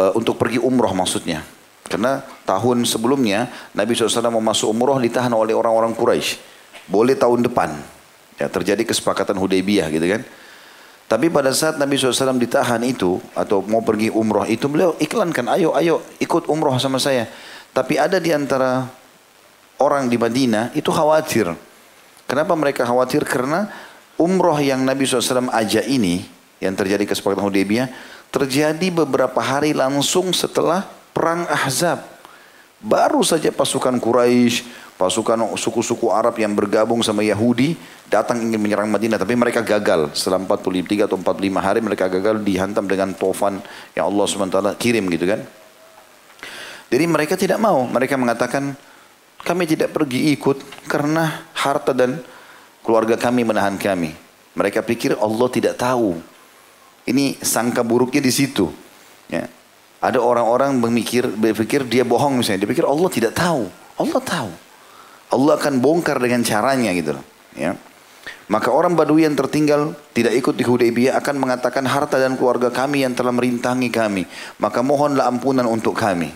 uh, 0.00 0.12
untuk 0.16 0.36
pergi 0.36 0.60
umroh 0.60 0.92
maksudnya. 0.92 1.44
Karena 1.84 2.24
tahun 2.48 2.88
sebelumnya 2.88 3.52
Nabi 3.76 3.92
SAW 3.92 4.32
mau 4.32 4.44
masuk 4.44 4.72
umroh 4.72 4.96
ditahan 5.00 5.32
oleh 5.32 5.52
orang-orang 5.52 5.92
Quraisy. 5.92 6.40
Boleh 6.88 7.16
tahun 7.16 7.44
depan. 7.44 7.72
Ya, 8.34 8.50
terjadi 8.50 8.82
kesepakatan 8.82 9.38
Hudaybiyah 9.38 9.90
gitu 9.94 10.06
kan. 10.10 10.22
Tapi 11.04 11.30
pada 11.30 11.54
saat 11.54 11.78
Nabi 11.78 11.94
SAW 12.00 12.34
ditahan 12.40 12.82
itu 12.82 13.22
atau 13.36 13.62
mau 13.62 13.84
pergi 13.84 14.10
umroh 14.10 14.48
itu 14.48 14.66
beliau 14.66 14.96
iklankan 14.98 15.52
ayo 15.54 15.76
ayo 15.76 16.02
ikut 16.18 16.50
umroh 16.50 16.74
sama 16.80 16.98
saya. 16.98 17.30
Tapi 17.70 18.00
ada 18.00 18.18
di 18.18 18.34
antara 18.34 18.88
orang 19.78 20.10
di 20.10 20.18
Madinah 20.18 20.74
itu 20.74 20.90
khawatir. 20.90 21.52
Kenapa 22.24 22.56
mereka 22.58 22.82
khawatir? 22.88 23.22
Karena 23.22 23.68
umroh 24.18 24.58
yang 24.58 24.82
Nabi 24.82 25.04
SAW 25.04 25.52
ajak 25.52 25.86
ini 25.86 26.24
yang 26.58 26.74
terjadi 26.74 27.04
kesepakatan 27.04 27.46
Hudaybiyah 27.46 27.88
terjadi 28.34 28.90
beberapa 28.90 29.38
hari 29.38 29.70
langsung 29.70 30.34
setelah 30.34 30.82
perang 31.14 31.46
Ahzab. 31.46 32.02
Baru 32.82 33.22
saja 33.22 33.54
pasukan 33.54 33.96
Quraisy, 34.02 34.66
pasukan 34.94 35.58
suku-suku 35.58 36.06
Arab 36.14 36.38
yang 36.38 36.54
bergabung 36.54 37.02
sama 37.02 37.26
Yahudi 37.26 37.74
datang 38.06 38.38
ingin 38.38 38.62
menyerang 38.62 38.86
Madinah 38.86 39.18
tapi 39.18 39.34
mereka 39.34 39.60
gagal. 39.60 40.14
Setelah 40.14 40.38
43 40.46 41.10
atau 41.10 41.16
45 41.18 41.58
hari 41.58 41.80
mereka 41.82 42.06
gagal 42.06 42.38
dihantam 42.46 42.86
dengan 42.86 43.10
tofan 43.14 43.58
yang 43.98 44.06
Allah 44.10 44.24
SWT 44.26 44.58
kirim 44.78 45.04
gitu 45.10 45.26
kan? 45.26 45.40
Jadi 46.94 47.04
mereka 47.10 47.34
tidak 47.34 47.58
mau. 47.58 47.82
Mereka 47.90 48.14
mengatakan 48.14 48.78
kami 49.42 49.66
tidak 49.66 49.90
pergi 49.90 50.30
ikut 50.38 50.86
karena 50.86 51.50
harta 51.58 51.90
dan 51.90 52.22
keluarga 52.86 53.18
kami 53.18 53.42
menahan 53.42 53.74
kami. 53.74 54.14
Mereka 54.54 54.86
pikir 54.86 55.18
Allah 55.18 55.48
tidak 55.50 55.74
tahu. 55.74 56.14
Ini 57.04 57.36
sangka 57.42 57.84
buruknya 57.84 58.24
di 58.24 58.32
situ 58.32 58.72
ya. 59.28 59.44
ada 60.00 60.16
orang-orang 60.24 60.80
berpikir 60.80 61.28
berpikir 61.28 61.84
dia 61.84 62.06
bohong 62.06 62.40
misalnya. 62.40 62.64
Dia 62.64 62.70
pikir 62.70 62.86
Allah 62.86 63.10
tidak 63.12 63.36
tahu. 63.36 63.68
Allah 63.98 64.22
tahu 64.24 64.63
Allah 65.34 65.58
akan 65.58 65.82
bongkar 65.82 66.22
dengan 66.22 66.46
caranya 66.46 66.94
gitu 66.94 67.18
ya 67.58 67.74
maka 68.44 68.68
orang 68.68 68.92
Badui 68.92 69.24
yang 69.24 69.32
tertinggal 69.32 69.96
tidak 70.12 70.36
ikut 70.36 70.52
di 70.52 70.64
Hudaybiyah 70.68 71.16
akan 71.16 71.40
mengatakan 71.40 71.84
harta 71.88 72.20
dan 72.20 72.36
keluarga 72.36 72.68
kami 72.68 73.00
yang 73.00 73.16
telah 73.16 73.32
merintangi 73.32 73.88
kami. 73.88 74.28
Maka 74.60 74.84
mohonlah 74.84 75.24
ampunan 75.32 75.64
untuk 75.64 75.96
kami. 75.96 76.28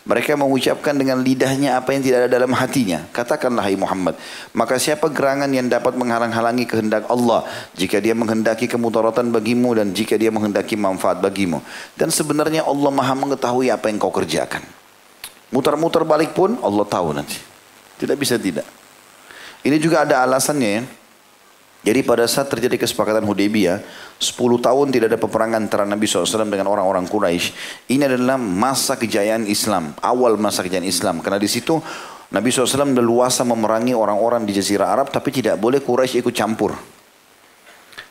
Mereka 0.00 0.32
mengucapkan 0.32 0.96
dengan 0.96 1.20
lidahnya 1.20 1.76
apa 1.76 1.92
yang 1.92 2.00
tidak 2.00 2.24
ada 2.24 2.40
dalam 2.40 2.56
hatinya. 2.56 3.04
Katakanlah 3.12 3.68
hai 3.68 3.76
Muhammad. 3.76 4.16
Maka 4.56 4.80
siapa 4.80 5.12
gerangan 5.12 5.52
yang 5.52 5.68
dapat 5.68 5.92
menghalang-halangi 6.00 6.64
kehendak 6.64 7.04
Allah. 7.12 7.44
Jika 7.76 8.00
dia 8.00 8.16
menghendaki 8.16 8.64
kemudaratan 8.64 9.28
bagimu 9.28 9.76
dan 9.76 9.92
jika 9.92 10.16
dia 10.16 10.32
menghendaki 10.32 10.80
manfaat 10.80 11.20
bagimu. 11.20 11.60
Dan 11.92 12.08
sebenarnya 12.08 12.64
Allah 12.64 12.88
maha 12.88 13.12
mengetahui 13.12 13.68
apa 13.68 13.92
yang 13.92 14.00
kau 14.00 14.08
kerjakan. 14.08 14.64
Mutar-mutar 15.52 16.08
balik 16.08 16.32
pun 16.32 16.56
Allah 16.64 16.88
tahu 16.88 17.12
nanti. 17.12 17.49
Tidak 18.00 18.16
bisa 18.16 18.40
tidak. 18.40 18.64
Ini 19.60 19.76
juga 19.76 20.08
ada 20.08 20.24
alasannya 20.24 20.70
ya. 20.72 20.82
Jadi 21.80 22.04
pada 22.04 22.28
saat 22.28 22.52
terjadi 22.52 22.76
kesepakatan 22.76 23.24
Hudaybiyah, 23.24 23.80
10 24.20 24.36
tahun 24.36 24.86
tidak 24.92 25.16
ada 25.16 25.20
peperangan 25.20 25.64
antara 25.64 25.88
Nabi 25.88 26.04
SAW 26.04 26.44
dengan 26.52 26.68
orang-orang 26.68 27.08
Quraisy. 27.08 27.56
Ini 27.88 28.04
adalah 28.04 28.36
masa 28.36 29.00
kejayaan 29.00 29.48
Islam, 29.48 29.96
awal 30.04 30.36
masa 30.36 30.60
kejayaan 30.60 30.84
Islam. 30.84 31.24
Karena 31.24 31.40
di 31.40 31.48
situ 31.48 31.80
Nabi 32.36 32.52
SAW 32.52 32.92
leluasa 32.92 33.48
memerangi 33.48 33.96
orang-orang 33.96 34.44
di 34.44 34.52
Jazirah 34.52 34.92
Arab, 34.92 35.08
tapi 35.08 35.32
tidak 35.32 35.56
boleh 35.56 35.80
Quraisy 35.80 36.20
ikut 36.20 36.36
campur. 36.36 36.99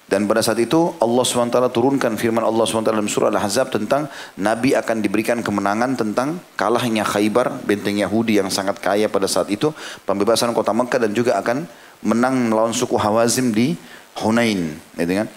Dan 0.10 0.26
pada 0.26 0.42
saat 0.42 0.58
itu 0.58 0.98
Allah 0.98 1.22
SWT 1.22 1.54
turunkan 1.70 2.18
firman 2.18 2.42
Allah 2.42 2.66
SWT 2.66 2.90
dalam 2.90 3.06
surah 3.06 3.30
Al-Ahzab 3.30 3.70
tentang 3.70 4.10
Nabi 4.42 4.74
akan 4.74 5.06
diberikan 5.06 5.46
kemenangan 5.46 5.94
tentang 5.94 6.42
kalahnya 6.58 7.06
Khaybar, 7.06 7.62
benteng 7.62 8.02
Yahudi 8.02 8.42
yang 8.42 8.50
sangat 8.50 8.82
kaya 8.82 9.06
pada 9.06 9.30
saat 9.30 9.54
itu, 9.54 9.70
pembebasan 10.10 10.50
kota 10.58 10.74
Mekah 10.74 11.06
dan 11.06 11.14
juga 11.14 11.38
akan 11.38 11.70
menang 12.02 12.50
melawan 12.50 12.74
suku 12.74 12.98
Hawazim 12.98 13.54
di 13.54 13.78
Hunain. 14.18 14.82
Kan? 14.98 15.30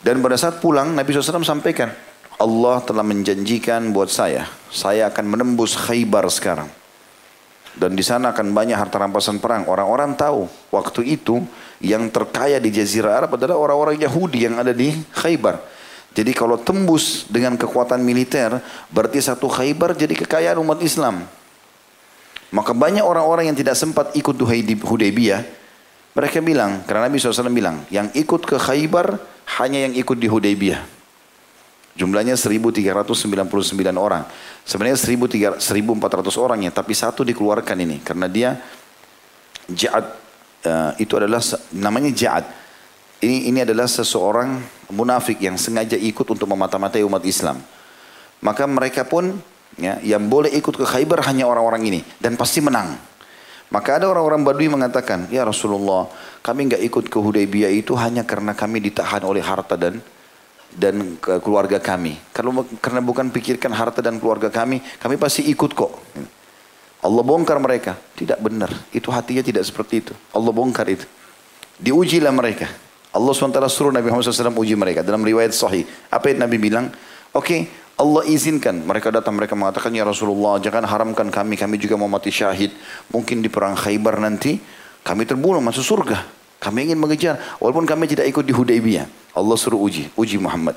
Dan 0.00 0.24
pada 0.24 0.40
saat 0.40 0.56
pulang 0.56 0.96
Nabi 0.96 1.12
SAW 1.12 1.44
sampaikan, 1.44 1.92
Allah 2.40 2.80
telah 2.80 3.04
menjanjikan 3.04 3.92
buat 3.92 4.08
saya, 4.08 4.48
saya 4.72 5.12
akan 5.12 5.24
menembus 5.28 5.76
Khaybar 5.76 6.24
sekarang. 6.32 6.72
Dan 7.76 7.92
di 7.92 8.00
sana 8.00 8.32
akan 8.32 8.56
banyak 8.56 8.72
harta 8.72 8.96
rampasan 8.96 9.36
perang. 9.36 9.68
Orang-orang 9.68 10.16
tahu 10.16 10.48
waktu 10.72 11.12
itu 11.12 11.44
yang 11.80 12.08
terkaya 12.08 12.56
di 12.56 12.72
Jazirah 12.72 13.24
Arab 13.24 13.36
adalah 13.36 13.56
orang-orang 13.60 14.00
Yahudi 14.00 14.48
yang 14.48 14.56
ada 14.56 14.72
di 14.72 14.92
Khaybar. 15.12 15.60
Jadi 16.16 16.32
kalau 16.32 16.56
tembus 16.56 17.28
dengan 17.28 17.60
kekuatan 17.60 18.00
militer, 18.00 18.56
berarti 18.88 19.20
satu 19.20 19.52
Khaybar 19.52 19.92
jadi 19.92 20.16
kekayaan 20.16 20.56
umat 20.64 20.80
Islam. 20.80 21.28
Maka 22.48 22.72
banyak 22.72 23.04
orang-orang 23.04 23.52
yang 23.52 23.58
tidak 23.58 23.76
sempat 23.76 24.16
ikut 24.16 24.32
Hudaybiyah, 24.80 25.44
mereka 26.16 26.40
bilang, 26.40 26.80
karena 26.88 27.12
Nabi 27.12 27.20
SAW 27.20 27.52
bilang, 27.52 27.84
yang 27.92 28.08
ikut 28.16 28.48
ke 28.48 28.56
Khaybar 28.56 29.20
hanya 29.60 29.84
yang 29.84 29.92
ikut 29.92 30.16
di 30.16 30.24
Hudaybiyah. 30.24 30.80
Jumlahnya 31.96 32.36
1399 32.36 33.12
orang. 33.96 34.24
Sebenarnya 34.64 34.96
1400 34.96 35.60
orang 36.40 36.64
ya, 36.64 36.72
tapi 36.72 36.92
satu 36.96 37.24
dikeluarkan 37.24 37.76
ini 37.84 38.00
karena 38.00 38.28
dia 38.28 38.56
Ja'ad 39.68 40.25
uh, 40.66 40.90
itu 40.98 41.14
adalah 41.14 41.38
namanya 41.70 42.10
Ja'ad. 42.10 42.44
Ini 43.22 43.48
ini 43.48 43.58
adalah 43.64 43.88
seseorang 43.88 44.60
munafik 44.92 45.40
yang 45.40 45.56
sengaja 45.56 45.96
ikut 45.96 46.26
untuk 46.26 46.44
memata-matai 46.50 47.00
umat 47.06 47.24
Islam. 47.24 47.62
Maka 48.44 48.68
mereka 48.68 49.08
pun 49.08 49.40
ya, 49.80 49.96
yang 50.04 50.28
boleh 50.28 50.52
ikut 50.52 50.76
ke 50.76 50.84
Khaybar 50.84 51.24
hanya 51.24 51.48
orang-orang 51.48 51.88
ini 51.88 52.00
dan 52.20 52.36
pasti 52.36 52.60
menang. 52.60 52.98
Maka 53.66 53.98
ada 53.98 54.06
orang-orang 54.06 54.46
Badui 54.46 54.70
mengatakan, 54.70 55.26
ya 55.26 55.42
Rasulullah, 55.42 56.06
kami 56.38 56.70
nggak 56.70 56.82
ikut 56.86 57.04
ke 57.10 57.18
Hudaybiyah 57.18 57.72
itu 57.74 57.98
hanya 57.98 58.22
karena 58.22 58.54
kami 58.54 58.78
ditahan 58.78 59.26
oleh 59.26 59.42
harta 59.42 59.74
dan 59.74 59.98
dan 60.70 61.18
keluarga 61.42 61.82
kami. 61.82 62.14
Kalau 62.30 62.62
karena 62.78 63.00
bukan 63.02 63.32
pikirkan 63.32 63.72
harta 63.74 64.04
dan 64.04 64.22
keluarga 64.22 64.52
kami, 64.52 64.84
kami 65.02 65.16
pasti 65.18 65.48
ikut 65.50 65.72
kok. 65.72 65.92
Allah 67.06 67.22
bongkar 67.22 67.62
mereka. 67.62 67.94
Tidak 68.18 68.42
benar. 68.42 68.74
Itu 68.90 69.14
hatinya 69.14 69.46
tidak 69.46 69.62
seperti 69.62 70.02
itu. 70.02 70.12
Allah 70.34 70.50
bongkar 70.50 70.90
itu. 70.90 71.06
Diujilah 71.78 72.34
mereka. 72.34 72.66
Allah 73.14 73.30
SWT 73.30 73.62
suruh 73.70 73.94
Nabi 73.94 74.10
Muhammad 74.10 74.26
SAW 74.26 74.58
uji 74.58 74.74
mereka. 74.74 75.06
Dalam 75.06 75.22
riwayat 75.22 75.54
sahih. 75.54 75.86
Apa 76.10 76.34
yang 76.34 76.42
Nabi 76.42 76.58
bilang? 76.58 76.90
Oke, 77.30 77.46
okay, 77.46 77.60
Allah 77.96 78.28
izinkan 78.28 78.76
mereka 78.84 79.08
datang 79.08 79.32
mereka 79.32 79.56
mengatakan 79.56 79.88
ya 79.88 80.04
Rasulullah 80.04 80.60
jangan 80.60 80.84
haramkan 80.84 81.32
kami 81.32 81.56
kami 81.56 81.80
juga 81.80 81.96
mau 81.96 82.04
mati 82.12 82.28
syahid 82.28 82.68
mungkin 83.08 83.40
di 83.40 83.48
perang 83.48 83.72
Khaybar 83.72 84.20
nanti 84.20 84.60
kami 85.00 85.24
terbunuh 85.24 85.64
masuk 85.64 85.80
surga 85.80 86.28
kami 86.60 86.92
ingin 86.92 87.00
mengejar 87.00 87.40
walaupun 87.56 87.88
kami 87.88 88.04
tidak 88.04 88.28
ikut 88.28 88.44
di 88.44 88.52
Hudaybiyah 88.52 89.32
Allah 89.32 89.56
suruh 89.56 89.80
uji 89.80 90.12
uji 90.12 90.36
Muhammad 90.36 90.76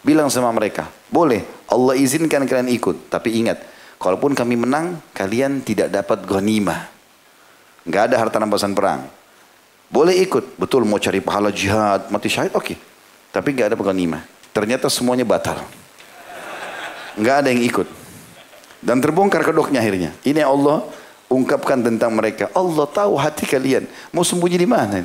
bilang 0.00 0.32
sama 0.32 0.48
mereka 0.48 0.88
boleh 1.12 1.44
Allah 1.68 1.92
izinkan 2.00 2.48
kalian 2.48 2.72
ikut 2.72 3.12
tapi 3.12 3.36
ingat 3.36 3.60
kalaupun 4.06 4.38
kami 4.38 4.54
menang 4.54 5.02
kalian 5.10 5.66
tidak 5.66 5.90
dapat 5.90 6.22
ghanimah 6.22 6.86
nggak 7.82 8.14
ada 8.14 8.22
harta 8.22 8.38
rampasan 8.38 8.70
perang 8.70 9.02
boleh 9.90 10.14
ikut 10.22 10.54
betul 10.54 10.86
mau 10.86 11.02
cari 11.02 11.18
pahala 11.18 11.50
jihad 11.50 12.06
mati 12.14 12.30
syahid 12.30 12.54
oke 12.54 12.62
okay. 12.62 12.78
tapi 13.34 13.50
nggak 13.50 13.74
ada 13.74 13.76
ghanimah 13.76 14.22
ternyata 14.54 14.86
semuanya 14.86 15.26
batal 15.26 15.58
nggak 17.16 17.36
ada 17.42 17.48
yang 17.50 17.64
ikut. 17.64 17.88
Dan 18.84 19.00
terbongkar 19.00 19.42
kedoknya 19.42 19.80
akhirnya. 19.80 20.12
Ini 20.22 20.44
Allah 20.44 20.84
ungkapkan 21.32 21.80
tentang 21.80 22.12
mereka. 22.12 22.52
Allah 22.52 22.86
tahu 22.86 23.16
hati 23.18 23.48
kalian. 23.48 23.88
Mau 24.12 24.22
sembunyi 24.22 24.60
di 24.60 24.68
mana? 24.68 25.02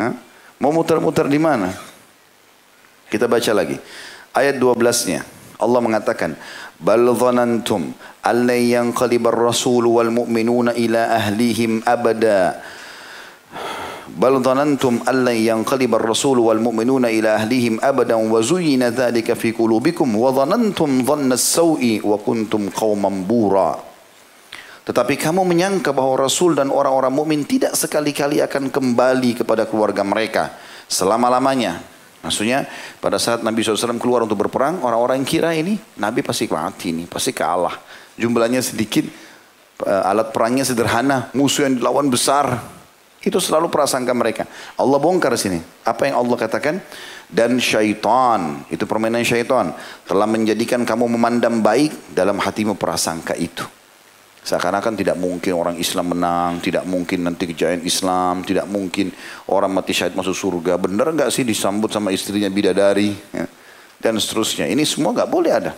Hah? 0.00 0.16
Mau 0.58 0.74
muter-muter 0.74 1.28
di 1.30 1.38
mana? 1.38 1.70
Kita 3.06 3.30
baca 3.30 3.52
lagi. 3.54 3.78
Ayat 4.34 4.58
12-nya. 4.58 5.22
Allah 5.59 5.79
mengatakan, 5.79 6.35
"Bal 6.81 7.07
dhanantum 7.15 7.93
an 8.23 8.37
yanqalibar 8.49 9.35
rasul 9.35 9.87
wal 9.87 10.11
mu'minuna 10.11 10.75
ila 10.75 11.01
ahlihim 11.19 11.83
abada." 11.87 12.59
بل 14.13 14.43
ظننتم 14.45 15.09
أن 15.09 15.25
لن 15.25 15.37
ينقلب 15.37 15.95
الرسول 15.95 16.37
والمؤمنون 16.39 17.05
إلى 17.05 17.29
أهلهم 17.29 17.79
أبدا 17.81 18.15
وزين 18.15 18.83
ذلك 18.83 19.33
في 19.33 19.51
قلوبكم 19.51 20.07
وظننتم 20.15 20.89
ظن 21.05 21.31
السوء 21.31 22.01
وكنتم 22.03 22.61
قوما 22.69 23.09
بورا 23.25 23.71
Tetapi 24.83 25.15
kamu 25.15 25.47
menyangka 25.47 25.95
bahwa 25.95 26.27
Rasul 26.27 26.59
dan 26.59 26.67
orang-orang 26.67 27.15
mukmin 27.15 27.47
tidak 27.47 27.71
sekali-kali 27.71 28.43
akan 28.43 28.67
kembali 28.67 29.39
kepada 29.39 29.63
keluarga 29.63 30.03
mereka 30.03 30.51
selama-lamanya. 30.91 31.79
Maksudnya 32.18 32.66
pada 32.98 33.16
saat 33.16 33.46
Nabi 33.46 33.62
SAW 33.62 34.02
keluar 34.02 34.26
untuk 34.26 34.42
berperang, 34.42 34.82
orang-orang 34.82 35.22
kira 35.22 35.54
ini 35.54 35.78
Nabi 36.02 36.26
pasti 36.26 36.50
mati 36.50 36.90
ini, 36.90 37.06
pasti 37.06 37.30
kalah. 37.30 37.78
Jumlahnya 38.18 38.58
sedikit, 38.58 39.06
eh, 39.86 40.02
alat 40.10 40.34
perangnya 40.34 40.66
sederhana, 40.66 41.30
musuh 41.34 41.70
yang 41.70 41.78
dilawan 41.78 42.10
besar. 42.10 42.78
Itu 43.18 43.42
selalu 43.42 43.70
prasangka 43.70 44.14
mereka. 44.14 44.46
Allah 44.78 44.98
bongkar 44.98 45.34
sini. 45.34 45.58
Apa 45.82 46.06
yang 46.06 46.22
Allah 46.22 46.38
katakan? 46.38 46.78
Dan 47.28 47.58
syaitan, 47.58 48.62
itu 48.70 48.86
permainan 48.88 49.26
syaitan, 49.26 49.74
telah 50.06 50.24
menjadikan 50.24 50.86
kamu 50.86 51.18
memandang 51.18 51.60
baik 51.60 52.14
dalam 52.14 52.38
hatimu 52.40 52.78
prasangka 52.78 53.36
itu. 53.36 53.77
Seakan-akan 54.48 54.96
tidak 54.96 55.20
mungkin 55.20 55.52
orang 55.60 55.76
Islam 55.76 56.16
menang, 56.16 56.64
tidak 56.64 56.88
mungkin 56.88 57.28
nanti 57.28 57.44
kejayaan 57.52 57.84
Islam, 57.84 58.40
tidak 58.48 58.64
mungkin 58.64 59.12
orang 59.52 59.76
mati 59.76 59.92
syahid 59.92 60.16
masuk 60.16 60.32
surga. 60.32 60.80
Benar 60.80 61.12
nggak 61.12 61.28
sih 61.28 61.44
disambut 61.44 61.92
sama 61.92 62.16
istrinya 62.16 62.48
bidadari? 62.48 63.12
Ya. 63.28 63.44
Dan 64.00 64.16
seterusnya. 64.16 64.64
Ini 64.64 64.88
semua 64.88 65.12
nggak 65.12 65.28
boleh 65.28 65.52
ada. 65.52 65.76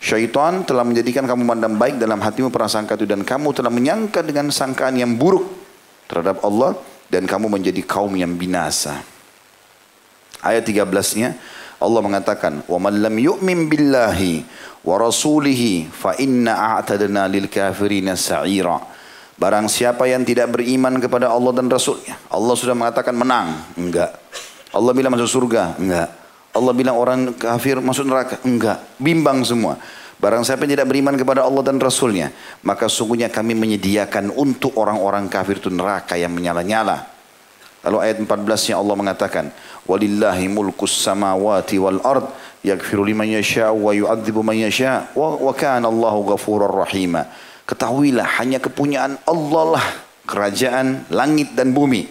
Syaitan 0.00 0.64
telah 0.64 0.88
menjadikan 0.88 1.28
kamu 1.28 1.44
mandang 1.44 1.76
baik 1.76 2.00
dalam 2.00 2.16
hatimu 2.16 2.48
prasangka 2.48 2.96
itu 2.96 3.04
dan 3.04 3.28
kamu 3.28 3.52
telah 3.52 3.68
menyangka 3.68 4.24
dengan 4.24 4.48
sangkaan 4.48 4.96
yang 4.96 5.12
buruk 5.20 5.44
terhadap 6.08 6.40
Allah 6.48 6.80
dan 7.12 7.28
kamu 7.28 7.52
menjadi 7.52 7.84
kaum 7.84 8.16
yang 8.16 8.40
binasa. 8.40 9.04
Ayat 10.40 10.64
13-nya 10.64 11.36
Allah 11.82 12.00
mengatakan, 12.00 12.62
"Wa 12.70 12.78
man 12.78 13.02
lam 13.02 13.18
yu'min 13.18 13.66
billahi 13.66 14.46
wa 14.86 14.94
rasulihi 14.96 15.90
fa 15.90 16.14
inna 16.22 16.78
a'tadna 16.78 17.26
lil 17.26 17.50
kafirina 17.50 18.14
sa'ira." 18.14 18.78
Barang 19.42 19.66
siapa 19.66 20.06
yang 20.06 20.22
tidak 20.22 20.54
beriman 20.54 21.02
kepada 21.02 21.26
Allah 21.26 21.50
dan 21.50 21.66
Rasulnya. 21.66 22.14
Allah 22.30 22.54
sudah 22.54 22.78
mengatakan 22.78 23.10
menang. 23.10 23.74
Enggak. 23.74 24.14
Allah 24.70 24.92
bilang 24.94 25.10
masuk 25.18 25.26
surga. 25.26 25.74
Enggak. 25.82 26.08
Allah 26.54 26.72
bilang 26.76 26.94
orang 26.94 27.34
kafir 27.34 27.82
masuk 27.82 28.06
neraka. 28.06 28.38
Enggak. 28.46 28.78
Bimbang 29.02 29.42
semua. 29.42 29.82
Barang 30.22 30.46
siapa 30.46 30.62
yang 30.62 30.78
tidak 30.78 30.86
beriman 30.94 31.18
kepada 31.18 31.42
Allah 31.42 31.58
dan 31.66 31.82
Rasulnya. 31.82 32.30
Maka 32.62 32.86
sungguhnya 32.86 33.34
kami 33.34 33.58
menyediakan 33.58 34.30
untuk 34.30 34.78
orang-orang 34.78 35.26
kafir 35.26 35.58
itu 35.58 35.74
neraka 35.74 36.14
yang 36.14 36.30
menyala-nyala. 36.30 37.11
Lalu 37.82 37.96
ayat 37.98 38.16
14-nya 38.22 38.78
Allah 38.78 38.94
mengatakan, 38.94 39.44
"Walillahi 39.90 40.46
mulkus 40.46 40.94
samawati 41.02 41.82
wal 41.82 41.98
ard, 42.06 42.30
yaghfiru 42.62 43.02
liman 43.02 43.26
yasha 43.26 43.74
wa 43.74 43.90
yu'adzibu 43.90 44.40
man 44.46 44.54
yasha, 44.54 45.10
wa, 45.18 45.34
wa 45.34 45.50
kana 45.50 45.90
Allahu 45.90 46.34
ghafurur 46.34 46.70
rahima." 46.70 47.26
Ketahuilah 47.66 48.38
hanya 48.38 48.62
kepunyaan 48.62 49.18
Allah 49.26 49.64
lah 49.78 49.86
kerajaan 50.26 51.10
langit 51.10 51.54
dan 51.58 51.74
bumi. 51.74 52.06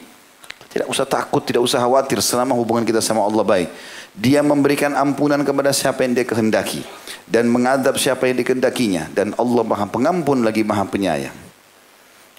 Tidak 0.72 0.88
usah 0.88 1.04
takut, 1.04 1.44
tidak 1.44 1.64
usah 1.64 1.84
khawatir 1.84 2.24
selama 2.24 2.56
hubungan 2.56 2.88
kita 2.88 3.04
sama 3.04 3.28
Allah 3.28 3.44
baik. 3.44 3.68
Dia 4.16 4.40
memberikan 4.44 4.96
ampunan 4.96 5.40
kepada 5.44 5.72
siapa 5.76 6.04
yang 6.04 6.16
dia 6.16 6.28
kehendaki 6.28 6.84
dan 7.28 7.48
mengadab 7.48 7.96
siapa 7.96 8.28
yang 8.28 8.40
dikehendakinya 8.40 9.12
dan 9.12 9.36
Allah 9.36 9.64
Maha 9.64 9.88
Pengampun 9.88 10.44
lagi 10.44 10.64
Maha 10.64 10.84
Penyayang. 10.88 11.36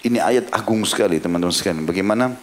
Ini 0.05 0.17
ayat 0.21 0.45
agung 0.49 0.81
sekali 0.85 1.21
teman-teman 1.21 1.53
sekalian. 1.53 1.85
Bagaimana 1.85 2.33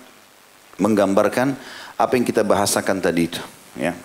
menggambarkan 0.78 1.56
apa 1.96 2.12
yang 2.14 2.24
kita 2.24 2.46
bahasakan 2.46 3.02
tadi 3.02 3.22
itu. 3.26 3.42
Ya. 3.74 3.96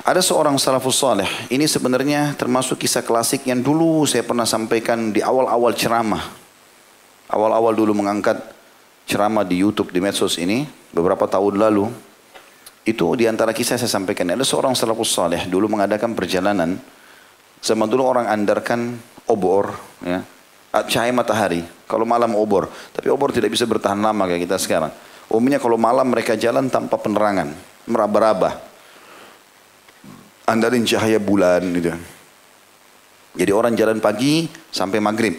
Ada 0.00 0.24
seorang 0.24 0.56
salafus 0.56 0.96
saleh. 0.96 1.28
Ini 1.52 1.68
sebenarnya 1.68 2.32
termasuk 2.34 2.80
kisah 2.80 3.04
klasik 3.04 3.44
yang 3.44 3.60
dulu 3.60 4.08
saya 4.08 4.24
pernah 4.24 4.48
sampaikan 4.48 5.12
di 5.12 5.20
awal-awal 5.20 5.76
ceramah. 5.76 6.24
Awal-awal 7.30 7.76
dulu 7.76 7.94
mengangkat 7.94 8.40
ceramah 9.04 9.44
di 9.44 9.60
YouTube 9.60 9.92
di 9.92 10.00
medsos 10.00 10.40
ini 10.40 10.64
beberapa 10.90 11.28
tahun 11.28 11.60
lalu. 11.60 11.92
Itu 12.82 13.12
di 13.12 13.28
antara 13.28 13.52
kisah 13.52 13.76
saya 13.76 13.92
sampaikan. 13.92 14.32
Ada 14.32 14.42
seorang 14.42 14.72
salafus 14.72 15.12
saleh 15.12 15.44
dulu 15.46 15.68
mengadakan 15.68 16.16
perjalanan. 16.16 16.80
Zaman 17.60 17.86
dulu 17.92 18.08
orang 18.08 18.24
andarkan 18.24 18.96
obor, 19.28 19.76
ya, 20.00 20.24
cahaya 20.70 21.10
matahari. 21.10 21.62
Kalau 21.90 22.06
malam 22.06 22.38
obor, 22.38 22.70
tapi 22.94 23.10
obor 23.10 23.34
tidak 23.34 23.50
bisa 23.50 23.66
bertahan 23.66 23.98
lama 23.98 24.30
kayak 24.30 24.46
kita 24.46 24.56
sekarang. 24.62 24.94
Umumnya 25.26 25.58
kalau 25.58 25.78
malam 25.78 26.06
mereka 26.06 26.38
jalan 26.38 26.70
tanpa 26.70 26.98
penerangan, 26.98 27.50
meraba-raba. 27.86 28.62
Andarin 30.46 30.82
cahaya 30.82 31.22
bulan 31.22 31.62
gitu. 31.74 31.94
Jadi 33.38 33.50
orang 33.54 33.78
jalan 33.78 34.02
pagi 34.02 34.50
sampai 34.74 34.98
maghrib. 34.98 35.34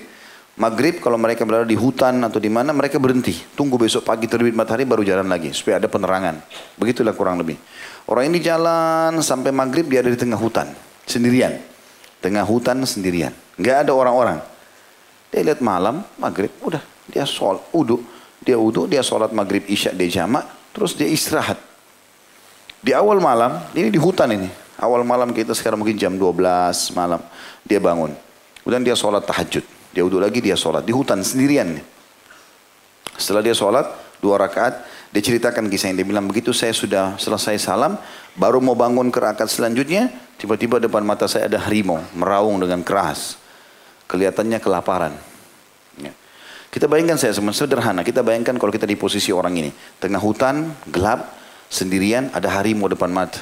Maghrib 0.60 1.00
kalau 1.00 1.16
mereka 1.16 1.48
berada 1.48 1.68
di 1.68 1.76
hutan 1.76 2.24
atau 2.24 2.40
di 2.40 2.52
mana 2.52 2.72
mereka 2.72 3.00
berhenti. 3.00 3.36
Tunggu 3.56 3.80
besok 3.80 4.08
pagi 4.08 4.28
terbit 4.28 4.56
matahari 4.56 4.88
baru 4.88 5.04
jalan 5.04 5.28
lagi 5.28 5.52
supaya 5.52 5.80
ada 5.80 5.88
penerangan. 5.88 6.44
Begitulah 6.80 7.16
kurang 7.16 7.40
lebih. 7.40 7.60
Orang 8.08 8.28
ini 8.32 8.40
jalan 8.44 9.20
sampai 9.24 9.52
maghrib 9.56 9.88
dia 9.88 10.04
ada 10.04 10.12
di 10.12 10.20
tengah 10.20 10.40
hutan 10.40 10.72
sendirian. 11.08 11.60
Tengah 12.20 12.44
hutan 12.48 12.84
sendirian. 12.84 13.32
Nggak 13.60 13.88
ada 13.88 13.92
orang-orang. 13.96 14.40
Dia 15.32 15.48
lihat 15.48 15.64
malam, 15.64 16.04
maghrib, 16.20 16.52
udah. 16.60 16.84
Dia 17.08 17.24
sholat, 17.24 17.64
uduk. 17.72 18.04
Dia 18.44 18.60
uduk, 18.60 18.92
dia 18.92 19.00
sholat 19.00 19.32
maghrib, 19.32 19.64
isya, 19.64 19.96
dia 19.96 20.22
jamak. 20.22 20.44
Terus 20.76 20.92
dia 21.00 21.08
istirahat. 21.08 21.56
Di 22.84 22.92
awal 22.92 23.24
malam, 23.24 23.64
ini 23.72 23.88
di 23.88 23.98
hutan 23.98 24.28
ini. 24.36 24.52
Awal 24.82 25.08
malam 25.08 25.32
kita 25.32 25.56
sekarang 25.56 25.80
mungkin 25.80 25.96
jam 25.96 26.20
12 26.20 26.92
malam. 26.98 27.24
Dia 27.64 27.80
bangun. 27.80 28.12
Kemudian 28.62 28.84
dia 28.84 28.96
sholat 28.98 29.24
tahajud. 29.24 29.64
Dia 29.96 30.04
uduk 30.04 30.20
lagi, 30.20 30.44
dia 30.44 30.60
sholat. 30.60 30.84
Di 30.84 30.92
hutan 30.92 31.24
sendirian. 31.24 31.80
Setelah 33.16 33.46
dia 33.46 33.56
sholat, 33.56 33.88
dua 34.20 34.36
rakaat, 34.42 34.84
dia 35.16 35.22
ceritakan 35.22 35.68
kisah 35.72 35.94
yang 35.94 36.04
dia 36.04 36.08
bilang 36.08 36.26
begitu 36.28 36.52
saya 36.52 36.74
sudah 36.74 37.16
selesai 37.22 37.62
salam, 37.62 37.96
baru 38.36 38.60
mau 38.60 38.74
bangun 38.74 39.14
ke 39.14 39.20
rakaat 39.22 39.50
selanjutnya, 39.52 40.10
tiba-tiba 40.42 40.82
depan 40.82 41.06
mata 41.06 41.30
saya 41.30 41.46
ada 41.46 41.62
harimau 41.62 42.02
meraung 42.16 42.58
dengan 42.58 42.82
keras 42.82 43.41
kelihatannya 44.12 44.60
kelaparan. 44.60 45.16
Ya. 45.96 46.12
Kita 46.68 46.92
bayangkan 46.92 47.16
saya 47.16 47.32
sederhana, 47.32 48.04
kita 48.04 48.20
bayangkan 48.20 48.60
kalau 48.60 48.76
kita 48.76 48.84
di 48.84 49.00
posisi 49.00 49.32
orang 49.32 49.56
ini. 49.56 49.72
Tengah 50.04 50.20
hutan, 50.20 50.76
gelap, 50.92 51.32
sendirian, 51.72 52.28
ada 52.36 52.52
harimau 52.60 52.92
depan 52.92 53.08
mata. 53.08 53.40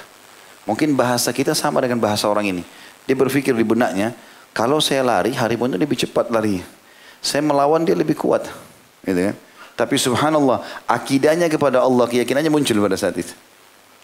Mungkin 0.69 0.93
bahasa 0.93 1.33
kita 1.33 1.57
sama 1.57 1.81
dengan 1.81 1.97
bahasa 1.97 2.29
orang 2.29 2.53
ini. 2.53 2.63
Dia 3.09 3.17
berpikir 3.17 3.57
di 3.57 3.65
benaknya, 3.65 4.13
kalau 4.53 4.77
saya 4.77 5.01
lari, 5.01 5.33
harimau 5.33 5.65
itu 5.65 5.81
lebih 5.81 5.97
cepat 5.97 6.29
lari. 6.29 6.61
Saya 7.25 7.41
melawan 7.41 7.81
dia 7.81 7.97
lebih 7.97 8.13
kuat. 8.13 8.45
Gitu 9.01 9.33
kan? 9.33 9.35
Tapi 9.73 9.95
subhanallah, 9.97 10.85
akidahnya 10.85 11.49
kepada 11.49 11.81
Allah, 11.81 12.05
keyakinannya 12.05 12.53
muncul 12.53 12.77
pada 12.85 12.99
saat 12.99 13.17
itu. 13.17 13.33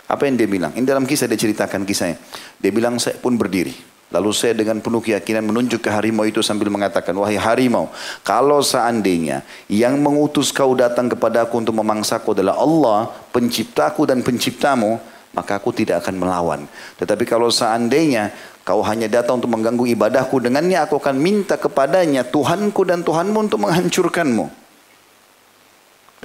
Apa 0.09 0.25
yang 0.29 0.37
dia 0.37 0.49
bilang? 0.49 0.73
Ini 0.73 0.85
dalam 0.85 1.05
kisah 1.05 1.25
dia 1.29 1.37
ceritakan 1.37 1.85
kisahnya. 1.85 2.17
Dia 2.61 2.71
bilang 2.73 2.97
saya 2.97 3.17
pun 3.17 3.37
berdiri. 3.37 3.94
Lalu 4.13 4.31
saya 4.37 4.53
dengan 4.53 4.77
penuh 4.79 5.01
keyakinan 5.01 5.41
menunjuk 5.41 5.81
ke 5.81 5.89
harimau 5.89 6.29
itu 6.29 6.45
sambil 6.45 6.69
mengatakan, 6.69 7.11
Wahai 7.17 7.41
harimau, 7.41 7.89
kalau 8.21 8.61
seandainya 8.61 9.41
yang 9.65 9.97
mengutus 9.97 10.53
kau 10.53 10.77
datang 10.77 11.09
kepada 11.09 11.49
aku 11.49 11.57
untuk 11.57 11.73
memangsaku 11.73 12.37
adalah 12.37 12.55
Allah, 12.61 13.09
penciptaku 13.33 14.05
dan 14.05 14.21
penciptamu, 14.21 15.01
maka 15.33 15.57
aku 15.57 15.73
tidak 15.73 16.05
akan 16.05 16.15
melawan. 16.21 16.61
Tetapi 17.01 17.25
kalau 17.25 17.49
seandainya 17.49 18.29
kau 18.61 18.85
hanya 18.85 19.09
datang 19.09 19.41
untuk 19.41 19.51
mengganggu 19.51 19.89
ibadahku, 19.97 20.37
dengannya 20.37 20.79
aku 20.85 21.01
akan 21.01 21.17
minta 21.17 21.57
kepadanya 21.59 22.23
Tuhanku 22.23 22.85
dan 22.85 23.01
Tuhanmu 23.01 23.49
untuk 23.49 23.59
menghancurkanmu. 23.65 24.65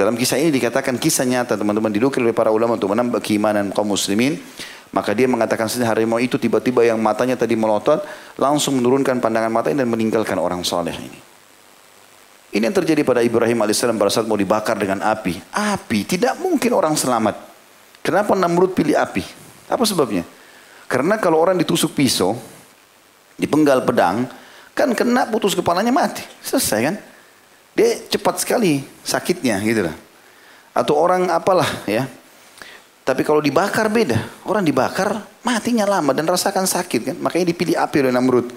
Dalam 0.01 0.17
kisah 0.17 0.41
ini 0.41 0.49
dikatakan 0.49 0.97
kisah 0.97 1.29
nyata 1.29 1.61
teman-teman 1.61 1.93
didukir 1.93 2.25
oleh 2.25 2.33
para 2.33 2.49
ulama 2.49 2.81
untuk 2.81 2.89
menambah 2.89 3.21
keimanan 3.21 3.69
kaum 3.69 3.93
muslimin. 3.93 4.41
Maka 4.91 5.15
dia 5.15 5.31
mengatakan 5.31 5.71
sendiri 5.71 5.87
harimau 5.87 6.19
itu 6.19 6.35
tiba-tiba 6.35 6.83
yang 6.83 6.99
matanya 6.99 7.39
tadi 7.39 7.55
melotot 7.55 8.03
langsung 8.35 8.83
menurunkan 8.83 9.23
pandangan 9.23 9.51
matanya 9.51 9.87
dan 9.87 9.91
meninggalkan 9.91 10.35
orang 10.35 10.67
soleh 10.67 10.95
ini. 10.95 11.21
Ini 12.51 12.67
yang 12.67 12.75
terjadi 12.75 13.07
pada 13.07 13.23
Ibrahim 13.23 13.63
alaihissalam 13.63 13.95
pada 13.95 14.11
saat 14.11 14.27
mau 14.27 14.35
dibakar 14.35 14.75
dengan 14.75 14.99
api. 15.07 15.39
Api 15.55 15.99
tidak 16.03 16.35
mungkin 16.43 16.75
orang 16.75 16.99
selamat. 16.99 17.39
Kenapa 18.03 18.35
Namrud 18.35 18.75
pilih 18.75 18.99
api? 18.99 19.23
Apa 19.71 19.87
sebabnya? 19.87 20.27
Karena 20.91 21.15
kalau 21.23 21.39
orang 21.39 21.55
ditusuk 21.55 21.95
pisau, 21.95 22.35
dipenggal 23.39 23.87
pedang, 23.87 24.27
kan 24.75 24.91
kena 24.99 25.31
putus 25.31 25.55
kepalanya 25.55 25.95
mati. 25.95 26.27
Selesai 26.43 26.81
kan? 26.83 26.97
Dia 27.79 28.03
cepat 28.11 28.43
sekali 28.43 28.83
sakitnya 29.07 29.63
gitu 29.63 29.87
lah. 29.87 29.95
Atau 30.75 30.99
orang 30.99 31.31
apalah 31.31 31.87
ya, 31.87 32.11
tapi 33.05 33.25
kalau 33.25 33.41
dibakar 33.41 33.89
beda. 33.89 34.21
Orang 34.45 34.63
dibakar 34.63 35.25
matinya 35.41 35.89
lama 35.89 36.13
dan 36.13 36.29
rasakan 36.29 36.69
sakit 36.69 37.01
kan. 37.13 37.17
Makanya 37.17 37.47
dipilih 37.51 37.77
api 37.81 37.97
oleh 38.07 38.13
Namrud. 38.13 38.49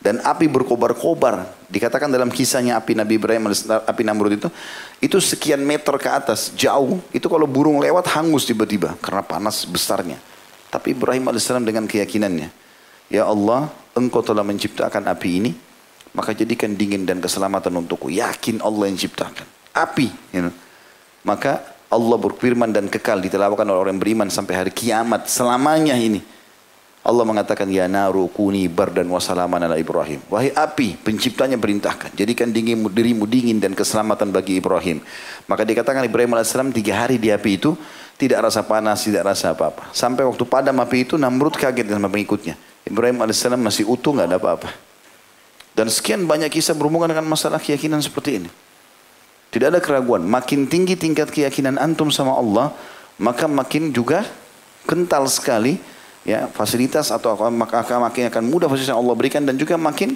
Dan 0.00 0.22
api 0.22 0.46
berkobar-kobar. 0.48 1.66
Dikatakan 1.68 2.08
dalam 2.08 2.32
kisahnya 2.32 2.78
api 2.78 2.96
Nabi 2.96 3.20
Ibrahim, 3.20 3.52
api 3.66 4.02
Namrud 4.06 4.32
itu. 4.38 4.48
Itu 5.02 5.20
sekian 5.20 5.60
meter 5.60 5.92
ke 6.00 6.08
atas, 6.08 6.52
jauh. 6.56 7.02
Itu 7.12 7.28
kalau 7.28 7.44
burung 7.44 7.82
lewat 7.82 8.16
hangus 8.16 8.48
tiba-tiba. 8.48 8.96
Karena 9.02 9.20
panas 9.20 9.66
besarnya. 9.68 10.16
Tapi 10.72 10.96
Ibrahim 10.96 11.32
AS 11.32 11.46
dengan 11.46 11.84
keyakinannya. 11.84 12.48
Ya 13.06 13.22
Allah, 13.28 13.70
engkau 13.94 14.24
telah 14.24 14.42
menciptakan 14.42 15.06
api 15.06 15.30
ini. 15.42 15.52
maka 16.16 16.32
jadikan 16.32 16.72
dingin 16.72 17.04
dan 17.04 17.20
keselamatan 17.20 17.76
untukku. 17.76 18.08
Yakin 18.08 18.64
Allah 18.64 18.88
yang 18.88 18.96
ciptakan. 18.96 19.44
Api. 19.76 20.08
You 20.32 20.48
know. 20.48 20.54
Maka 21.28 21.75
Allah 21.86 22.18
berfirman 22.18 22.74
dan 22.74 22.90
kekal 22.90 23.22
ditelawakan 23.22 23.70
oleh 23.70 23.80
orang 23.90 23.98
beriman 23.98 24.26
sampai 24.26 24.54
hari 24.58 24.72
kiamat. 24.74 25.30
Selamanya 25.30 25.94
ini. 25.94 26.18
Allah 27.06 27.22
mengatakan 27.22 27.70
ya 27.70 27.86
naru 27.86 28.26
kuni 28.26 28.66
bardan 28.66 29.06
wasalaman 29.06 29.62
ala 29.62 29.78
Ibrahim. 29.78 30.18
Wahai 30.26 30.50
api, 30.50 30.98
penciptanya 30.98 31.54
perintahkan. 31.54 32.10
Jadikan 32.18 32.50
dingin 32.50 32.82
dirimu 32.90 33.30
dingin 33.30 33.62
dan 33.62 33.78
keselamatan 33.78 34.34
bagi 34.34 34.58
Ibrahim. 34.58 34.98
Maka 35.46 35.62
dikatakan 35.62 36.02
Ibrahim 36.02 36.34
AS 36.34 36.50
tiga 36.74 37.06
hari 37.06 37.22
di 37.22 37.30
api 37.30 37.62
itu 37.62 37.78
tidak 38.18 38.50
rasa 38.50 38.66
panas, 38.66 39.06
tidak 39.06 39.22
rasa 39.22 39.54
apa-apa. 39.54 39.94
Sampai 39.94 40.26
waktu 40.26 40.42
padam 40.42 40.82
api 40.82 41.06
itu 41.06 41.14
Namrud 41.14 41.54
kaget 41.54 41.86
sama 41.86 42.10
pengikutnya. 42.10 42.58
Ibrahim 42.82 43.22
AS 43.22 43.38
masih 43.54 43.86
utuh 43.86 44.10
nggak 44.10 44.26
ada 44.26 44.38
apa-apa. 44.42 44.68
Dan 45.78 45.86
sekian 45.86 46.26
banyak 46.26 46.50
kisah 46.50 46.74
berhubungan 46.74 47.14
dengan 47.14 47.30
masalah 47.30 47.62
keyakinan 47.62 48.02
seperti 48.02 48.42
ini. 48.42 48.50
Tidak 49.56 49.72
ada 49.72 49.80
keraguan. 49.80 50.20
Makin 50.20 50.68
tinggi 50.68 51.00
tingkat 51.00 51.32
keyakinan 51.32 51.80
antum 51.80 52.12
sama 52.12 52.36
Allah, 52.36 52.76
maka 53.16 53.48
makin 53.48 53.88
juga 53.88 54.20
kental 54.84 55.24
sekali 55.32 55.80
ya 56.28 56.44
fasilitas 56.52 57.08
atau 57.08 57.32
maka 57.48 57.80
makin 57.96 58.28
akan 58.28 58.44
mudah 58.52 58.68
fasilitas 58.68 58.92
yang 58.92 59.00
Allah 59.00 59.16
berikan 59.16 59.48
dan 59.48 59.56
juga 59.56 59.80
makin 59.80 60.12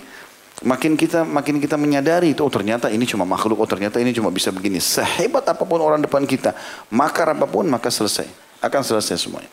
makin 0.60 0.92
kita 0.92 1.24
makin 1.24 1.56
kita 1.56 1.80
menyadari 1.80 2.36
itu 2.36 2.44
oh 2.44 2.52
ternyata 2.52 2.92
ini 2.92 3.08
cuma 3.08 3.24
makhluk 3.24 3.64
oh 3.64 3.64
ternyata 3.64 3.96
ini 3.96 4.12
cuma 4.12 4.28
bisa 4.28 4.52
begini. 4.52 4.76
Sehebat 4.76 5.48
apa 5.48 5.64
pun 5.64 5.80
orang 5.80 6.04
depan 6.04 6.28
kita 6.28 6.52
makar 6.92 7.32
apa 7.32 7.48
pun 7.48 7.64
maka 7.64 7.88
selesai. 7.88 8.28
Akan 8.60 8.84
selesai 8.84 9.16
semuanya. 9.16 9.48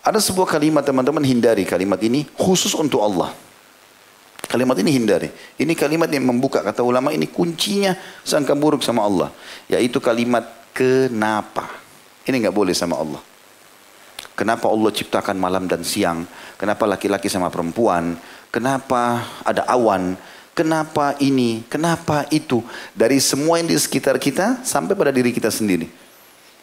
Ada 0.00 0.16
sebuah 0.16 0.48
kalimat 0.48 0.80
teman-teman 0.80 1.20
hindari 1.20 1.68
kalimat 1.68 2.00
ini 2.00 2.24
khusus 2.40 2.72
untuk 2.72 3.04
Allah 3.04 3.36
kalimat 4.46 4.76
ini 4.80 4.90
hindari 4.94 5.28
ini 5.58 5.72
kalimat 5.74 6.08
yang 6.08 6.24
membuka 6.24 6.64
kata 6.64 6.80
ulama 6.80 7.12
ini 7.12 7.28
kuncinya 7.28 7.96
sangka 8.22 8.56
buruk 8.56 8.80
sama 8.80 9.04
Allah 9.04 9.28
yaitu 9.66 9.98
kalimat 9.98 10.46
kenapa 10.72 11.68
ini 12.24 12.40
nggak 12.40 12.54
boleh 12.54 12.72
sama 12.72 12.96
Allah 12.96 13.20
Kenapa 14.40 14.72
Allah 14.72 14.88
ciptakan 14.88 15.36
malam 15.36 15.68
dan 15.68 15.84
siang? 15.84 16.24
Kenapa 16.56 16.88
laki-laki 16.88 17.28
sama 17.28 17.52
perempuan? 17.52 18.16
Kenapa 18.48 19.20
ada 19.44 19.68
awan? 19.68 20.16
Kenapa 20.56 21.12
ini? 21.20 21.60
Kenapa 21.68 22.24
itu? 22.32 22.64
Dari 22.96 23.20
semua 23.20 23.60
yang 23.60 23.68
di 23.68 23.76
sekitar 23.76 24.16
kita 24.16 24.64
sampai 24.64 24.96
pada 24.96 25.12
diri 25.12 25.28
kita 25.36 25.52
sendiri. 25.52 25.92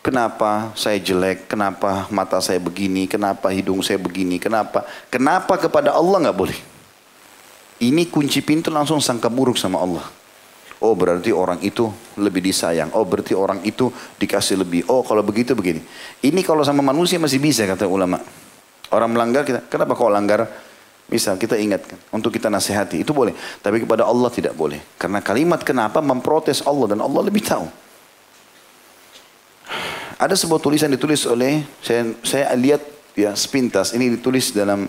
Kenapa 0.01 0.73
saya 0.73 0.97
jelek? 0.97 1.45
Kenapa 1.45 2.09
mata 2.09 2.41
saya 2.41 2.57
begini? 2.57 3.05
Kenapa 3.05 3.53
hidung 3.53 3.85
saya 3.85 4.01
begini? 4.01 4.41
Kenapa? 4.41 4.81
Kenapa 5.13 5.53
kepada 5.61 5.93
Allah 5.93 6.17
nggak 6.17 6.37
boleh? 6.37 6.57
Ini 7.77 8.09
kunci 8.09 8.41
pintu 8.41 8.73
langsung 8.73 8.97
sangka 8.97 9.29
buruk 9.29 9.57
sama 9.57 9.77
Allah. 9.77 10.05
Oh 10.77 10.93
berarti 10.93 11.33
orang 11.33 11.57
itu 11.65 11.89
lebih 12.21 12.41
disayang. 12.41 12.93
Oh 12.93 13.05
berarti 13.05 13.33
orang 13.33 13.65
itu 13.65 13.89
dikasih 14.17 14.61
lebih. 14.61 14.85
Oh 14.89 15.01
kalau 15.01 15.25
begitu 15.25 15.57
begini. 15.57 15.81
Ini 16.21 16.41
kalau 16.45 16.61
sama 16.61 16.85
manusia 16.85 17.17
masih 17.17 17.41
bisa 17.41 17.65
kata 17.65 17.89
ulama. 17.89 18.21
Orang 18.93 19.13
melanggar 19.13 19.43
kita, 19.43 19.65
kenapa 19.67 19.97
kau 19.97 20.07
langgar? 20.07 20.47
Misal 21.07 21.39
kita 21.39 21.55
ingatkan, 21.55 21.95
untuk 22.11 22.35
kita 22.35 22.51
nasihati, 22.51 22.99
itu 22.99 23.15
boleh. 23.15 23.31
Tapi 23.63 23.79
kepada 23.79 24.03
Allah 24.03 24.27
tidak 24.27 24.51
boleh. 24.59 24.79
Karena 24.99 25.23
kalimat 25.23 25.63
kenapa 25.63 26.03
memprotes 26.03 26.59
Allah 26.67 26.91
dan 26.91 26.99
Allah 26.99 27.21
lebih 27.23 27.47
tahu. 27.47 27.63
Ada 30.19 30.35
sebuah 30.35 30.59
tulisan 30.59 30.91
ditulis 30.91 31.23
oleh, 31.23 31.63
saya, 31.79 32.11
saya 32.27 32.51
lihat 32.59 32.83
ya 33.15 33.31
sepintas, 33.39 33.95
ini 33.95 34.19
ditulis 34.19 34.51
dalam 34.51 34.83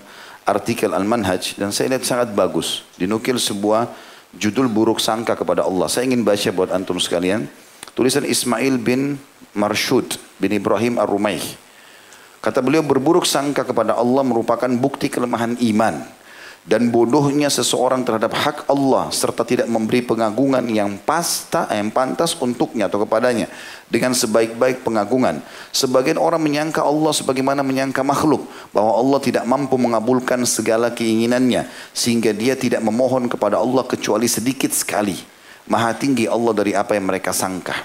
artikel 0.49 0.97
Al-Manhaj, 0.97 1.61
dan 1.61 1.69
saya 1.77 1.93
lihat 1.93 2.09
sangat 2.09 2.33
bagus. 2.33 2.89
Dinukil 2.97 3.37
sebuah 3.37 3.93
judul 4.33 4.73
buruk 4.73 4.97
sangka 4.97 5.37
kepada 5.37 5.69
Allah. 5.69 5.93
Saya 5.93 6.09
ingin 6.09 6.25
baca 6.25 6.49
buat 6.57 6.73
antum 6.73 6.97
sekalian. 6.97 7.45
Tulisan 7.93 8.25
Ismail 8.25 8.81
bin 8.81 9.21
Marshud 9.53 10.17
bin 10.41 10.57
Ibrahim 10.57 10.97
Ar-Rumaih. 10.97 11.45
Kata 12.41 12.63
beliau 12.63 12.87
berburuk 12.87 13.27
sangka 13.27 13.67
kepada 13.67 13.99
Allah 13.99 14.23
merupakan 14.23 14.71
bukti 14.79 15.11
kelemahan 15.11 15.59
iman 15.59 16.18
dan 16.69 16.93
bodohnya 16.93 17.49
seseorang 17.49 18.05
terhadap 18.05 18.37
hak 18.37 18.69
Allah 18.69 19.09
serta 19.09 19.41
tidak 19.41 19.73
memberi 19.73 20.05
pengagungan 20.05 20.61
yang 20.69 21.01
pasta 21.01 21.65
yang 21.73 21.89
pantas 21.89 22.37
untuknya 22.37 22.93
atau 22.93 23.09
kepadanya 23.09 23.49
dengan 23.89 24.13
sebaik-baik 24.13 24.85
pengagungan. 24.85 25.41
Sebagian 25.73 26.21
orang 26.21 26.45
menyangka 26.45 26.85
Allah 26.85 27.17
sebagaimana 27.17 27.65
menyangka 27.65 28.05
makhluk 28.05 28.45
bahwa 28.77 29.01
Allah 29.01 29.19
tidak 29.25 29.49
mampu 29.49 29.81
mengabulkan 29.81 30.45
segala 30.45 30.93
keinginannya 30.93 31.65
sehingga 31.97 32.37
dia 32.37 32.53
tidak 32.53 32.85
memohon 32.85 33.33
kepada 33.33 33.57
Allah 33.57 33.89
kecuali 33.89 34.29
sedikit 34.29 34.71
sekali. 34.77 35.17
Maha 35.73 35.97
tinggi 35.97 36.29
Allah 36.29 36.53
dari 36.53 36.77
apa 36.77 36.93
yang 36.93 37.09
mereka 37.09 37.33
sangka. 37.33 37.81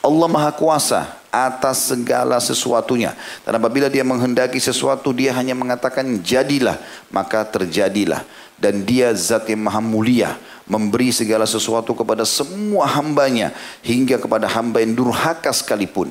Allah 0.00 0.28
Maha 0.32 0.56
Kuasa 0.56 1.20
atas 1.44 1.92
segala 1.92 2.40
sesuatunya. 2.40 3.12
Dan 3.44 3.60
apabila 3.60 3.92
dia 3.92 4.00
menghendaki 4.00 4.56
sesuatu, 4.56 5.12
dia 5.12 5.36
hanya 5.36 5.52
mengatakan 5.52 6.24
jadilah, 6.24 6.80
maka 7.12 7.44
terjadilah. 7.44 8.24
Dan 8.56 8.88
dia 8.88 9.12
zat 9.12 9.44
yang 9.52 9.68
maha 9.68 9.84
mulia, 9.84 10.40
memberi 10.64 11.12
segala 11.12 11.44
sesuatu 11.44 11.92
kepada 11.92 12.24
semua 12.24 12.88
hambanya, 12.88 13.52
hingga 13.84 14.16
kepada 14.16 14.48
hamba 14.48 14.80
yang 14.80 14.96
durhaka 14.96 15.52
sekalipun. 15.52 16.08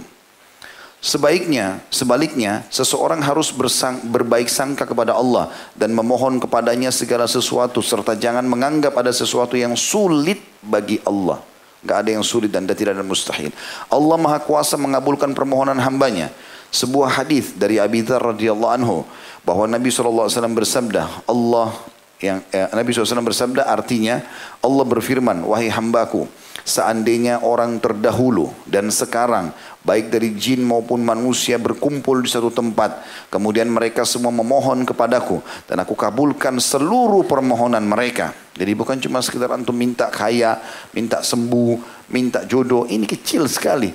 Sebaiknya, 1.05 1.85
sebaliknya, 1.93 2.65
seseorang 2.73 3.21
harus 3.21 3.53
bersang, 3.53 4.01
berbaik 4.09 4.49
sangka 4.49 4.89
kepada 4.89 5.13
Allah 5.13 5.53
dan 5.77 5.93
memohon 5.93 6.41
kepadanya 6.41 6.89
segala 6.89 7.29
sesuatu 7.29 7.77
serta 7.77 8.17
jangan 8.17 8.41
menganggap 8.41 8.89
ada 8.97 9.13
sesuatu 9.13 9.53
yang 9.53 9.77
sulit 9.77 10.41
bagi 10.65 10.97
Allah. 11.05 11.54
Gak 11.85 12.05
ada 12.05 12.09
yang 12.17 12.25
sulit 12.25 12.49
dan 12.49 12.65
tidak 12.65 12.97
ada 12.97 13.05
mustahil. 13.05 13.53
Allah 13.87 14.17
Maha 14.17 14.41
Kuasa 14.41 14.75
mengabulkan 14.75 15.31
permohonan 15.37 15.77
hambanya. 15.77 16.33
Sebuah 16.73 17.21
hadis 17.21 17.55
dari 17.55 17.79
Abi 17.79 18.03
Dzar 18.03 18.19
radhiyallahu 18.19 18.73
anhu 18.73 19.05
bahwa 19.45 19.69
Nabi 19.69 19.93
SAW 19.93 20.27
bersabda, 20.27 21.23
Allah 21.29 21.71
yang 22.19 22.41
eh, 22.49 22.67
Nabi 22.73 22.89
SAW 22.91 23.21
bersabda 23.21 23.69
artinya 23.69 24.25
Allah 24.59 24.83
berfirman, 24.83 25.45
wahai 25.45 25.69
hambaku, 25.69 26.25
seandainya 26.65 27.45
orang 27.45 27.77
terdahulu 27.77 28.49
dan 28.65 28.89
sekarang 28.89 29.53
baik 29.85 30.09
dari 30.09 30.33
jin 30.33 30.65
maupun 30.65 31.05
manusia 31.05 31.61
berkumpul 31.61 32.25
di 32.25 32.29
satu 32.33 32.49
tempat 32.49 33.05
kemudian 33.29 33.69
mereka 33.69 34.01
semua 34.01 34.33
memohon 34.33 34.81
kepadaku 34.81 35.45
dan 35.69 35.85
aku 35.85 35.93
kabulkan 35.93 36.57
seluruh 36.57 37.23
permohonan 37.29 37.85
mereka. 37.85 38.33
Jadi 38.57 38.71
bukan 38.73 38.97
cuma 38.97 39.21
sekedar 39.21 39.53
antum 39.53 39.77
minta 39.77 40.09
kaya 40.09 40.57
minta 40.97 41.21
sembuh 41.21 42.09
minta 42.09 42.41
jodoh 42.49 42.89
ini 42.89 43.05
kecil 43.05 43.45
sekali. 43.45 43.93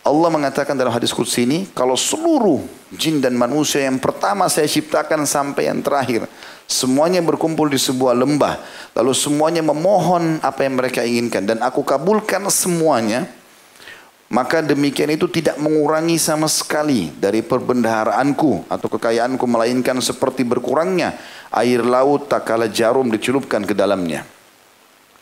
Allah 0.00 0.32
mengatakan 0.32 0.72
dalam 0.80 0.96
hadis 0.96 1.12
kudsi 1.12 1.44
ini 1.44 1.68
kalau 1.76 1.92
seluruh 1.92 2.64
jin 2.96 3.20
dan 3.20 3.36
manusia 3.36 3.84
yang 3.84 4.00
pertama 4.00 4.48
saya 4.48 4.64
ciptakan 4.64 5.28
sampai 5.28 5.68
yang 5.68 5.84
terakhir 5.84 6.24
Semuanya 6.70 7.18
berkumpul 7.18 7.66
di 7.66 7.82
sebuah 7.82 8.14
lembah. 8.14 8.62
Lalu 8.94 9.10
semuanya 9.10 9.58
memohon 9.58 10.38
apa 10.38 10.62
yang 10.62 10.78
mereka 10.78 11.02
inginkan. 11.02 11.42
Dan 11.42 11.58
aku 11.66 11.82
kabulkan 11.82 12.46
semuanya. 12.46 13.26
Maka 14.30 14.62
demikian 14.62 15.10
itu 15.10 15.26
tidak 15.26 15.58
mengurangi 15.58 16.14
sama 16.14 16.46
sekali 16.46 17.10
dari 17.18 17.42
perbendaharaanku 17.42 18.70
atau 18.70 18.86
kekayaanku. 18.86 19.42
Melainkan 19.50 19.98
seperti 19.98 20.46
berkurangnya 20.46 21.18
air 21.50 21.82
laut 21.82 22.30
tak 22.30 22.46
kala 22.46 22.70
jarum 22.70 23.10
dicelupkan 23.10 23.66
ke 23.66 23.74
dalamnya. 23.74 24.22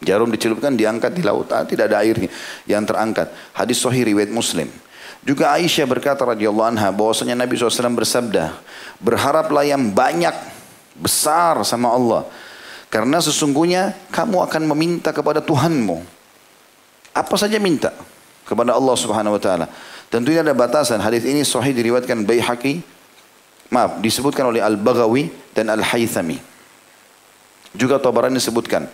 Jarum 0.05 0.28
dicelupkan 0.28 0.76
diangkat 0.76 1.16
di 1.16 1.24
laut. 1.24 1.49
Ah, 1.49 1.64
tidak 1.64 1.88
ada 1.88 2.05
airnya 2.05 2.28
yang 2.68 2.84
terangkat. 2.84 3.32
Hadis 3.57 3.80
sahih 3.80 4.05
riwayat 4.05 4.28
muslim. 4.28 4.68
Juga 5.24 5.57
Aisyah 5.57 5.88
berkata 5.88 6.28
radhiyallahu 6.28 6.76
anha 6.76 6.92
bahwasanya 6.92 7.32
Nabi 7.32 7.57
SAW 7.57 7.96
bersabda, 7.96 8.53
berharaplah 9.01 9.64
yang 9.64 9.90
banyak 9.96 10.58
besar 10.99 11.62
sama 11.62 11.94
Allah. 11.94 12.22
Karena 12.88 13.20
sesungguhnya 13.20 13.94
kamu 14.11 14.44
akan 14.49 14.62
meminta 14.74 15.14
kepada 15.14 15.38
Tuhanmu. 15.44 16.03
Apa 17.12 17.34
saja 17.36 17.61
minta 17.61 17.92
kepada 18.49 18.72
Allah 18.74 18.96
Subhanahu 18.96 19.36
wa 19.36 19.42
taala. 19.42 19.66
Tentunya 20.09 20.40
ada 20.40 20.57
batasan. 20.57 20.99
Hadis 21.05 21.28
ini 21.28 21.44
sahih 21.44 21.76
diriwayatkan 21.76 22.24
Baihaqi. 22.24 22.80
Maaf, 23.68 24.01
disebutkan 24.01 24.49
oleh 24.49 24.64
Al-Baghawi 24.64 25.28
dan 25.53 25.68
Al-Haythami. 25.68 26.40
Juga 27.76 28.01
Tabarani 28.01 28.40
disebutkan. 28.40 28.88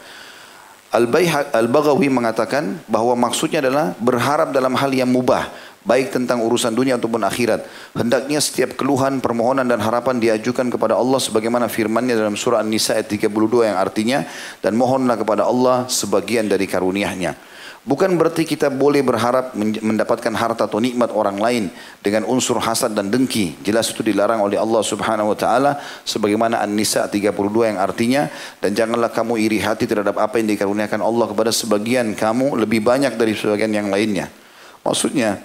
Al-Baghawi 0.90 2.10
mengatakan 2.10 2.82
bahwa 2.90 3.14
maksudnya 3.14 3.62
adalah 3.62 3.94
berharap 4.02 4.50
dalam 4.50 4.74
hal 4.74 4.90
yang 4.90 5.06
mubah 5.06 5.46
baik 5.84 6.16
tentang 6.16 6.40
urusan 6.42 6.72
dunia 6.72 6.96
ataupun 6.96 7.22
akhirat. 7.22 7.64
Hendaknya 7.94 8.40
setiap 8.40 8.74
keluhan, 8.74 9.20
permohonan 9.20 9.68
dan 9.68 9.78
harapan 9.84 10.18
diajukan 10.18 10.72
kepada 10.72 10.96
Allah 10.96 11.20
sebagaimana 11.20 11.68
firman-Nya 11.68 12.16
dalam 12.16 12.34
surah 12.34 12.64
An-Nisa 12.64 12.96
ayat 12.96 13.12
32 13.12 13.68
yang 13.68 13.76
artinya 13.76 14.24
dan 14.64 14.74
mohonlah 14.74 15.20
kepada 15.20 15.44
Allah 15.44 15.86
sebagian 15.86 16.48
dari 16.48 16.64
karunia-Nya. 16.64 17.54
Bukan 17.84 18.16
berarti 18.16 18.48
kita 18.48 18.72
boleh 18.72 19.04
berharap 19.04 19.52
mendapatkan 19.60 20.32
harta 20.32 20.64
atau 20.64 20.80
nikmat 20.80 21.12
orang 21.12 21.36
lain 21.36 21.64
dengan 22.00 22.24
unsur 22.24 22.56
hasad 22.56 22.96
dan 22.96 23.12
dengki. 23.12 23.60
Jelas 23.60 23.92
itu 23.92 24.00
dilarang 24.00 24.40
oleh 24.40 24.56
Allah 24.56 24.80
Subhanahu 24.80 25.36
wa 25.36 25.36
taala 25.36 25.76
sebagaimana 26.00 26.64
An-Nisa 26.64 27.04
32 27.04 27.36
yang 27.68 27.76
artinya 27.76 28.32
dan 28.64 28.72
janganlah 28.72 29.12
kamu 29.12 29.36
iri 29.36 29.60
hati 29.60 29.84
terhadap 29.84 30.16
apa 30.16 30.40
yang 30.40 30.48
dikaruniakan 30.56 31.04
Allah 31.04 31.28
kepada 31.28 31.52
sebagian 31.52 32.16
kamu 32.16 32.56
lebih 32.64 32.80
banyak 32.80 33.20
dari 33.20 33.36
sebagian 33.36 33.76
yang 33.76 33.92
lainnya. 33.92 34.32
Maksudnya 34.80 35.44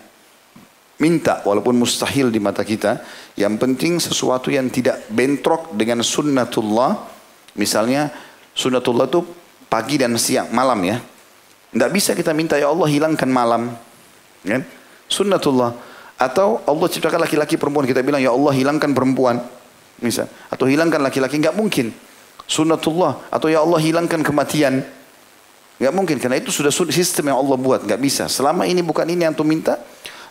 minta 1.00 1.41
walaupun 1.47 1.80
mustahil 1.80 2.30
di 2.30 2.38
mata 2.43 2.62
kita, 2.62 3.02
yang 3.39 3.56
penting 3.56 3.97
sesuatu 3.97 4.52
yang 4.52 4.68
tidak 4.68 5.08
bentrok 5.10 5.74
dengan 5.74 6.04
sunnatullah. 6.04 7.08
Misalnya 7.56 8.12
sunnatullah 8.54 9.08
itu 9.08 9.24
pagi 9.72 9.95
dan 9.95 10.16
siang, 10.20 10.52
malam 10.52 10.80
ya. 10.84 11.00
Tidak 11.70 11.89
bisa 11.93 12.12
kita 12.18 12.34
minta 12.34 12.58
ya 12.58 12.70
Allah 12.70 12.88
hilangkan 12.89 13.30
malam. 13.30 13.70
Kan? 14.41 14.66
Sunnatullah. 15.06 15.74
Atau 16.20 16.60
Allah 16.68 16.88
ciptakan 16.89 17.24
laki-laki 17.24 17.56
perempuan. 17.56 17.86
Kita 17.88 18.04
bilang 18.04 18.20
ya 18.20 18.34
Allah 18.34 18.52
hilangkan 18.52 18.91
perempuan. 18.91 19.39
Misal. 20.04 20.28
Atau 20.52 20.68
hilangkan 20.68 21.00
laki-laki. 21.00 21.39
Enggak 21.39 21.56
mungkin. 21.56 21.93
Sunnatullah. 22.50 23.30
Atau 23.32 23.47
ya 23.54 23.62
Allah 23.62 23.80
hilangkan 23.80 24.20
kematian. 24.26 24.82
Enggak 25.80 25.93
mungkin. 25.93 26.18
Karena 26.18 26.41
itu 26.41 26.50
sudah 26.50 26.74
sistem 26.74 27.32
yang 27.32 27.38
Allah 27.39 27.56
buat. 27.56 27.86
Enggak 27.86 28.02
bisa. 28.02 28.26
Selama 28.28 28.66
ini 28.66 28.82
bukan 28.82 29.06
ini 29.08 29.30
yang 29.30 29.38
tu 29.38 29.45
minta. 29.45 29.78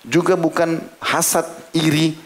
Juga 0.09 0.35
bukan 0.35 0.81
hasad, 0.99 1.45
iri. 1.77 2.17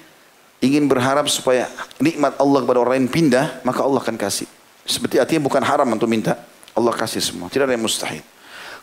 Ingin 0.62 0.86
berharap 0.86 1.26
supaya 1.26 1.66
nikmat 1.98 2.38
Allah 2.38 2.62
kepada 2.62 2.78
orang 2.78 3.02
lain 3.02 3.08
pindah. 3.10 3.66
Maka 3.66 3.82
Allah 3.82 3.98
akan 3.98 4.14
kasih. 4.14 4.46
Seperti 4.86 5.18
artinya 5.18 5.42
bukan 5.42 5.62
haram 5.66 5.90
untuk 5.90 6.06
minta. 6.06 6.38
Allah 6.72 6.94
kasih 6.94 7.18
semua. 7.18 7.50
Tidak 7.50 7.66
ada 7.66 7.74
yang 7.74 7.82
mustahil. 7.82 8.22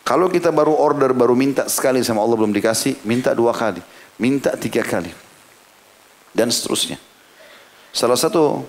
Kalau 0.04 0.26
kita 0.32 0.48
baru 0.50 0.72
order, 0.76 1.12
baru 1.12 1.36
minta 1.36 1.68
sekali 1.68 2.00
sama 2.00 2.24
Allah 2.24 2.36
belum 2.40 2.52
dikasih, 2.56 3.04
minta 3.04 3.36
dua 3.36 3.52
kali, 3.52 3.84
minta 4.16 4.56
tiga 4.56 4.80
kali. 4.80 5.12
Dan 6.32 6.48
seterusnya. 6.48 6.96
Salah 7.90 8.16
satu 8.16 8.64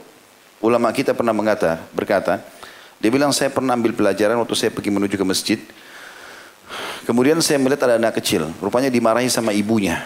ulama 0.59 0.89
kita 0.91 1.13
pernah 1.15 1.31
mengata, 1.31 1.81
berkata, 1.93 2.41
dia 3.01 3.09
bilang 3.09 3.33
saya 3.33 3.49
pernah 3.49 3.73
ambil 3.73 3.93
pelajaran 3.93 4.37
waktu 4.41 4.55
saya 4.57 4.71
pergi 4.73 4.91
menuju 4.93 5.15
ke 5.17 5.25
masjid. 5.25 5.59
Kemudian 7.05 7.37
saya 7.41 7.57
melihat 7.57 7.89
ada 7.89 7.97
anak 7.97 8.21
kecil, 8.21 8.49
rupanya 8.61 8.89
dimarahi 8.93 9.29
sama 9.29 9.49
ibunya. 9.53 10.05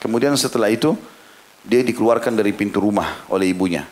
Kemudian 0.00 0.32
setelah 0.34 0.72
itu 0.72 0.96
dia 1.60 1.84
dikeluarkan 1.84 2.32
dari 2.32 2.56
pintu 2.56 2.80
rumah 2.80 3.28
oleh 3.28 3.52
ibunya. 3.52 3.84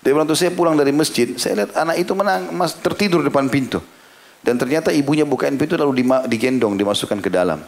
Dia 0.00 0.14
bilang, 0.16 0.28
saya 0.32 0.54
pulang 0.54 0.78
dari 0.78 0.94
masjid, 0.94 1.36
saya 1.36 1.64
lihat 1.66 1.76
anak 1.76 1.96
itu 2.00 2.14
menang, 2.16 2.48
tertidur 2.80 3.20
depan 3.20 3.50
pintu. 3.52 3.82
Dan 4.40 4.56
ternyata 4.56 4.94
ibunya 4.94 5.26
bukain 5.26 5.58
pintu 5.58 5.74
lalu 5.74 6.06
digendong, 6.30 6.78
dimasukkan 6.78 7.18
ke 7.20 7.28
dalam. 7.28 7.60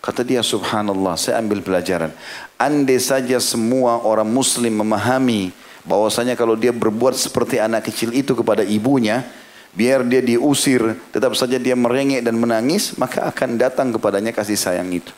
Kata 0.00 0.24
dia 0.24 0.40
subhanallah, 0.40 1.16
saya 1.16 1.40
ambil 1.40 1.60
pelajaran. 1.60 2.12
Andai 2.56 3.00
saja 3.00 3.36
semua 3.40 4.00
orang 4.04 4.28
muslim 4.28 4.84
memahami 4.84 5.52
bahwasanya 5.84 6.34
kalau 6.34 6.56
dia 6.56 6.72
berbuat 6.72 7.16
seperti 7.16 7.60
anak 7.60 7.88
kecil 7.88 8.12
itu 8.16 8.32
kepada 8.32 8.64
ibunya, 8.64 9.24
biar 9.76 10.04
dia 10.08 10.24
diusir, 10.24 10.96
tetap 11.12 11.36
saja 11.36 11.60
dia 11.60 11.76
merengek 11.76 12.24
dan 12.24 12.36
menangis, 12.40 12.96
maka 12.96 13.28
akan 13.28 13.60
datang 13.60 13.92
kepadanya 13.92 14.32
kasih 14.32 14.56
sayang 14.56 14.88
itu. 14.92 15.12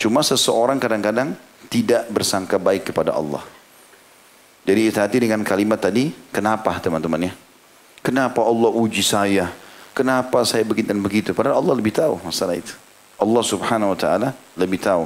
Cuma 0.00 0.24
seseorang 0.24 0.80
kadang-kadang 0.80 1.36
tidak 1.68 2.08
bersangka 2.08 2.56
baik 2.56 2.88
kepada 2.88 3.12
Allah. 3.12 3.44
Jadi 4.64 4.88
hati 4.88 5.20
dengan 5.20 5.44
kalimat 5.44 5.76
tadi, 5.76 6.08
kenapa 6.32 6.72
teman-teman 6.80 7.28
ya? 7.28 7.32
Kenapa 8.00 8.40
Allah 8.40 8.72
uji 8.72 9.04
saya? 9.04 9.52
Kenapa 9.92 10.40
saya 10.48 10.64
begitu 10.64 10.88
dan 10.88 11.04
begitu? 11.04 11.36
Padahal 11.36 11.60
Allah 11.60 11.74
lebih 11.76 11.92
tahu 11.92 12.16
masalah 12.24 12.56
itu. 12.56 12.72
Allah 13.20 13.44
subhanahu 13.44 13.92
wa 13.92 13.98
ta'ala 13.98 14.28
lebih 14.56 14.80
tahu. 14.80 15.04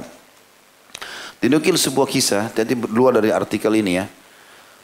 Dinukil 1.43 1.75
sebuah 1.75 2.07
kisah, 2.07 2.47
jadi 2.55 2.71
luar 2.87 3.19
dari 3.19 3.35
artikel 3.35 3.75
ini 3.75 3.99
ya. 3.99 4.07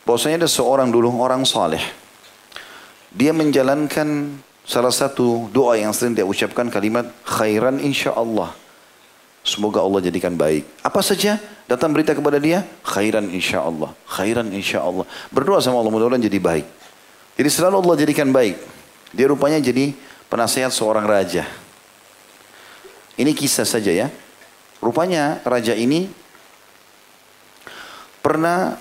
Bahwasanya 0.03 0.43
ada 0.43 0.49
seorang 0.51 0.91
dulu 0.91 1.07
orang 1.23 1.47
saleh. 1.47 1.81
Dia 3.15 3.31
menjalankan 3.31 4.35
salah 4.67 4.91
satu 4.91 5.47
doa 5.55 5.79
yang 5.79 5.95
sering 5.95 6.19
dia 6.19 6.27
ucapkan 6.27 6.67
kalimat 6.67 7.07
khairan 7.23 7.79
insya 7.79 8.11
Allah. 8.11 8.51
Semoga 9.41 9.81
Allah 9.81 10.05
jadikan 10.05 10.37
baik. 10.37 10.69
Apa 10.85 11.01
saja 11.01 11.41
datang 11.65 11.89
berita 11.89 12.13
kepada 12.13 12.37
dia, 12.37 12.61
khairan 12.85 13.25
insya 13.33 13.65
Allah, 13.65 13.89
khairan 14.05 14.53
insya 14.53 14.85
Allah. 14.85 15.09
Berdoa 15.33 15.57
sama 15.57 15.81
Allah 15.81 15.89
mudah-mudahan 15.89 16.21
jadi 16.21 16.37
baik. 16.37 16.67
Jadi 17.41 17.49
selalu 17.49 17.81
Allah 17.81 17.95
jadikan 18.05 18.29
baik. 18.29 18.59
Dia 19.11 19.25
rupanya 19.25 19.57
jadi 19.57 19.97
penasehat 20.29 20.69
seorang 20.69 21.09
raja. 21.09 21.43
Ini 23.17 23.31
kisah 23.33 23.65
saja 23.65 23.89
ya. 23.89 24.07
Rupanya 24.81 25.41
raja 25.45 25.77
ini 25.77 26.09
pernah 28.21 28.77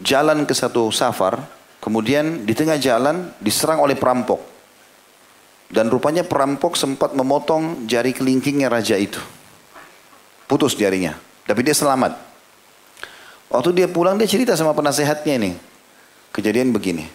jalan 0.00 0.44
ke 0.44 0.52
satu 0.52 0.88
safar, 0.92 1.40
kemudian 1.80 2.44
di 2.44 2.52
tengah 2.52 2.76
jalan 2.76 3.32
diserang 3.40 3.80
oleh 3.80 3.96
perampok. 3.96 4.51
Dan 5.72 5.88
rupanya 5.88 6.20
perampok 6.20 6.76
sempat 6.76 7.16
memotong 7.16 7.88
jari 7.88 8.12
kelingkingnya 8.12 8.68
raja 8.68 8.92
itu. 9.00 9.18
Putus 10.44 10.76
jarinya, 10.76 11.16
tapi 11.48 11.64
dia 11.64 11.72
selamat. 11.72 12.12
Waktu 13.48 13.72
dia 13.72 13.88
pulang 13.88 14.20
dia 14.20 14.28
cerita 14.28 14.52
sama 14.52 14.76
penasehatnya 14.76 15.40
ini. 15.40 15.56
Kejadian 16.28 16.76
begini. 16.76 17.08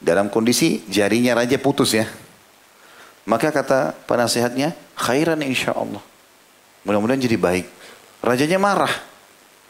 Dalam 0.00 0.32
kondisi 0.32 0.80
jarinya 0.88 1.36
raja 1.36 1.60
putus 1.60 1.92
ya. 1.92 2.08
Maka 3.28 3.52
kata 3.52 3.92
penasehatnya, 4.08 4.72
khairan 4.96 5.44
insya 5.44 5.76
Allah. 5.76 6.00
Mudah-mudahan 6.88 7.20
jadi 7.20 7.36
baik. 7.36 7.68
Rajanya 8.24 8.56
marah. 8.56 8.92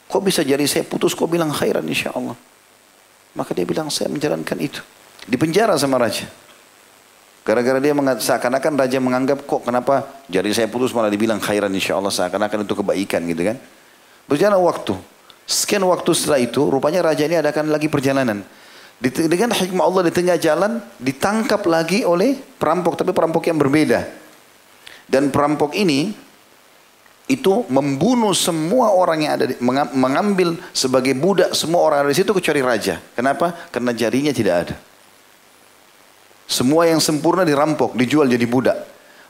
Kok 0.07 0.23
bisa 0.23 0.47
jari 0.47 0.71
saya 0.71 0.87
putus, 0.87 1.19
kok 1.19 1.27
bilang 1.27 1.51
khairan 1.51 1.83
insya 1.83 2.15
Allah. 2.15 2.39
Maka 3.35 3.51
dia 3.59 3.67
bilang, 3.67 3.91
saya 3.91 4.07
menjalankan 4.07 4.55
itu. 4.63 4.79
Di 5.27 5.35
penjara 5.35 5.75
sama 5.75 5.99
raja. 5.99 6.31
Gara-gara 7.49 7.81
dia 7.81 7.97
seakan-akan 7.97 8.77
raja 8.77 9.01
menganggap 9.01 9.49
kok 9.49 9.65
kenapa 9.65 10.05
jari 10.29 10.53
saya 10.53 10.69
putus 10.69 10.93
malah 10.93 11.09
dibilang 11.09 11.41
khairan 11.41 11.73
insya 11.73 11.97
Allah 11.97 12.13
seakan-akan 12.13 12.69
itu 12.69 12.77
kebaikan 12.77 13.25
gitu 13.25 13.41
kan. 13.41 13.57
Berjalan 14.29 14.61
waktu. 14.61 14.93
Sekian 15.49 15.81
waktu 15.89 16.13
setelah 16.13 16.45
itu 16.45 16.69
rupanya 16.69 17.01
raja 17.01 17.25
ini 17.25 17.41
adakan 17.41 17.73
lagi 17.73 17.89
perjalanan. 17.89 18.45
Dengan 19.01 19.57
hikmah 19.57 19.81
Allah 19.81 20.03
di 20.05 20.13
tengah 20.13 20.37
jalan 20.37 20.77
ditangkap 21.01 21.65
lagi 21.65 22.05
oleh 22.05 22.37
perampok, 22.37 23.01
tapi 23.01 23.17
perampok 23.17 23.49
yang 23.49 23.57
berbeda. 23.57 24.05
Dan 25.09 25.33
perampok 25.33 25.73
ini 25.73 26.13
itu 27.33 27.65
membunuh 27.73 28.37
semua 28.37 28.93
orang 28.93 29.25
yang 29.25 29.33
ada 29.41 29.49
di, 29.49 29.57
mengambil 29.97 30.61
sebagai 30.77 31.17
budak 31.17 31.57
semua 31.57 31.81
orang 31.81 32.05
ada 32.05 32.13
di 32.13 32.19
situ 32.21 32.29
kecuali 32.37 32.61
raja. 32.61 33.01
Kenapa? 33.17 33.57
Karena 33.73 33.97
jarinya 33.97 34.37
tidak 34.37 34.55
ada. 34.69 34.88
Semua 36.49 36.89
yang 36.89 36.99
sempurna 36.99 37.45
dirampok, 37.45 37.93
dijual 37.93 38.25
jadi 38.25 38.49
budak. 38.49 38.79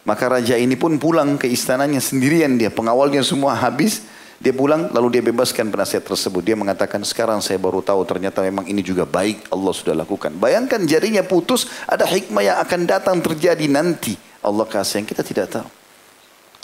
Maka 0.06 0.30
raja 0.30 0.54
ini 0.54 0.78
pun 0.78 0.96
pulang 1.02 1.34
ke 1.34 1.50
istananya 1.50 1.98
sendirian 1.98 2.54
dia, 2.54 2.70
pengawalnya 2.70 3.20
semua 3.26 3.58
habis, 3.58 4.06
dia 4.38 4.54
pulang 4.54 4.86
lalu 4.94 5.18
dia 5.18 5.22
bebaskan 5.26 5.66
penasihat 5.74 6.06
tersebut. 6.06 6.46
Dia 6.46 6.54
mengatakan 6.54 7.02
sekarang 7.02 7.42
saya 7.42 7.58
baru 7.58 7.82
tahu 7.82 8.06
ternyata 8.06 8.38
memang 8.46 8.70
ini 8.70 8.86
juga 8.86 9.02
baik 9.02 9.50
Allah 9.50 9.74
sudah 9.74 9.98
lakukan. 9.98 10.30
Bayangkan 10.38 10.78
jarinya 10.86 11.26
putus 11.26 11.66
ada 11.90 12.06
hikmah 12.06 12.42
yang 12.46 12.56
akan 12.62 12.80
datang 12.86 13.18
terjadi 13.18 13.66
nanti. 13.66 14.14
Allah 14.38 14.62
kasih 14.62 15.02
yang 15.02 15.06
kita 15.10 15.26
tidak 15.26 15.50
tahu. 15.58 15.68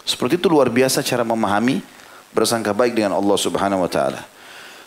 Seperti 0.06 0.38
itu 0.38 0.46
luar 0.46 0.70
biasa 0.70 1.02
cara 1.02 1.26
memahami 1.26 1.82
bersangka 2.30 2.70
baik 2.70 2.94
dengan 2.94 3.18
Allah 3.18 3.34
subhanahu 3.34 3.82
wa 3.82 3.90
ta'ala. 3.90 4.22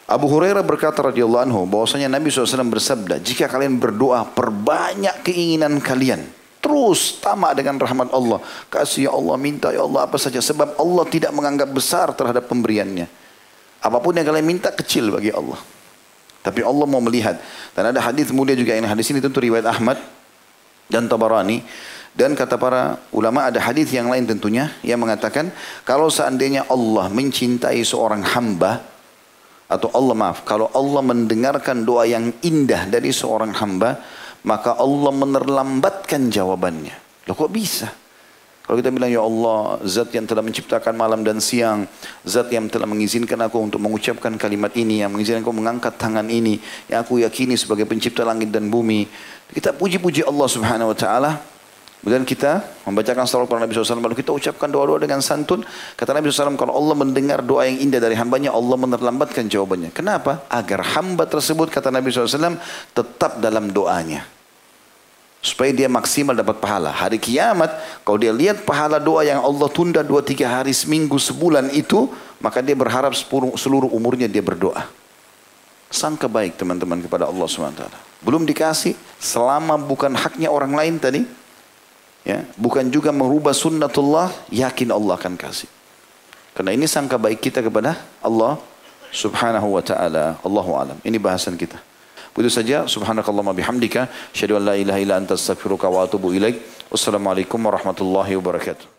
Abu 0.08 0.32
Hurairah 0.32 0.64
berkata 0.64 1.03
radhiyallahu 1.03 1.51
anhu 1.51 1.62
bahwasanya 1.68 2.08
Nabi 2.08 2.32
SAW 2.32 2.64
bersabda, 2.72 3.20
jika 3.20 3.51
kalian 3.51 3.76
berdoa 3.76 4.24
perbanyak 4.24 5.20
keinginan 5.28 5.84
kalian, 5.84 6.24
Terus 6.58 7.24
tamak 7.24 7.55
dengan 7.55 7.80
rahmat 7.80 8.12
Allah. 8.12 8.43
Kasih 8.68 9.08
ya 9.08 9.12
Allah, 9.16 9.39
minta 9.39 9.72
ya 9.72 9.88
Allah 9.88 10.03
apa 10.03 10.20
saja. 10.20 10.41
Sebab 10.43 10.76
Allah 10.76 11.05
tidak 11.08 11.32
menganggap 11.32 11.70
besar 11.72 12.12
terhadap 12.12 12.49
pemberiannya. 12.49 13.08
Apa 13.80 14.03
pun 14.03 14.12
yang 14.12 14.28
kalian 14.28 14.43
minta 14.43 14.74
kecil 14.74 15.14
bagi 15.14 15.32
Allah. 15.32 15.55
Tapi 16.43 16.66
Allah 16.66 16.84
mau 16.89 16.99
melihat. 16.99 17.39
Dan 17.72 17.95
ada 17.95 18.03
hadis 18.03 18.34
mulia 18.36 18.58
juga. 18.58 18.76
Ini 18.76 18.84
hadis 18.84 19.08
ini 19.14 19.24
tentu 19.24 19.39
riwayat 19.39 19.64
Ahmad 19.64 19.95
dan 20.91 21.08
Tabarani. 21.08 21.64
Dan 22.18 22.36
kata 22.36 22.58
para 22.60 22.99
ulama 23.14 23.47
ada 23.47 23.64
hadis 23.64 23.93
yang 23.93 24.12
lain 24.12 24.26
tentunya 24.26 24.74
yang 24.82 24.97
mengatakan 24.97 25.53
kalau 25.86 26.10
seandainya 26.10 26.66
Allah 26.66 27.14
mencintai 27.14 27.78
seorang 27.86 28.26
hamba 28.26 28.82
atau 29.68 29.91
Allah 29.91 30.15
maaf 30.15 30.47
kalau 30.47 30.72
Allah 30.72 31.03
mendengarkan 31.03 31.84
doa 31.84 32.07
yang 32.07 32.32
indah 32.39 32.88
dari 32.88 33.11
seorang 33.11 33.51
hamba 33.59 33.99
maka 34.47 34.80
Allah 34.80 35.11
menerlambatkan 35.11 36.32
jawabannya. 36.32 36.95
Loh 37.28 37.36
kok 37.36 37.51
bisa? 37.51 37.91
Kalau 38.68 38.84
kita 38.84 38.91
bilang 38.91 39.07
ya 39.07 39.24
Allah, 39.24 39.80
zat 39.88 40.11
yang 40.11 40.28
telah 40.28 40.43
menciptakan 40.43 40.91
malam 40.91 41.24
dan 41.24 41.39
siang, 41.39 41.88
zat 42.28 42.51
yang 42.51 42.68
telah 42.68 42.84
mengizinkan 42.84 43.39
aku 43.39 43.63
untuk 43.63 43.80
mengucapkan 43.80 44.36
kalimat 44.36 44.76
ini, 44.76 44.99
yang 44.99 45.11
mengizinkan 45.15 45.39
aku 45.39 45.55
mengangkat 45.55 45.95
tangan 45.95 46.28
ini, 46.28 46.59
yang 46.91 46.99
aku 46.99 47.24
yakini 47.24 47.55
sebagai 47.55 47.88
pencipta 47.88 48.28
langit 48.28 48.51
dan 48.51 48.68
bumi. 48.68 49.07
Kita 49.55 49.72
puji-puji 49.72 50.28
Allah 50.28 50.47
Subhanahu 50.51 50.91
wa 50.91 50.97
taala. 50.99 51.32
Kemudian 51.98 52.24
kita 52.30 52.62
membacakan 52.86 53.26
salawat 53.26 53.50
kepada 53.50 53.62
Nabi 53.66 53.74
SAW. 53.74 54.00
Lalu 54.00 54.16
kita 54.22 54.32
ucapkan 54.32 54.70
doa-doa 54.70 55.02
dengan 55.02 55.18
santun. 55.20 55.66
Kata 55.98 56.14
Nabi 56.14 56.30
SAW, 56.30 56.54
kalau 56.54 56.78
Allah 56.78 56.93
mendengar 56.93 57.41
doa 57.41 57.66
yang 57.66 57.89
indah 57.89 57.98
dari 57.98 58.14
hambanya, 58.14 58.54
Allah 58.54 58.78
menerlambatkan 58.78 59.50
jawabannya. 59.50 59.89
Kenapa? 59.91 60.45
Agar 60.48 60.86
hamba 60.93 61.26
tersebut, 61.26 61.74
kata 61.74 61.89
Nabi 61.89 62.14
SAW, 62.14 62.62
tetap 62.93 63.41
dalam 63.41 63.74
doanya. 63.74 64.30
Supaya 65.41 65.74
dia 65.74 65.89
maksimal 65.89 66.38
dapat 66.38 66.62
pahala. 66.62 66.93
Hari 66.93 67.18
kiamat, 67.18 67.74
kalau 68.06 68.22
dia 68.22 68.34
lihat 68.34 68.62
pahala 68.62 69.02
doa 69.02 69.26
yang 69.26 69.41
Allah 69.41 69.70
tunda 69.70 70.06
dua 70.06 70.22
tiga 70.22 70.50
hari, 70.50 70.78
seminggu, 70.78 71.18
sebulan 71.18 71.74
itu, 71.74 72.10
maka 72.38 72.62
dia 72.62 72.78
berharap 72.78 73.18
seluruh 73.58 73.89
umurnya 73.89 74.30
dia 74.30 74.45
berdoa. 74.45 74.86
Sangka 75.89 76.30
baik 76.30 76.60
teman-teman 76.62 77.00
kepada 77.00 77.26
Allah 77.26 77.48
SWT. 77.48 77.84
Belum 78.22 78.43
dikasih, 78.43 78.93
selama 79.18 79.80
bukan 79.80 80.14
haknya 80.14 80.52
orang 80.52 80.76
lain 80.76 81.00
tadi, 81.00 81.24
ya 82.28 82.43
bukan 82.59 82.91
juga 82.91 83.15
merubah 83.15 83.55
sunnatullah 83.55 84.36
yakin 84.51 84.91
Allah 84.91 85.15
akan 85.15 85.39
kasih. 85.39 85.71
Karena 86.51 86.75
ini 86.75 86.89
sangka 86.89 87.15
baik 87.15 87.39
kita 87.39 87.63
kepada 87.63 87.95
Allah 88.19 88.59
subhanahu 89.13 89.78
wa 89.78 89.84
ta'ala. 89.86 90.41
Allahu 90.41 90.71
alam. 90.75 90.97
Ini 91.05 91.21
bahasan 91.21 91.55
kita. 91.55 91.80
Itu 92.38 92.49
saja. 92.49 92.89
Subhanakallahumma 92.89 93.53
bihamdika. 93.53 94.09
Syadu 94.34 94.57
an 94.57 94.73
la 94.73 94.75
ilaha 94.78 94.99
illa 95.01 95.15
anta 95.21 95.38
astaghfiruka 95.38 95.86
wa 95.89 96.05
atubu 96.05 96.34
ilaik. 96.34 96.57
Wassalamualaikum 96.89 97.61
warahmatullahi 97.61 98.38
wabarakatuh 98.41 98.97